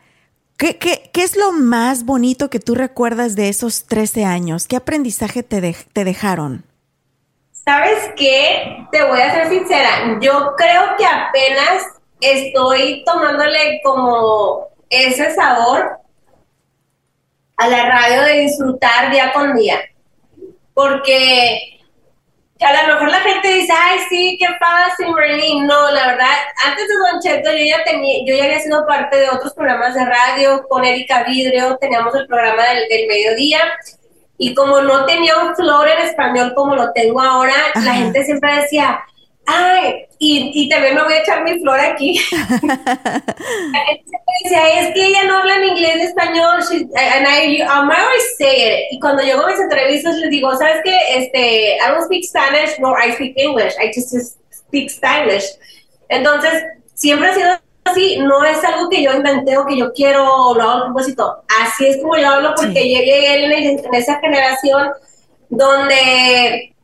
¿Qué, 0.57 0.79
¿Qué, 0.79 1.11
qué, 1.13 1.25
es 1.25 1.37
lo 1.37 1.53
más 1.53 2.07
bonito 2.07 2.49
que 2.49 2.59
tú 2.59 2.75
recuerdas 2.75 3.37
de 3.37 3.51
esos 3.51 3.85
13 3.85 4.25
años? 4.25 4.67
¿Qué 4.67 4.77
aprendizaje 4.77 5.43
te, 5.43 5.77
te 5.93 6.05
dejaron? 6.05 6.65
¿Sabes 7.53 7.99
qué? 8.17 8.87
Te 8.91 9.05
voy 9.05 9.21
a 9.21 9.35
ser 9.35 9.51
sincera. 9.51 10.19
Yo 10.23 10.55
creo 10.57 10.97
que 10.97 11.05
apenas 11.05 11.83
estoy 12.23 13.05
tomándole 13.05 13.83
como 13.85 14.69
ese 14.89 15.35
sabor 15.35 16.00
a 17.61 17.69
la 17.69 17.91
radio 17.91 18.23
de 18.23 18.41
disfrutar 18.41 19.11
día 19.11 19.33
con 19.35 19.55
día. 19.55 19.79
Porque 20.73 21.79
a 22.59 22.87
lo 22.87 22.95
mejor 22.95 23.11
la 23.11 23.21
gente 23.21 23.49
dice, 23.49 23.73
ay, 23.77 23.99
sí, 24.09 24.39
qué 24.41 24.47
fácil, 24.59 25.13
Marlene. 25.15 25.67
No, 25.67 25.91
la 25.91 26.07
verdad, 26.07 26.37
antes 26.67 26.89
de 26.89 26.95
Don 26.95 27.21
Cheto 27.21 27.51
yo 27.53 27.65
ya, 27.65 27.85
tenía, 27.85 28.25
yo 28.27 28.35
ya 28.35 28.45
había 28.45 28.61
sido 28.61 28.87
parte 28.87 29.19
de 29.19 29.29
otros 29.29 29.53
programas 29.53 29.95
de 29.95 30.07
radio 30.07 30.67
con 30.69 30.87
Erika 30.87 31.25
Vidrio, 31.25 31.77
teníamos 31.77 32.15
el 32.15 32.27
programa 32.27 32.63
del, 32.65 32.89
del 32.89 33.07
mediodía. 33.07 33.61
Y 34.39 34.55
como 34.55 34.81
no 34.81 35.05
tenía 35.05 35.37
un 35.37 35.55
flor 35.55 35.87
en 35.87 36.07
español 36.07 36.55
como 36.55 36.75
lo 36.75 36.93
tengo 36.93 37.21
ahora, 37.21 37.55
la 37.75 37.93
gente 37.93 38.25
siempre 38.25 38.57
decía, 38.57 39.05
ay, 39.47 40.07
y, 40.19 40.53
y, 40.55 40.69
también 40.69 40.95
me 40.95 41.03
voy 41.03 41.15
a 41.15 41.23
echar 41.23 41.43
mi 41.43 41.59
flor 41.61 41.81
aquí. 41.81 42.21
es 44.45 44.95
que 44.95 45.07
ella 45.07 45.25
no 45.25 45.39
habla 45.39 45.57
en 45.57 45.65
inglés 45.65 45.97
ni 45.97 46.03
español, 46.03 46.61
and 46.95 47.27
I, 47.27 47.63
um, 47.63 47.91
I 47.91 47.97
always 48.01 48.37
say 48.37 48.69
it. 48.69 48.93
Y 48.93 49.01
cuando 49.01 49.23
yo 49.23 49.39
hago 49.39 49.49
mis 49.49 49.61
entrevistas 49.61 50.17
les 50.17 50.31
digo, 50.31 50.55
¿sabes 50.57 50.83
qué? 50.85 50.97
Este, 51.17 51.77
I 51.77 51.89
don't 51.89 52.05
speak 52.05 52.25
Spanish, 52.25 52.79
nor 52.79 52.99
I 53.03 53.13
speak 53.13 53.35
English, 53.37 53.75
I 53.81 53.91
just 53.95 54.15
speak 54.51 54.91
Spanish. 54.91 55.45
Entonces, 56.09 56.65
siempre 56.95 57.29
ha 57.29 57.35
sido 57.35 57.49
así, 57.85 58.19
no 58.19 58.45
es 58.45 58.63
algo 58.65 58.89
que 58.89 59.03
yo 59.03 59.13
inventé 59.15 59.57
o 59.57 59.67
que 59.67 59.77
yo 59.77 59.93
quiero 59.93 60.25
o 60.25 60.55
lo 60.55 60.63
hago 60.63 60.73
a 60.73 60.85
propósito. 60.87 61.43
Así 61.63 61.87
es 61.87 61.99
como 61.99 62.17
yo 62.17 62.29
hablo 62.29 62.55
porque 62.57 62.83
llegué 62.83 63.45
en, 63.45 63.53
en 63.53 63.95
esa 63.95 64.21
generación 64.21 64.91
donde 65.49 66.75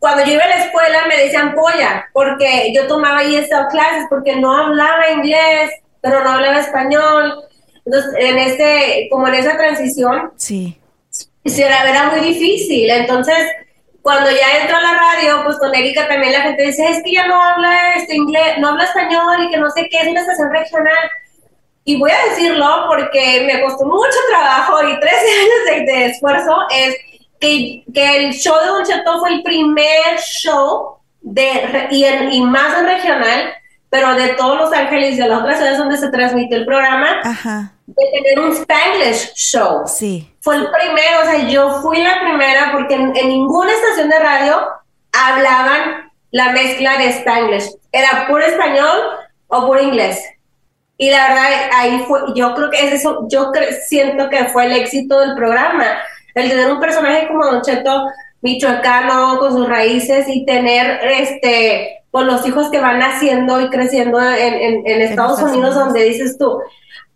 cuando 0.00 0.24
yo 0.24 0.32
iba 0.32 0.44
a 0.44 0.48
la 0.48 0.64
escuela 0.64 1.06
me 1.06 1.16
decían 1.16 1.54
polla, 1.54 2.08
porque 2.12 2.72
yo 2.74 2.88
tomaba 2.88 3.18
ahí 3.18 3.36
estas 3.36 3.68
clases, 3.68 4.06
porque 4.08 4.34
no 4.36 4.56
hablaba 4.56 5.10
inglés, 5.10 5.70
pero 6.00 6.24
no 6.24 6.30
hablaba 6.30 6.58
español. 6.58 7.44
Entonces, 7.84 8.12
en 8.18 8.38
ese, 8.38 9.08
como 9.10 9.28
en 9.28 9.34
esa 9.34 9.56
transición, 9.56 10.32
sí. 10.36 10.80
era, 11.44 11.88
era 11.88 12.10
muy 12.10 12.20
difícil. 12.20 12.90
Entonces, 12.90 13.46
cuando 14.02 14.30
ya 14.30 14.62
entró 14.62 14.76
a 14.76 14.80
la 14.80 14.94
radio, 14.94 15.44
pues 15.44 15.58
con 15.58 15.74
Erika 15.74 16.08
también 16.08 16.32
la 16.32 16.40
gente 16.40 16.62
dice, 16.62 16.88
es 16.88 17.02
que 17.04 17.12
ya 17.12 17.26
no 17.26 17.40
habla 17.40 17.94
este 17.96 18.16
inglés, 18.16 18.58
no 18.58 18.68
habla 18.68 18.84
español 18.84 19.44
y 19.44 19.50
que 19.50 19.58
no 19.58 19.70
sé 19.70 19.86
qué, 19.90 19.98
es 19.98 20.08
una 20.08 20.20
estación 20.20 20.50
regional. 20.50 21.10
Y 21.84 21.98
voy 21.98 22.10
a 22.10 22.30
decirlo 22.30 22.86
porque 22.88 23.42
me 23.46 23.60
costó 23.62 23.84
mucho 23.84 24.16
trabajo 24.30 24.82
y 24.88 24.98
13 24.98 25.16
años 25.76 25.86
de, 25.86 26.06
esfuerzo, 26.06 26.56
es 26.70 26.96
que, 27.40 27.84
que, 27.92 28.16
el 28.16 28.32
show 28.34 28.54
de 28.60 28.66
Don 28.66 28.84
Cheto 28.84 29.18
fue 29.18 29.34
el 29.34 29.42
primer 29.42 30.18
show 30.20 30.98
de, 31.22 31.88
y, 31.90 32.04
y 32.04 32.42
más 32.42 32.78
en 32.78 32.86
regional, 32.86 33.54
pero 33.90 34.14
de 34.14 34.28
todos 34.34 34.58
Los 34.58 34.72
Ángeles 34.72 35.14
y 35.14 35.18
de 35.18 35.28
las 35.28 35.40
otras 35.40 35.56
ciudades 35.56 35.78
donde 35.78 35.96
se 35.96 36.10
transmitió 36.10 36.56
el 36.56 36.64
programa, 36.64 37.20
de 37.86 38.04
tener 38.12 38.38
un 38.38 38.52
Spanglish 38.52 39.34
show. 39.34 39.82
Sí. 39.86 40.32
Fue 40.40 40.56
el 40.56 40.68
primero, 40.70 41.20
o 41.22 41.24
sea, 41.24 41.48
yo 41.48 41.82
fui 41.82 42.00
la 42.00 42.20
primera 42.20 42.70
porque 42.72 42.94
en, 42.94 43.12
ninguna 43.12 43.72
estación 43.72 44.08
de 44.08 44.18
radio 44.18 44.68
hablaban 45.12 46.10
la 46.30 46.52
mezcla 46.52 46.98
de 46.98 47.08
Spanglish. 47.08 47.68
Era 47.90 48.28
puro 48.28 48.44
español 48.44 49.00
o 49.48 49.66
puro 49.66 49.82
inglés. 49.82 50.22
Y 50.96 51.10
la 51.10 51.28
verdad, 51.28 51.46
ahí 51.74 52.04
fue, 52.06 52.20
yo 52.36 52.54
creo 52.54 52.70
que 52.70 52.86
es 52.86 52.92
eso, 52.92 53.26
yo 53.28 53.50
siento 53.88 54.28
que 54.28 54.44
fue 54.46 54.66
el 54.66 54.72
éxito 54.72 55.18
del 55.18 55.34
programa. 55.34 55.98
El 56.34 56.48
tener 56.48 56.70
un 56.70 56.80
personaje 56.80 57.28
como 57.28 57.44
Don 57.46 57.62
Cheto, 57.62 58.06
michoacano, 58.42 59.38
con 59.38 59.52
sus 59.52 59.68
raíces 59.68 60.26
y 60.28 60.44
tener 60.44 61.00
este 61.04 61.96
con 62.10 62.26
los 62.26 62.44
hijos 62.46 62.70
que 62.70 62.80
van 62.80 62.98
naciendo 62.98 63.60
y 63.60 63.70
creciendo 63.70 64.20
en, 64.20 64.84
en, 64.84 65.00
Estados 65.00 65.40
Unidos, 65.42 65.76
donde 65.76 66.02
dices 66.02 66.36
tú, 66.36 66.60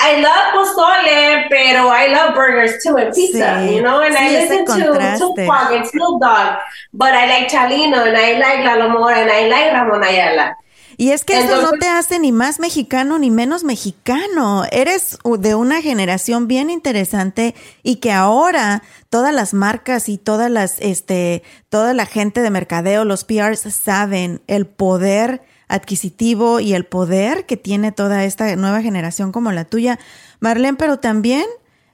I 0.00 0.20
love 0.20 0.54
pozole, 0.54 1.46
pero 1.48 1.92
I 1.92 2.08
love 2.10 2.34
burgers 2.34 2.82
too 2.82 2.96
and 2.96 3.12
pizza, 3.12 3.64
you 3.66 3.80
know, 3.80 4.00
and 4.00 4.16
I 4.16 4.30
listen 4.30 4.64
to 4.66 5.18
Tupac 5.18 5.72
and 5.72 5.86
Snoop 5.86 6.20
Dogg, 6.20 6.58
but 6.92 7.12
I 7.12 7.26
like 7.26 7.48
Chalino 7.48 8.06
and 8.06 8.16
I 8.16 8.38
like 8.38 8.64
Lalo 8.64 8.90
Mora 8.90 9.18
and 9.18 9.30
I 9.30 9.48
like 9.48 9.72
Ramon 9.72 10.04
Ayala. 10.04 10.54
Y 10.96 11.10
es 11.10 11.24
que 11.24 11.38
eso 11.38 11.62
no 11.62 11.72
te 11.72 11.88
hace 11.88 12.18
ni 12.18 12.32
más 12.32 12.60
mexicano 12.60 13.18
ni 13.18 13.30
menos 13.30 13.64
mexicano. 13.64 14.64
Eres 14.70 15.18
de 15.38 15.54
una 15.54 15.82
generación 15.82 16.48
bien 16.48 16.70
interesante 16.70 17.54
y 17.82 17.96
que 17.96 18.12
ahora 18.12 18.82
todas 19.10 19.34
las 19.34 19.54
marcas 19.54 20.08
y 20.08 20.18
todas 20.18 20.50
las, 20.50 20.78
este, 20.80 21.42
toda 21.68 21.94
la 21.94 22.06
gente 22.06 22.40
de 22.42 22.50
mercadeo, 22.50 23.04
los 23.04 23.24
PRs 23.24 23.60
saben 23.60 24.42
el 24.46 24.66
poder 24.66 25.42
adquisitivo 25.68 26.60
y 26.60 26.74
el 26.74 26.84
poder 26.86 27.46
que 27.46 27.56
tiene 27.56 27.92
toda 27.92 28.24
esta 28.24 28.54
nueva 28.56 28.82
generación 28.82 29.32
como 29.32 29.50
la 29.52 29.64
tuya, 29.64 29.98
Marlene, 30.40 30.76
pero 30.76 30.98
también 30.98 31.44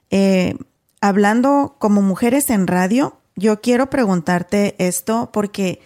eh, 0.09 0.55
hablando 0.99 1.75
como 1.79 2.01
mujeres 2.01 2.49
en 2.49 2.67
radio, 2.67 3.17
yo 3.35 3.61
quiero 3.61 3.89
preguntarte 3.89 4.75
esto 4.77 5.29
porque 5.31 5.81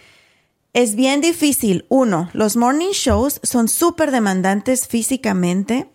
es 0.75 0.95
bien 0.95 1.21
difícil. 1.21 1.85
Uno, 1.87 2.29
los 2.33 2.57
morning 2.57 2.91
shows 2.91 3.39
son 3.43 3.69
súper 3.69 4.11
demandantes 4.11 4.89
físicamente 4.89 5.89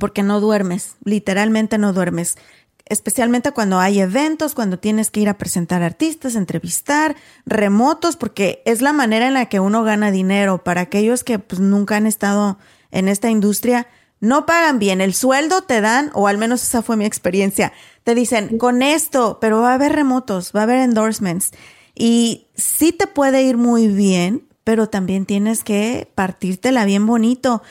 porque 0.00 0.24
no 0.24 0.40
duermes, 0.40 0.96
literalmente 1.04 1.78
no 1.78 1.92
duermes. 1.92 2.36
Especialmente 2.84 3.52
cuando 3.52 3.78
hay 3.78 4.00
eventos, 4.00 4.56
cuando 4.56 4.80
tienes 4.80 5.12
que 5.12 5.20
ir 5.20 5.28
a 5.28 5.38
presentar 5.38 5.84
artistas, 5.84 6.34
entrevistar, 6.34 7.14
remotos, 7.46 8.16
porque 8.16 8.60
es 8.66 8.82
la 8.82 8.92
manera 8.92 9.28
en 9.28 9.34
la 9.34 9.46
que 9.46 9.60
uno 9.60 9.84
gana 9.84 10.10
dinero. 10.10 10.64
Para 10.64 10.80
aquellos 10.80 11.22
que 11.22 11.38
pues, 11.38 11.60
nunca 11.60 11.94
han 11.94 12.08
estado 12.08 12.58
en 12.90 13.06
esta 13.06 13.30
industria, 13.30 13.86
no 14.18 14.46
pagan 14.46 14.80
bien. 14.80 15.00
El 15.00 15.14
sueldo 15.14 15.62
te 15.62 15.80
dan, 15.80 16.10
o 16.12 16.26
al 16.26 16.38
menos 16.38 16.60
esa 16.64 16.82
fue 16.82 16.96
mi 16.96 17.04
experiencia. 17.04 17.72
Te 18.02 18.16
dicen, 18.16 18.58
con 18.58 18.82
esto, 18.82 19.38
pero 19.40 19.60
va 19.60 19.70
a 19.70 19.74
haber 19.74 19.92
remotos, 19.92 20.50
va 20.54 20.60
a 20.60 20.64
haber 20.64 20.80
endorsements. 20.80 21.52
Y 21.96 22.46
sí 22.54 22.92
te 22.92 23.06
puede 23.06 23.42
ir 23.42 23.56
muy 23.56 23.88
bien, 23.88 24.46
pero 24.64 24.88
también 24.88 25.24
tienes 25.24 25.64
que 25.64 26.08
partírtela 26.14 26.84
bien 26.84 27.06
bonito. 27.06 27.62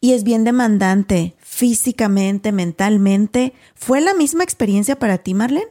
Y 0.00 0.14
es 0.14 0.24
bien 0.24 0.42
demandante 0.42 1.34
físicamente, 1.38 2.50
mentalmente. 2.50 3.52
¿Fue 3.74 4.00
la 4.00 4.14
misma 4.14 4.42
experiencia 4.42 4.98
para 4.98 5.18
ti, 5.18 5.34
Marlene? 5.34 5.68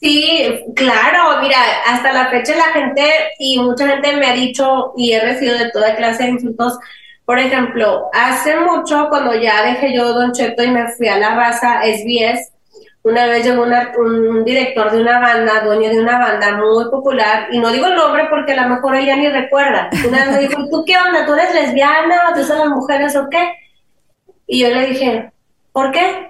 Sí, 0.00 0.64
claro, 0.76 1.40
mira, 1.42 1.58
hasta 1.86 2.12
la 2.12 2.30
fecha 2.30 2.54
la 2.54 2.72
gente 2.72 3.02
y 3.40 3.58
mucha 3.58 3.88
gente 3.88 4.16
me 4.16 4.26
ha 4.26 4.34
dicho 4.34 4.92
y 4.96 5.12
he 5.12 5.20
recibido 5.20 5.58
de 5.58 5.70
toda 5.72 5.96
clase 5.96 6.24
de 6.24 6.30
insultos. 6.30 6.78
Por 7.24 7.38
ejemplo, 7.40 8.08
hace 8.12 8.56
mucho 8.60 9.08
cuando 9.08 9.34
ya 9.34 9.64
dejé 9.64 9.92
yo 9.94 10.12
Don 10.12 10.32
Cheto 10.32 10.62
y 10.62 10.70
me 10.70 10.88
fui 10.92 11.08
a 11.08 11.18
la 11.18 11.34
raza 11.34 11.80
SBS, 11.82 12.52
una 13.02 13.26
vez 13.26 13.44
llegó 13.44 13.64
un 13.98 14.44
director 14.44 14.90
de 14.90 15.00
una 15.00 15.20
banda, 15.20 15.60
dueño 15.60 15.88
de 15.90 16.00
una 16.00 16.18
banda 16.18 16.56
muy 16.56 16.84
popular, 16.90 17.48
y 17.50 17.58
no 17.58 17.70
digo 17.70 17.86
el 17.86 17.94
nombre 17.94 18.26
porque 18.28 18.52
a 18.52 18.62
lo 18.62 18.74
mejor 18.74 18.96
ella 18.96 19.16
ni 19.16 19.28
recuerda. 19.28 19.88
Una 20.06 20.24
vez 20.24 20.32
me 20.32 20.38
dijo, 20.40 20.68
¿tú 20.70 20.84
qué 20.84 20.96
onda? 20.98 21.24
¿Tú 21.24 21.34
eres 21.34 21.54
lesbiana? 21.54 22.32
¿Tú 22.34 22.44
son 22.44 22.58
las 22.58 22.68
mujeres 22.68 23.16
o 23.16 23.28
qué? 23.30 23.54
Y 24.46 24.60
yo 24.60 24.68
le 24.68 24.86
dije, 24.86 25.32
¿por 25.72 25.92
qué? 25.92 26.28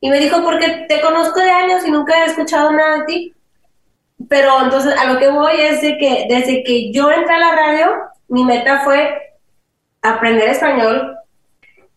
Y 0.00 0.10
me 0.10 0.20
dijo, 0.20 0.42
porque 0.42 0.86
te 0.88 1.00
conozco 1.00 1.40
de 1.40 1.50
años 1.50 1.86
y 1.86 1.90
nunca 1.90 2.22
he 2.22 2.26
escuchado 2.26 2.72
nada 2.72 2.98
de 2.98 3.04
ti. 3.04 3.34
Pero 4.28 4.62
entonces 4.62 4.98
a 4.98 5.12
lo 5.12 5.18
que 5.18 5.28
voy 5.28 5.60
es 5.60 5.80
de 5.80 5.96
que 5.98 6.26
desde 6.28 6.64
que 6.64 6.92
yo 6.92 7.10
entré 7.10 7.34
a 7.34 7.38
la 7.38 7.52
radio, 7.52 7.92
mi 8.28 8.44
meta 8.44 8.80
fue 8.80 9.36
aprender 10.02 10.48
español, 10.48 11.17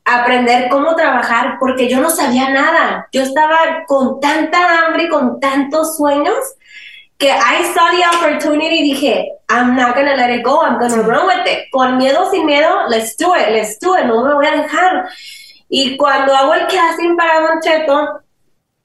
aprender 0.05 0.69
cómo 0.69 0.95
trabajar 0.95 1.57
porque 1.59 1.87
yo 1.89 1.99
no 1.99 2.09
sabía 2.09 2.49
nada. 2.49 3.07
Yo 3.11 3.21
estaba 3.21 3.85
con 3.87 4.19
tanta 4.19 4.85
hambre 4.85 5.03
y 5.03 5.09
con 5.09 5.39
tantos 5.39 5.97
sueños 5.97 6.37
que 7.17 7.29
I 7.29 7.63
saw 7.73 7.91
the 7.91 8.17
opportunity 8.17 8.79
y 8.79 8.83
dije, 8.83 9.29
I'm 9.47 9.75
not 9.75 9.95
gonna 9.95 10.15
let 10.15 10.33
it 10.33 10.43
go, 10.43 10.63
I'm 10.63 10.79
gonna 10.79 11.03
run 11.03 11.27
with 11.27 11.45
it. 11.45 11.69
Con 11.71 11.97
miedo, 11.97 12.29
sin 12.31 12.47
miedo, 12.47 12.87
let's 12.89 13.15
do 13.15 13.35
it, 13.35 13.49
let's 13.51 13.79
do 13.79 13.95
it, 13.95 14.05
no 14.05 14.23
me 14.25 14.33
voy 14.33 14.47
a 14.47 14.63
dejar. 14.63 15.07
Y 15.69 15.95
cuando 15.97 16.35
hago 16.35 16.55
el 16.55 16.67
casting 16.67 17.15
para 17.15 17.41
Don 17.41 17.61
Cheto, 17.61 18.21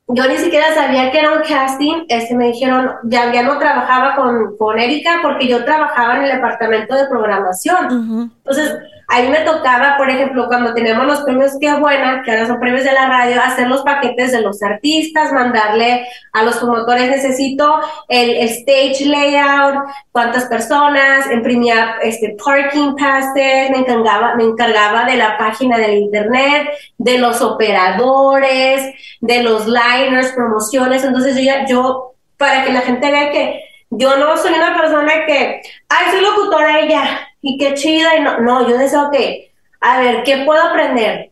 yo 0.09 0.29
ni 0.29 0.37
siquiera 0.37 0.73
sabía 0.75 1.11
que 1.11 1.19
era 1.19 1.33
un 1.33 1.43
casting, 1.43 2.05
este, 2.09 2.35
me 2.35 2.49
dijeron, 2.49 2.93
ya, 3.05 3.33
ya 3.33 3.43
no 3.43 3.59
trabajaba 3.59 4.14
con, 4.14 4.57
con 4.57 4.79
Erika 4.79 5.21
porque 5.23 5.49
yo 5.49 5.64
trabajaba 5.64 6.17
en 6.17 6.25
el 6.25 6.33
departamento 6.33 6.95
de 6.95 7.07
programación. 7.07 8.31
Entonces, 8.45 8.77
a 9.09 9.21
mí 9.21 9.29
me 9.29 9.41
tocaba, 9.41 9.97
por 9.97 10.11
ejemplo, 10.11 10.47
cuando 10.49 10.75
teníamos 10.75 11.07
los 11.07 11.21
premios 11.21 11.53
Qué 11.61 11.73
Buena, 11.75 12.23
que 12.25 12.33
ahora 12.33 12.47
son 12.49 12.59
premios 12.59 12.83
de 12.83 12.93
la 12.93 13.07
radio, 13.09 13.41
hacer 13.41 13.69
los 13.69 13.83
paquetes 13.83 14.33
de 14.33 14.41
los 14.41 14.63
artistas, 14.63 15.33
mandarle 15.33 16.09
a 16.33 16.43
los 16.43 16.57
promotores, 16.57 17.09
necesito 17.09 17.81
el, 18.09 18.37
stage 18.49 19.07
layout, 19.07 19.85
cuántas 20.11 20.47
personas, 20.47 21.31
imprimía 21.31 21.97
este, 22.03 22.37
parking 22.45 22.97
passes, 22.97 23.71
me 23.71 23.79
encargaba, 23.79 24.35
me 24.35 24.45
encargaba 24.45 25.05
de 25.05 25.17
la 25.17 25.39
página 25.39 25.79
del 25.79 25.99
internet, 25.99 26.69
de 26.99 27.19
los 27.19 27.41
operadores, 27.43 28.93
de 29.21 29.43
los 29.43 29.67
liners, 29.67 30.33
promociones. 30.33 31.05
Entonces 31.05 31.37
yo 31.37 31.43
ya, 31.43 31.65
yo, 31.67 32.15
para 32.37 32.65
que 32.65 32.73
la 32.73 32.81
gente 32.81 33.11
vea 33.11 33.31
que 33.31 33.63
yo 33.91 34.17
no 34.17 34.37
soy 34.37 34.53
una 34.53 34.77
persona 34.77 35.27
que, 35.27 35.63
ay, 35.89 36.11
soy 36.11 36.21
locutora 36.21 36.81
y 36.81 36.89
ya, 36.89 37.21
y 37.47 37.59
qué 37.59 37.74
chida, 37.74 38.16
y 38.16 38.22
no, 38.22 38.40
no, 38.40 38.68
yo 38.68 38.76
deseo 38.76 39.09
que, 39.09 39.53
a 39.80 40.01
ver, 40.01 40.24
¿qué 40.24 40.38
puedo 40.38 40.61
aprender? 40.61 41.30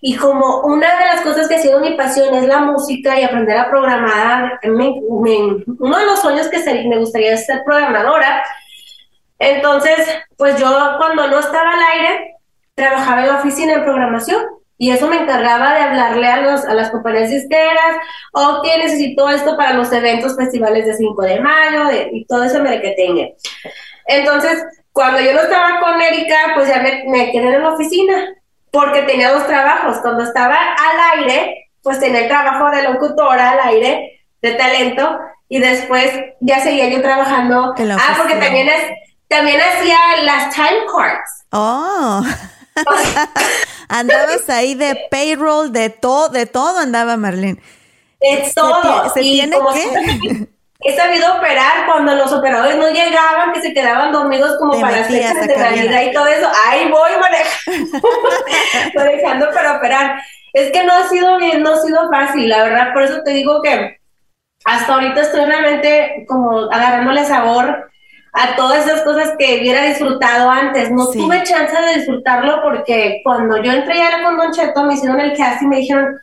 Y 0.00 0.14
como 0.14 0.60
una 0.60 0.96
de 0.96 1.06
las 1.06 1.22
cosas 1.22 1.48
que 1.48 1.56
ha 1.56 1.60
sido 1.60 1.80
mi 1.80 1.94
pasión 1.94 2.32
es 2.32 2.46
la 2.46 2.60
música 2.60 3.18
y 3.18 3.24
aprender 3.24 3.58
a 3.58 3.68
programar, 3.68 4.60
uno 4.62 5.98
de 5.98 6.04
los 6.06 6.20
sueños 6.20 6.46
que 6.46 6.62
me 6.88 6.98
gustaría 6.98 7.36
ser 7.36 7.64
programadora. 7.64 8.44
Entonces, 9.40 9.96
pues 10.36 10.60
yo 10.60 10.68
cuando 10.98 11.26
no 11.26 11.40
estaba 11.40 11.72
al 11.72 11.98
aire, 11.98 12.36
trabajaba 12.76 13.22
en 13.22 13.26
la 13.26 13.38
oficina 13.38 13.72
en 13.72 13.82
programación 13.82 14.44
y 14.78 14.92
eso 14.92 15.08
me 15.08 15.20
encargaba 15.20 15.74
de 15.74 15.80
hablarle 15.80 16.28
a, 16.28 16.40
los, 16.40 16.64
a 16.66 16.74
las 16.74 16.90
compañías 16.92 17.30
disqueras, 17.30 17.96
o 18.32 18.62
que 18.62 18.78
necesito 18.78 19.28
esto 19.28 19.56
para 19.56 19.72
los 19.72 19.92
eventos, 19.92 20.36
festivales 20.36 20.86
de 20.86 20.94
5 20.94 21.20
de 21.22 21.40
mayo, 21.40 22.08
y 22.12 22.24
todo 22.26 22.44
eso 22.44 22.62
me 22.62 22.80
que 22.80 22.92
tenga. 22.92 23.26
Entonces, 24.06 24.62
cuando 24.98 25.20
yo 25.20 25.32
no 25.32 25.42
estaba 25.42 25.78
con 25.78 26.02
Erika, 26.02 26.54
pues 26.56 26.66
ya 26.66 26.80
me, 26.80 27.04
me 27.06 27.30
quedé 27.30 27.54
en 27.54 27.62
la 27.62 27.72
oficina, 27.72 28.34
porque 28.72 29.02
tenía 29.02 29.30
dos 29.30 29.46
trabajos. 29.46 29.98
Cuando 29.98 30.24
estaba 30.24 30.56
al 30.56 31.20
aire, 31.20 31.70
pues 31.84 32.00
tenía 32.00 32.22
el 32.22 32.28
trabajo 32.28 32.68
de 32.74 32.82
locutora 32.82 33.50
al 33.50 33.60
aire, 33.60 34.24
de 34.42 34.54
talento, 34.54 35.20
y 35.48 35.60
después 35.60 36.10
ya 36.40 36.58
seguía 36.64 36.88
yo 36.88 37.00
trabajando. 37.00 37.76
Ah, 37.78 38.14
porque 38.16 38.34
también, 38.34 38.68
es, 38.68 38.90
también 39.28 39.60
hacía 39.60 39.98
las 40.24 40.52
time 40.52 40.84
cards. 40.92 41.44
Oh. 41.52 42.20
Andabas 43.88 44.50
ahí 44.50 44.74
de 44.74 45.06
payroll, 45.12 45.70
de 45.70 45.90
todo, 45.90 46.28
de 46.28 46.46
todo 46.46 46.76
andaba 46.76 47.16
Marlene. 47.16 47.62
De 48.20 48.50
todo. 48.52 49.14
¿Se, 49.14 49.20
tiene 49.20 49.58
que? 49.72 50.48
He 50.80 50.94
sabido 50.94 51.34
operar 51.34 51.86
cuando 51.86 52.14
los 52.14 52.32
operadores 52.32 52.76
no 52.76 52.88
llegaban, 52.88 53.52
que 53.52 53.60
se 53.60 53.74
quedaban 53.74 54.12
dormidos 54.12 54.56
como 54.58 54.80
para 54.80 55.00
hacer 55.00 55.34
de 55.34 55.56
Navidad 55.56 56.02
y 56.02 56.12
todo 56.12 56.26
eso. 56.28 56.48
Ahí 56.66 56.88
voy 56.88 57.10
manejando, 57.20 58.08
manejando 58.94 59.50
para 59.50 59.76
operar. 59.78 60.20
Es 60.52 60.70
que 60.70 60.84
no 60.84 60.92
ha 60.92 61.08
sido 61.08 61.36
bien, 61.38 61.62
no 61.62 61.72
ha 61.72 61.80
sido 61.80 62.08
fácil, 62.08 62.48
la 62.48 62.62
verdad. 62.62 62.92
Por 62.92 63.02
eso 63.02 63.22
te 63.24 63.32
digo 63.32 63.60
que 63.60 63.98
hasta 64.64 64.94
ahorita 64.94 65.20
estoy 65.20 65.46
realmente 65.46 66.24
como 66.28 66.70
agarrándole 66.70 67.24
sabor 67.24 67.90
a 68.32 68.54
todas 68.54 68.86
esas 68.86 69.02
cosas 69.02 69.34
que 69.36 69.58
hubiera 69.60 69.82
disfrutado 69.82 70.48
antes. 70.48 70.92
No 70.92 71.10
tuve 71.10 71.42
chance 71.42 71.74
de 71.74 71.96
disfrutarlo 71.96 72.62
porque 72.62 73.20
cuando 73.24 73.60
yo 73.60 73.72
entré 73.72 73.96
ya 73.96 74.22
con 74.22 74.36
Don 74.36 74.52
Cheto, 74.52 74.84
me 74.84 74.94
hicieron 74.94 75.18
el 75.18 75.36
cast 75.36 75.62
y 75.62 75.66
me 75.66 75.78
dijeron, 75.78 76.20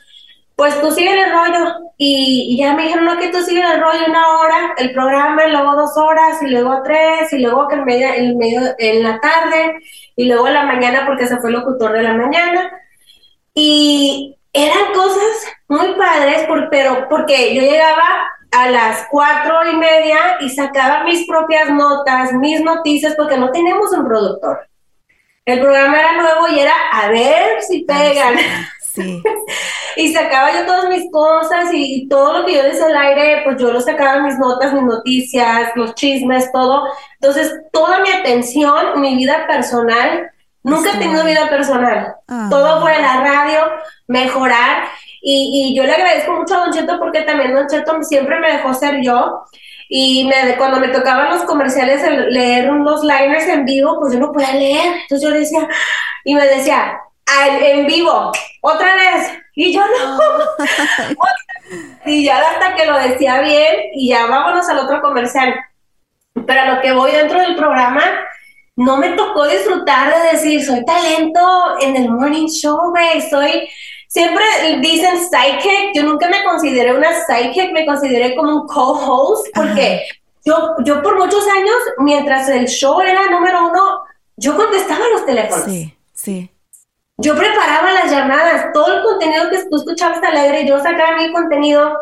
pues 0.56 0.80
tú 0.82 0.92
sigue 0.92 1.12
el 1.12 1.32
rollo. 1.32 1.74
Y, 1.98 2.58
ya 2.58 2.74
me 2.74 2.84
dijeron, 2.84 3.06
no, 3.06 3.18
que 3.18 3.30
tú 3.30 3.42
sigues 3.42 3.64
el 3.70 3.82
rollo 3.82 4.06
una 4.08 4.38
hora, 4.38 4.74
el 4.78 4.94
programa, 4.94 5.46
y 5.46 5.52
luego 5.52 5.76
dos 5.76 5.98
horas, 5.98 6.42
y 6.42 6.48
luego 6.48 6.82
tres, 6.84 7.32
y 7.32 7.40
luego 7.40 7.68
que 7.68 7.76
en, 7.76 7.86
medio, 7.86 8.08
en, 8.14 8.38
medio, 8.38 8.62
en 8.78 9.04
la 9.04 9.20
tarde, 9.20 9.80
y 10.16 10.26
luego 10.26 10.48
en 10.48 10.54
la 10.56 10.64
mañana 10.64 11.06
porque 11.06 11.28
se 11.28 11.38
fue 11.38 11.50
el 11.50 11.58
locutor 11.58 11.94
de 11.94 12.04
la 12.04 12.14
mañana. 12.14 12.72
Y 13.54 14.38
eran 14.52 14.94
cosas 14.94 15.54
muy 15.68 15.94
padres, 15.96 16.46
por, 16.48 16.70
pero 16.70 17.08
porque 17.10 17.56
yo 17.56 17.62
llegaba 17.62 18.32
a 18.52 18.70
las 18.70 19.08
cuatro 19.10 19.70
y 19.70 19.76
media 19.76 20.38
y 20.40 20.50
sacaba 20.50 21.04
mis 21.04 21.28
propias 21.28 21.70
notas, 21.70 22.34
mis 22.34 22.62
noticias, 22.62 23.16
porque 23.16 23.38
no 23.38 23.52
tenemos 23.52 23.92
un 23.92 24.06
productor. 24.06 24.68
El 25.46 25.60
programa 25.60 26.00
era 26.00 26.14
nuevo 26.14 26.48
y 26.48 26.60
era 26.60 26.74
a 26.92 27.10
ver 27.10 27.62
si 27.62 27.86
ah, 27.88 27.94
pegan. 27.94 28.36
Sí. 28.96 29.22
y 29.98 30.14
sacaba 30.14 30.54
yo 30.54 30.66
todas 30.66 30.90
mis 30.90 31.10
cosas 31.12 31.70
y, 31.74 32.08
todo 32.08 32.40
lo 32.40 32.46
que 32.46 32.56
yo 32.56 32.64
decía 32.64 32.86
al 32.86 32.98
aire, 32.98 33.42
pues 33.44 33.58
yo 33.58 33.72
lo 33.72 33.82
sacaba 33.82 34.22
mis 34.22 34.38
notas, 34.38 34.74
mis 34.74 34.84
noticias, 34.84 35.72
los 35.76 35.96
chismes, 35.96 36.52
todo. 36.52 36.86
Entonces, 37.20 37.54
toda 37.72 38.00
mi 38.00 38.10
atención, 38.10 39.00
mi 39.00 39.16
vida 39.16 39.46
personal, 39.48 40.32
nunca 40.64 40.92
he 40.94 40.98
tenido 40.98 41.24
vida 41.26 41.50
personal. 41.50 42.16
Ah. 42.28 42.48
Todo 42.50 42.82
fue 42.82 43.00
la 43.00 43.22
radio, 43.22 43.62
mejorar. 44.08 44.86
Y, 45.22 45.74
yo 45.76 45.84
le 45.84 45.94
agradezco 45.94 46.34
mucho 46.34 46.56
a 46.56 46.60
Don 46.66 46.74
Cheto 46.74 47.00
porque 47.00 47.22
también 47.22 47.54
Don 47.54 47.68
Cheto 47.68 48.02
siempre 48.04 48.40
me 48.40 48.52
dejó 48.52 48.74
ser 48.74 49.02
yo. 49.02 49.46
Y 49.88 50.26
me, 50.26 50.58
cuando 50.58 50.80
me 50.80 50.88
tocaban 50.88 51.30
los 51.30 51.44
comerciales 51.44 52.02
leer 52.30 52.72
unos 52.72 53.04
liners 53.04 53.48
en 53.48 53.66
vivo, 53.66 54.00
pues 54.00 54.14
yo 54.14 54.20
no 54.20 54.32
podía 54.32 54.54
leer. 54.54 54.96
Entonces 55.02 55.28
yo 55.28 55.34
decía, 55.34 55.68
y 56.24 56.34
me 56.34 56.46
decía, 56.48 57.00
en 57.62 57.86
vivo, 57.88 58.32
otra 58.62 58.96
vez. 58.96 59.32
Y 59.56 59.74
yo 59.74 59.82
no. 59.82 60.20
y 62.06 62.26
ya 62.26 62.38
hasta 62.38 62.76
que 62.76 62.86
lo 62.86 62.98
decía 62.98 63.42
bien 63.42 63.92
y 63.94 64.10
ya 64.10 64.26
vámonos 64.28 64.68
al 64.70 64.80
otro 64.80 65.02
comercial. 65.02 65.56
Pero 66.46 66.62
a 66.62 66.76
lo 66.76 66.82
que 66.82 66.92
voy 66.92 67.12
dentro 67.12 67.40
del 67.40 67.56
programa, 67.56 68.04
no 68.76 68.98
me 68.98 69.10
tocó 69.12 69.48
disfrutar 69.48 70.14
de 70.14 70.32
decir, 70.34 70.64
soy 70.64 70.84
talento 70.84 71.80
en 71.80 71.96
el 71.96 72.10
morning 72.10 72.48
show, 72.48 72.92
güey, 72.92 73.22
soy 73.22 73.70
Siempre 74.16 74.46
dicen 74.80 75.18
sidekick, 75.30 75.94
yo 75.94 76.04
nunca 76.04 76.30
me 76.30 76.42
consideré 76.46 76.96
una 76.96 77.10
sidekick, 77.26 77.74
me 77.74 77.86
consideré 77.86 78.34
como 78.34 78.62
un 78.62 78.66
co-host, 78.66 79.48
porque 79.54 80.06
yo, 80.46 80.76
yo 80.86 81.02
por 81.02 81.18
muchos 81.18 81.46
años, 81.50 81.76
mientras 81.98 82.48
el 82.48 82.66
show 82.66 83.02
era 83.02 83.30
número 83.30 83.68
uno, 83.68 84.04
yo 84.38 84.56
contestaba 84.56 85.06
los 85.10 85.26
teléfonos. 85.26 85.66
Sí, 85.66 85.94
sí. 86.14 86.50
Yo 87.18 87.36
preparaba 87.36 87.92
las 87.94 88.12
llamadas, 88.12 88.74
todo 88.74 88.98
el 88.98 89.04
contenido 89.04 89.50
que 89.50 89.64
tú 89.70 89.78
escuchabas 89.78 90.22
alegre, 90.24 90.68
yo 90.68 90.80
sacaba 90.80 91.18
mi 91.18 91.32
contenido 91.32 91.98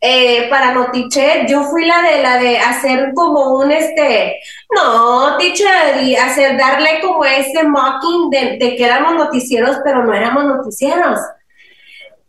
eh, 0.00 0.48
para 0.50 0.72
Notichet, 0.72 1.48
yo 1.48 1.62
fui 1.64 1.84
la 1.86 2.02
de 2.02 2.22
la 2.22 2.38
de 2.38 2.58
hacer 2.58 3.12
como 3.14 3.56
un 3.58 3.70
este, 3.70 4.40
no, 4.74 5.36
teacher, 5.38 6.02
y 6.02 6.16
hacer, 6.16 6.58
darle 6.58 7.00
como 7.00 7.24
ese 7.24 7.62
mocking 7.64 8.30
de, 8.30 8.58
de 8.58 8.76
que 8.76 8.84
éramos 8.84 9.14
noticieros, 9.14 9.78
pero 9.84 10.04
no 10.04 10.12
éramos 10.12 10.44
noticieros. 10.44 11.20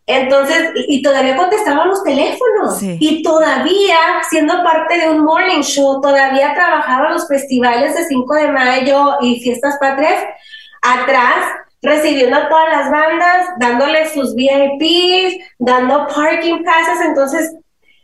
Entonces, 0.08 0.70
y 0.74 1.02
todavía 1.02 1.36
contestaba 1.36 1.84
los 1.84 2.02
teléfonos. 2.02 2.82
Y 2.82 3.22
todavía, 3.22 3.98
siendo 4.30 4.64
parte 4.64 4.96
de 4.96 5.10
un 5.10 5.22
morning 5.22 5.60
show, 5.60 6.00
todavía 6.00 6.54
trabajaba 6.54 7.10
los 7.10 7.28
festivales 7.28 7.94
de 7.94 8.06
5 8.06 8.34
de 8.34 8.48
mayo 8.48 9.18
y 9.20 9.38
fiestas 9.40 9.76
patrias 9.78 10.24
atrás, 10.80 11.44
recibiendo 11.82 12.36
a 12.36 12.48
todas 12.48 12.68
las 12.70 12.90
bandas, 12.90 13.48
dándoles 13.58 14.12
sus 14.12 14.34
VIPs, 14.34 15.44
dando 15.58 16.06
parking 16.08 16.64
passes. 16.64 17.00
Entonces, 17.04 17.54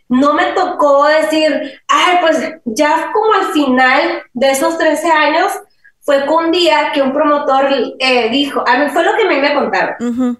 no 0.08 0.34
me 0.34 0.46
tocó 0.52 1.04
decir, 1.06 1.80
ay, 1.88 2.18
pues 2.20 2.52
ya 2.64 3.10
como 3.12 3.32
al 3.34 3.52
final 3.52 4.22
de 4.32 4.50
esos 4.50 4.78
13 4.78 5.10
años, 5.10 5.52
fue 6.00 6.28
un 6.28 6.50
día 6.50 6.92
que 6.92 7.00
un 7.00 7.12
promotor 7.12 7.66
eh, 7.98 8.28
dijo, 8.30 8.62
a 8.66 8.78
mí 8.78 8.90
fue 8.90 9.04
lo 9.04 9.16
que 9.16 9.24
mí 9.24 9.36
me 9.36 9.54
contaron. 9.54 10.38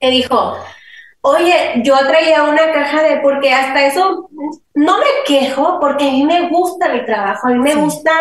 Que 0.00 0.10
dijo, 0.10 0.56
Oye, 1.28 1.82
yo 1.82 1.98
traía 2.06 2.44
una 2.44 2.70
caja 2.72 3.02
de, 3.02 3.16
porque 3.16 3.52
hasta 3.52 3.84
eso 3.84 4.30
no 4.74 4.98
me 4.98 5.04
quejo, 5.26 5.80
porque 5.80 6.08
a 6.08 6.12
mí 6.12 6.22
me 6.22 6.48
gusta 6.48 6.88
mi 6.90 7.04
trabajo, 7.04 7.48
a 7.48 7.50
mí 7.50 7.58
me 7.58 7.74
gusta 7.74 8.12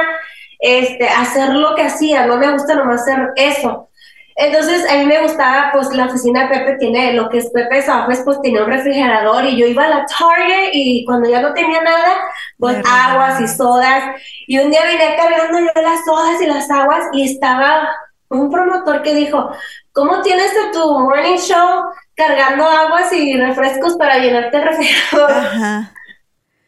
este, 0.58 1.08
hacer 1.08 1.54
lo 1.54 1.76
que 1.76 1.84
hacía, 1.84 2.26
no 2.26 2.38
me 2.38 2.52
gusta 2.52 2.74
nomás 2.74 3.04
hacer 3.04 3.30
eso. 3.36 3.90
Entonces, 4.38 4.86
a 4.90 4.98
mí 4.98 5.06
me 5.06 5.22
gustaba, 5.22 5.70
pues 5.72 5.94
la 5.94 6.08
oficina 6.08 6.44
de 6.44 6.56
Pepe 6.56 6.76
tiene 6.78 7.14
lo 7.14 7.30
que 7.30 7.38
es 7.38 7.50
Pepe 7.52 7.80
Office, 7.90 8.24
pues 8.26 8.42
tenía 8.42 8.64
un 8.64 8.70
refrigerador 8.70 9.46
y 9.46 9.56
yo 9.56 9.66
iba 9.66 9.86
a 9.86 9.90
la 9.90 10.06
Target 10.06 10.72
y 10.74 11.06
cuando 11.06 11.30
ya 11.30 11.42
no 11.42 11.54
tenía 11.54 11.82
nada, 11.82 12.16
pues 12.60 12.78
aguas 12.86 13.40
y 13.40 13.48
sodas. 13.48 14.04
Y 14.46 14.60
un 14.60 14.70
día 14.70 14.82
vine 14.86 15.16
cargando 15.16 15.60
yo 15.60 15.82
las 15.82 16.04
sodas 16.04 16.42
y 16.42 16.48
las 16.48 16.70
aguas 16.70 17.06
y 17.14 17.32
estaba 17.32 17.90
un 18.28 18.52
promotor 18.52 19.02
que 19.04 19.14
dijo, 19.14 19.52
¿cómo 19.94 20.22
tienes 20.22 20.52
tu 20.74 21.00
morning 21.00 21.38
show 21.38 21.86
cargando 22.16 22.66
aguas 22.66 23.14
y 23.14 23.40
refrescos 23.40 23.96
para 23.96 24.18
llenarte 24.18 24.58
el 24.58 24.64
refrigerador? 24.64 25.32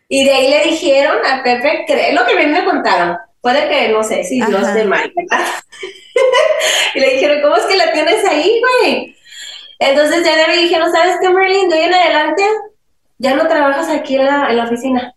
Y 0.07 0.23
de 0.23 0.31
ahí 0.31 0.49
le 0.49 0.63
dijeron 0.71 1.17
a 1.25 1.43
Pepe, 1.43 1.85
lo 2.13 2.25
que 2.25 2.31
a 2.31 2.37
mí 2.37 2.45
me 2.45 2.63
contaron, 2.63 3.17
puede 3.47 3.69
que, 3.69 3.89
no 3.93 4.03
sé, 4.03 4.25
si 4.25 4.41
los 4.41 4.73
de 4.73 4.83
mal, 4.83 5.09
¿verdad? 5.15 5.47
y 6.95 6.99
le 6.99 7.13
dijeron, 7.13 7.41
¿cómo 7.41 7.55
es 7.55 7.63
que 7.63 7.77
la 7.77 7.93
tienes 7.93 8.25
ahí, 8.25 8.59
güey? 8.59 9.15
Entonces 9.79 10.25
ya 10.25 10.47
le 10.47 10.63
dijeron, 10.63 10.91
¿sabes 10.91 11.15
qué, 11.21 11.29
Merlin? 11.29 11.69
De 11.69 11.75
hoy 11.77 11.83
en 11.83 11.93
adelante 11.93 12.43
ya 13.19 13.35
no 13.35 13.47
trabajas 13.47 13.87
aquí 13.87 14.17
en 14.17 14.25
la, 14.25 14.49
en 14.49 14.57
la 14.57 14.65
oficina. 14.65 15.15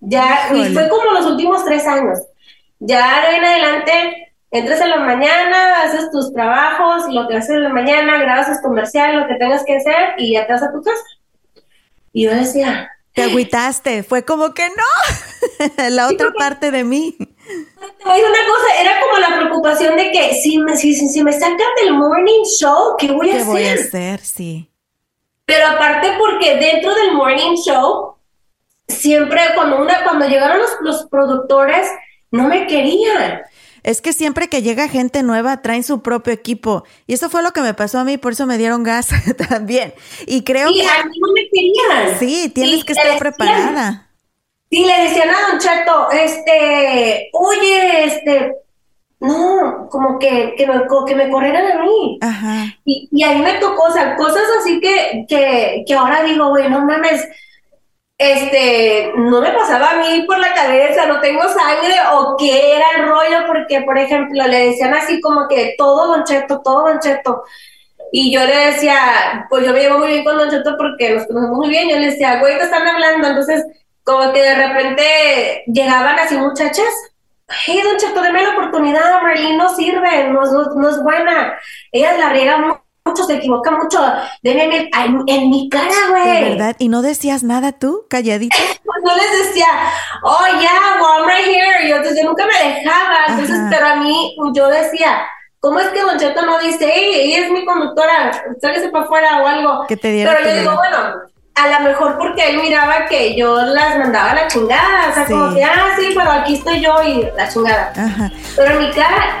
Ya, 0.00 0.50
y 0.54 0.74
fue 0.74 0.90
como 0.90 1.12
los 1.12 1.24
últimos 1.24 1.64
tres 1.64 1.86
años. 1.86 2.18
Ya 2.80 3.22
de 3.22 3.28
hoy 3.28 3.34
en 3.36 3.44
adelante 3.46 4.34
entras 4.50 4.82
en 4.82 4.90
la 4.90 4.98
mañana, 4.98 5.84
haces 5.84 6.10
tus 6.10 6.34
trabajos, 6.34 7.04
lo 7.14 7.26
que 7.28 7.38
haces 7.38 7.48
en 7.48 7.62
la 7.62 7.70
mañana, 7.70 8.18
grabas 8.18 8.60
tu 8.60 8.68
comercial, 8.68 9.20
lo 9.20 9.26
que 9.26 9.36
tengas 9.36 9.64
que 9.64 9.76
hacer 9.76 10.16
y 10.18 10.34
ya 10.34 10.46
te 10.46 10.52
vas 10.52 10.62
a 10.64 10.70
tu 10.70 10.82
casa. 10.82 11.02
Y 12.12 12.24
yo 12.24 12.30
decía... 12.30 12.90
Te 13.14 13.22
agüitaste, 13.22 14.02
fue 14.02 14.22
como 14.22 14.52
que 14.52 14.68
no, 14.68 15.78
la 15.88 16.08
otra 16.08 16.32
parte 16.32 16.70
de 16.70 16.84
mí. 16.84 17.16
Te 17.46 18.04
voy 18.04 18.20
a 18.20 18.26
una 18.26 18.46
cosa, 18.46 18.80
era 18.80 19.00
como 19.00 19.18
la 19.18 19.36
preocupación 19.40 19.96
de 19.96 20.10
que 20.10 20.34
si 20.34 20.58
me, 20.58 20.76
si, 20.76 20.94
si 20.94 21.22
me 21.22 21.32
sacan 21.32 21.58
del 21.82 21.94
morning 21.94 22.42
show, 22.58 22.96
¿qué 22.98 23.12
voy 23.12 23.30
a 23.30 23.34
hacer? 23.34 23.44
¿Qué 23.44 23.50
voy 23.50 23.66
a 23.66 23.74
hacer? 23.74 24.20
Sí. 24.20 24.70
Pero 25.44 25.66
aparte 25.68 26.08
porque 26.18 26.56
dentro 26.56 26.94
del 26.94 27.12
morning 27.12 27.54
show, 27.56 28.16
siempre 28.88 29.40
cuando, 29.54 29.80
una, 29.80 30.02
cuando 30.04 30.26
llegaron 30.26 30.58
los, 30.58 30.70
los 30.80 31.06
productores, 31.06 31.86
no 32.30 32.48
me 32.48 32.66
querían. 32.66 33.42
Es 33.82 34.00
que 34.00 34.14
siempre 34.14 34.48
que 34.48 34.62
llega 34.62 34.88
gente 34.88 35.22
nueva 35.22 35.60
traen 35.60 35.84
su 35.84 36.00
propio 36.00 36.32
equipo. 36.32 36.84
Y 37.06 37.12
eso 37.12 37.28
fue 37.28 37.42
lo 37.42 37.52
que 37.52 37.60
me 37.60 37.74
pasó 37.74 37.98
a 37.98 38.04
mí, 38.04 38.16
por 38.16 38.32
eso 38.32 38.46
me 38.46 38.56
dieron 38.56 38.82
gas 38.82 39.08
también. 39.48 39.92
Y 40.26 40.42
creo 40.42 40.72
que... 40.72 40.86
a 40.86 41.04
mí 41.04 41.18
no 41.20 41.32
me 41.32 41.48
querían. 41.50 42.18
Sí, 42.18 42.48
tienes 42.48 42.84
que 42.84 42.94
estar 42.94 43.18
preparada. 43.18 44.08
Sí, 44.74 44.84
le 44.84 45.02
decían 45.04 45.30
a 45.30 45.50
Don 45.50 45.60
Chato, 45.60 46.10
este, 46.10 47.30
oye, 47.32 48.06
este, 48.06 48.56
no, 49.20 49.86
como 49.88 50.18
que, 50.18 50.56
que, 50.58 50.66
me, 50.66 50.82
que 51.06 51.14
me 51.14 51.30
corrieran 51.30 51.64
a 51.70 51.80
mí. 51.80 52.18
Ajá. 52.20 52.64
Y, 52.84 53.08
y 53.12 53.22
a 53.22 53.34
mí 53.34 53.42
me 53.42 53.54
tocó, 53.60 53.84
o 53.84 53.92
sea, 53.92 54.16
cosas 54.16 54.42
así 54.58 54.80
que, 54.80 55.26
que, 55.28 55.84
que 55.86 55.94
ahora 55.94 56.24
digo, 56.24 56.48
güey, 56.48 56.68
no 56.68 56.84
mames, 56.84 57.24
este, 58.18 59.12
no 59.16 59.40
me 59.40 59.52
pasaba 59.52 59.92
a 59.92 59.98
mí 59.98 60.24
por 60.26 60.40
la 60.40 60.52
cabeza, 60.52 61.06
no 61.06 61.20
tengo 61.20 61.42
sangre 61.44 61.94
o 62.12 62.34
qué 62.36 62.74
era 62.74 62.86
el 62.96 63.08
rollo, 63.08 63.46
porque, 63.46 63.82
por 63.82 63.96
ejemplo, 63.96 64.44
le 64.48 64.70
decían 64.70 64.92
así 64.92 65.20
como 65.20 65.46
que 65.46 65.76
todo 65.78 66.08
Don 66.08 66.24
Cheto, 66.24 66.62
todo 66.64 66.88
Don 66.88 66.98
Cheto. 66.98 67.44
Y 68.10 68.32
yo 68.32 68.44
le 68.44 68.72
decía, 68.72 69.46
pues 69.48 69.64
yo 69.64 69.72
me 69.72 69.78
llevo 69.78 69.98
muy 69.98 70.08
bien 70.08 70.24
con 70.24 70.36
Don 70.36 70.50
Cheto 70.50 70.74
porque 70.76 71.14
nos 71.14 71.28
conocemos 71.28 71.58
muy 71.58 71.68
bien. 71.68 71.88
Yo 71.88 71.96
le 71.96 72.10
decía, 72.10 72.40
güey, 72.40 72.58
te 72.58 72.64
están 72.64 72.88
hablando. 72.88 73.28
Entonces, 73.28 73.64
como 74.04 74.32
que 74.32 74.42
de 74.42 74.54
repente 74.54 75.64
llegaban 75.66 76.18
así 76.18 76.36
muchachas. 76.36 76.92
Hey, 77.66 77.80
Don 77.82 77.96
Cheto, 77.96 78.22
deme 78.22 78.42
la 78.42 78.50
oportunidad, 78.50 79.22
Marlene 79.22 79.56
no 79.56 79.74
sirve, 79.74 80.28
no, 80.28 80.42
no, 80.42 80.88
es 80.88 81.02
buena. 81.02 81.58
Ella 81.92 82.16
la 82.16 82.30
riega 82.30 82.58
mucho, 83.04 83.24
se 83.24 83.34
equivoca 83.34 83.70
mucho. 83.70 84.00
Deme 84.42 84.64
en, 84.64 85.24
en, 85.26 85.50
mi 85.50 85.68
cara, 85.68 85.94
güey. 86.10 86.44
¿De 86.44 86.50
verdad? 86.50 86.76
¿Y 86.78 86.88
no 86.88 87.02
decías 87.02 87.42
nada 87.42 87.72
tú, 87.72 88.06
calladita? 88.08 88.56
no 89.04 89.16
les 89.16 89.46
decía, 89.46 89.66
oh, 90.22 90.46
yeah, 90.58 91.00
well, 91.00 91.20
I'm 91.20 91.28
right 91.28 91.46
here. 91.46 91.88
Yo, 91.88 91.96
entonces, 91.96 92.22
yo 92.22 92.28
nunca 92.28 92.46
me 92.46 92.68
dejaba. 92.68 93.26
Entonces, 93.28 93.58
pero 93.70 93.86
a 93.86 93.96
mí, 93.96 94.36
yo 94.54 94.68
decía, 94.68 95.26
¿cómo 95.60 95.80
es 95.80 95.88
que 95.88 96.00
Don 96.00 96.18
Cheto 96.18 96.44
no 96.46 96.58
dice, 96.60 96.90
hey, 96.92 97.10
ella 97.14 97.46
es 97.46 97.52
mi 97.52 97.64
conductora, 97.66 98.32
sálgase 98.60 98.88
para 98.88 99.04
afuera 99.04 99.42
o 99.42 99.46
algo? 99.46 99.86
Que 99.86 99.96
te 99.96 100.24
Pero 100.24 100.48
yo 100.48 100.60
digo, 100.60 100.76
bueno, 100.76 101.33
a 101.54 101.68
lo 101.68 101.88
mejor 101.88 102.18
porque 102.18 102.48
él 102.48 102.60
miraba 102.60 103.06
que 103.06 103.36
yo 103.36 103.62
las 103.62 103.96
mandaba 103.98 104.32
a 104.32 104.34
la 104.34 104.48
chingada, 104.48 105.10
o 105.10 105.14
sea, 105.14 105.24
como 105.26 105.54
que, 105.54 105.62
ah, 105.62 105.94
sí, 105.96 106.12
pero 106.14 106.30
aquí 106.30 106.54
estoy 106.54 106.80
yo 106.80 107.02
y 107.02 107.28
la 107.36 107.48
chingada. 107.48 107.92
Ajá. 107.96 108.30
Pero 108.56 108.72
en 108.72 108.78
mi 108.80 108.90
cara, 108.90 109.40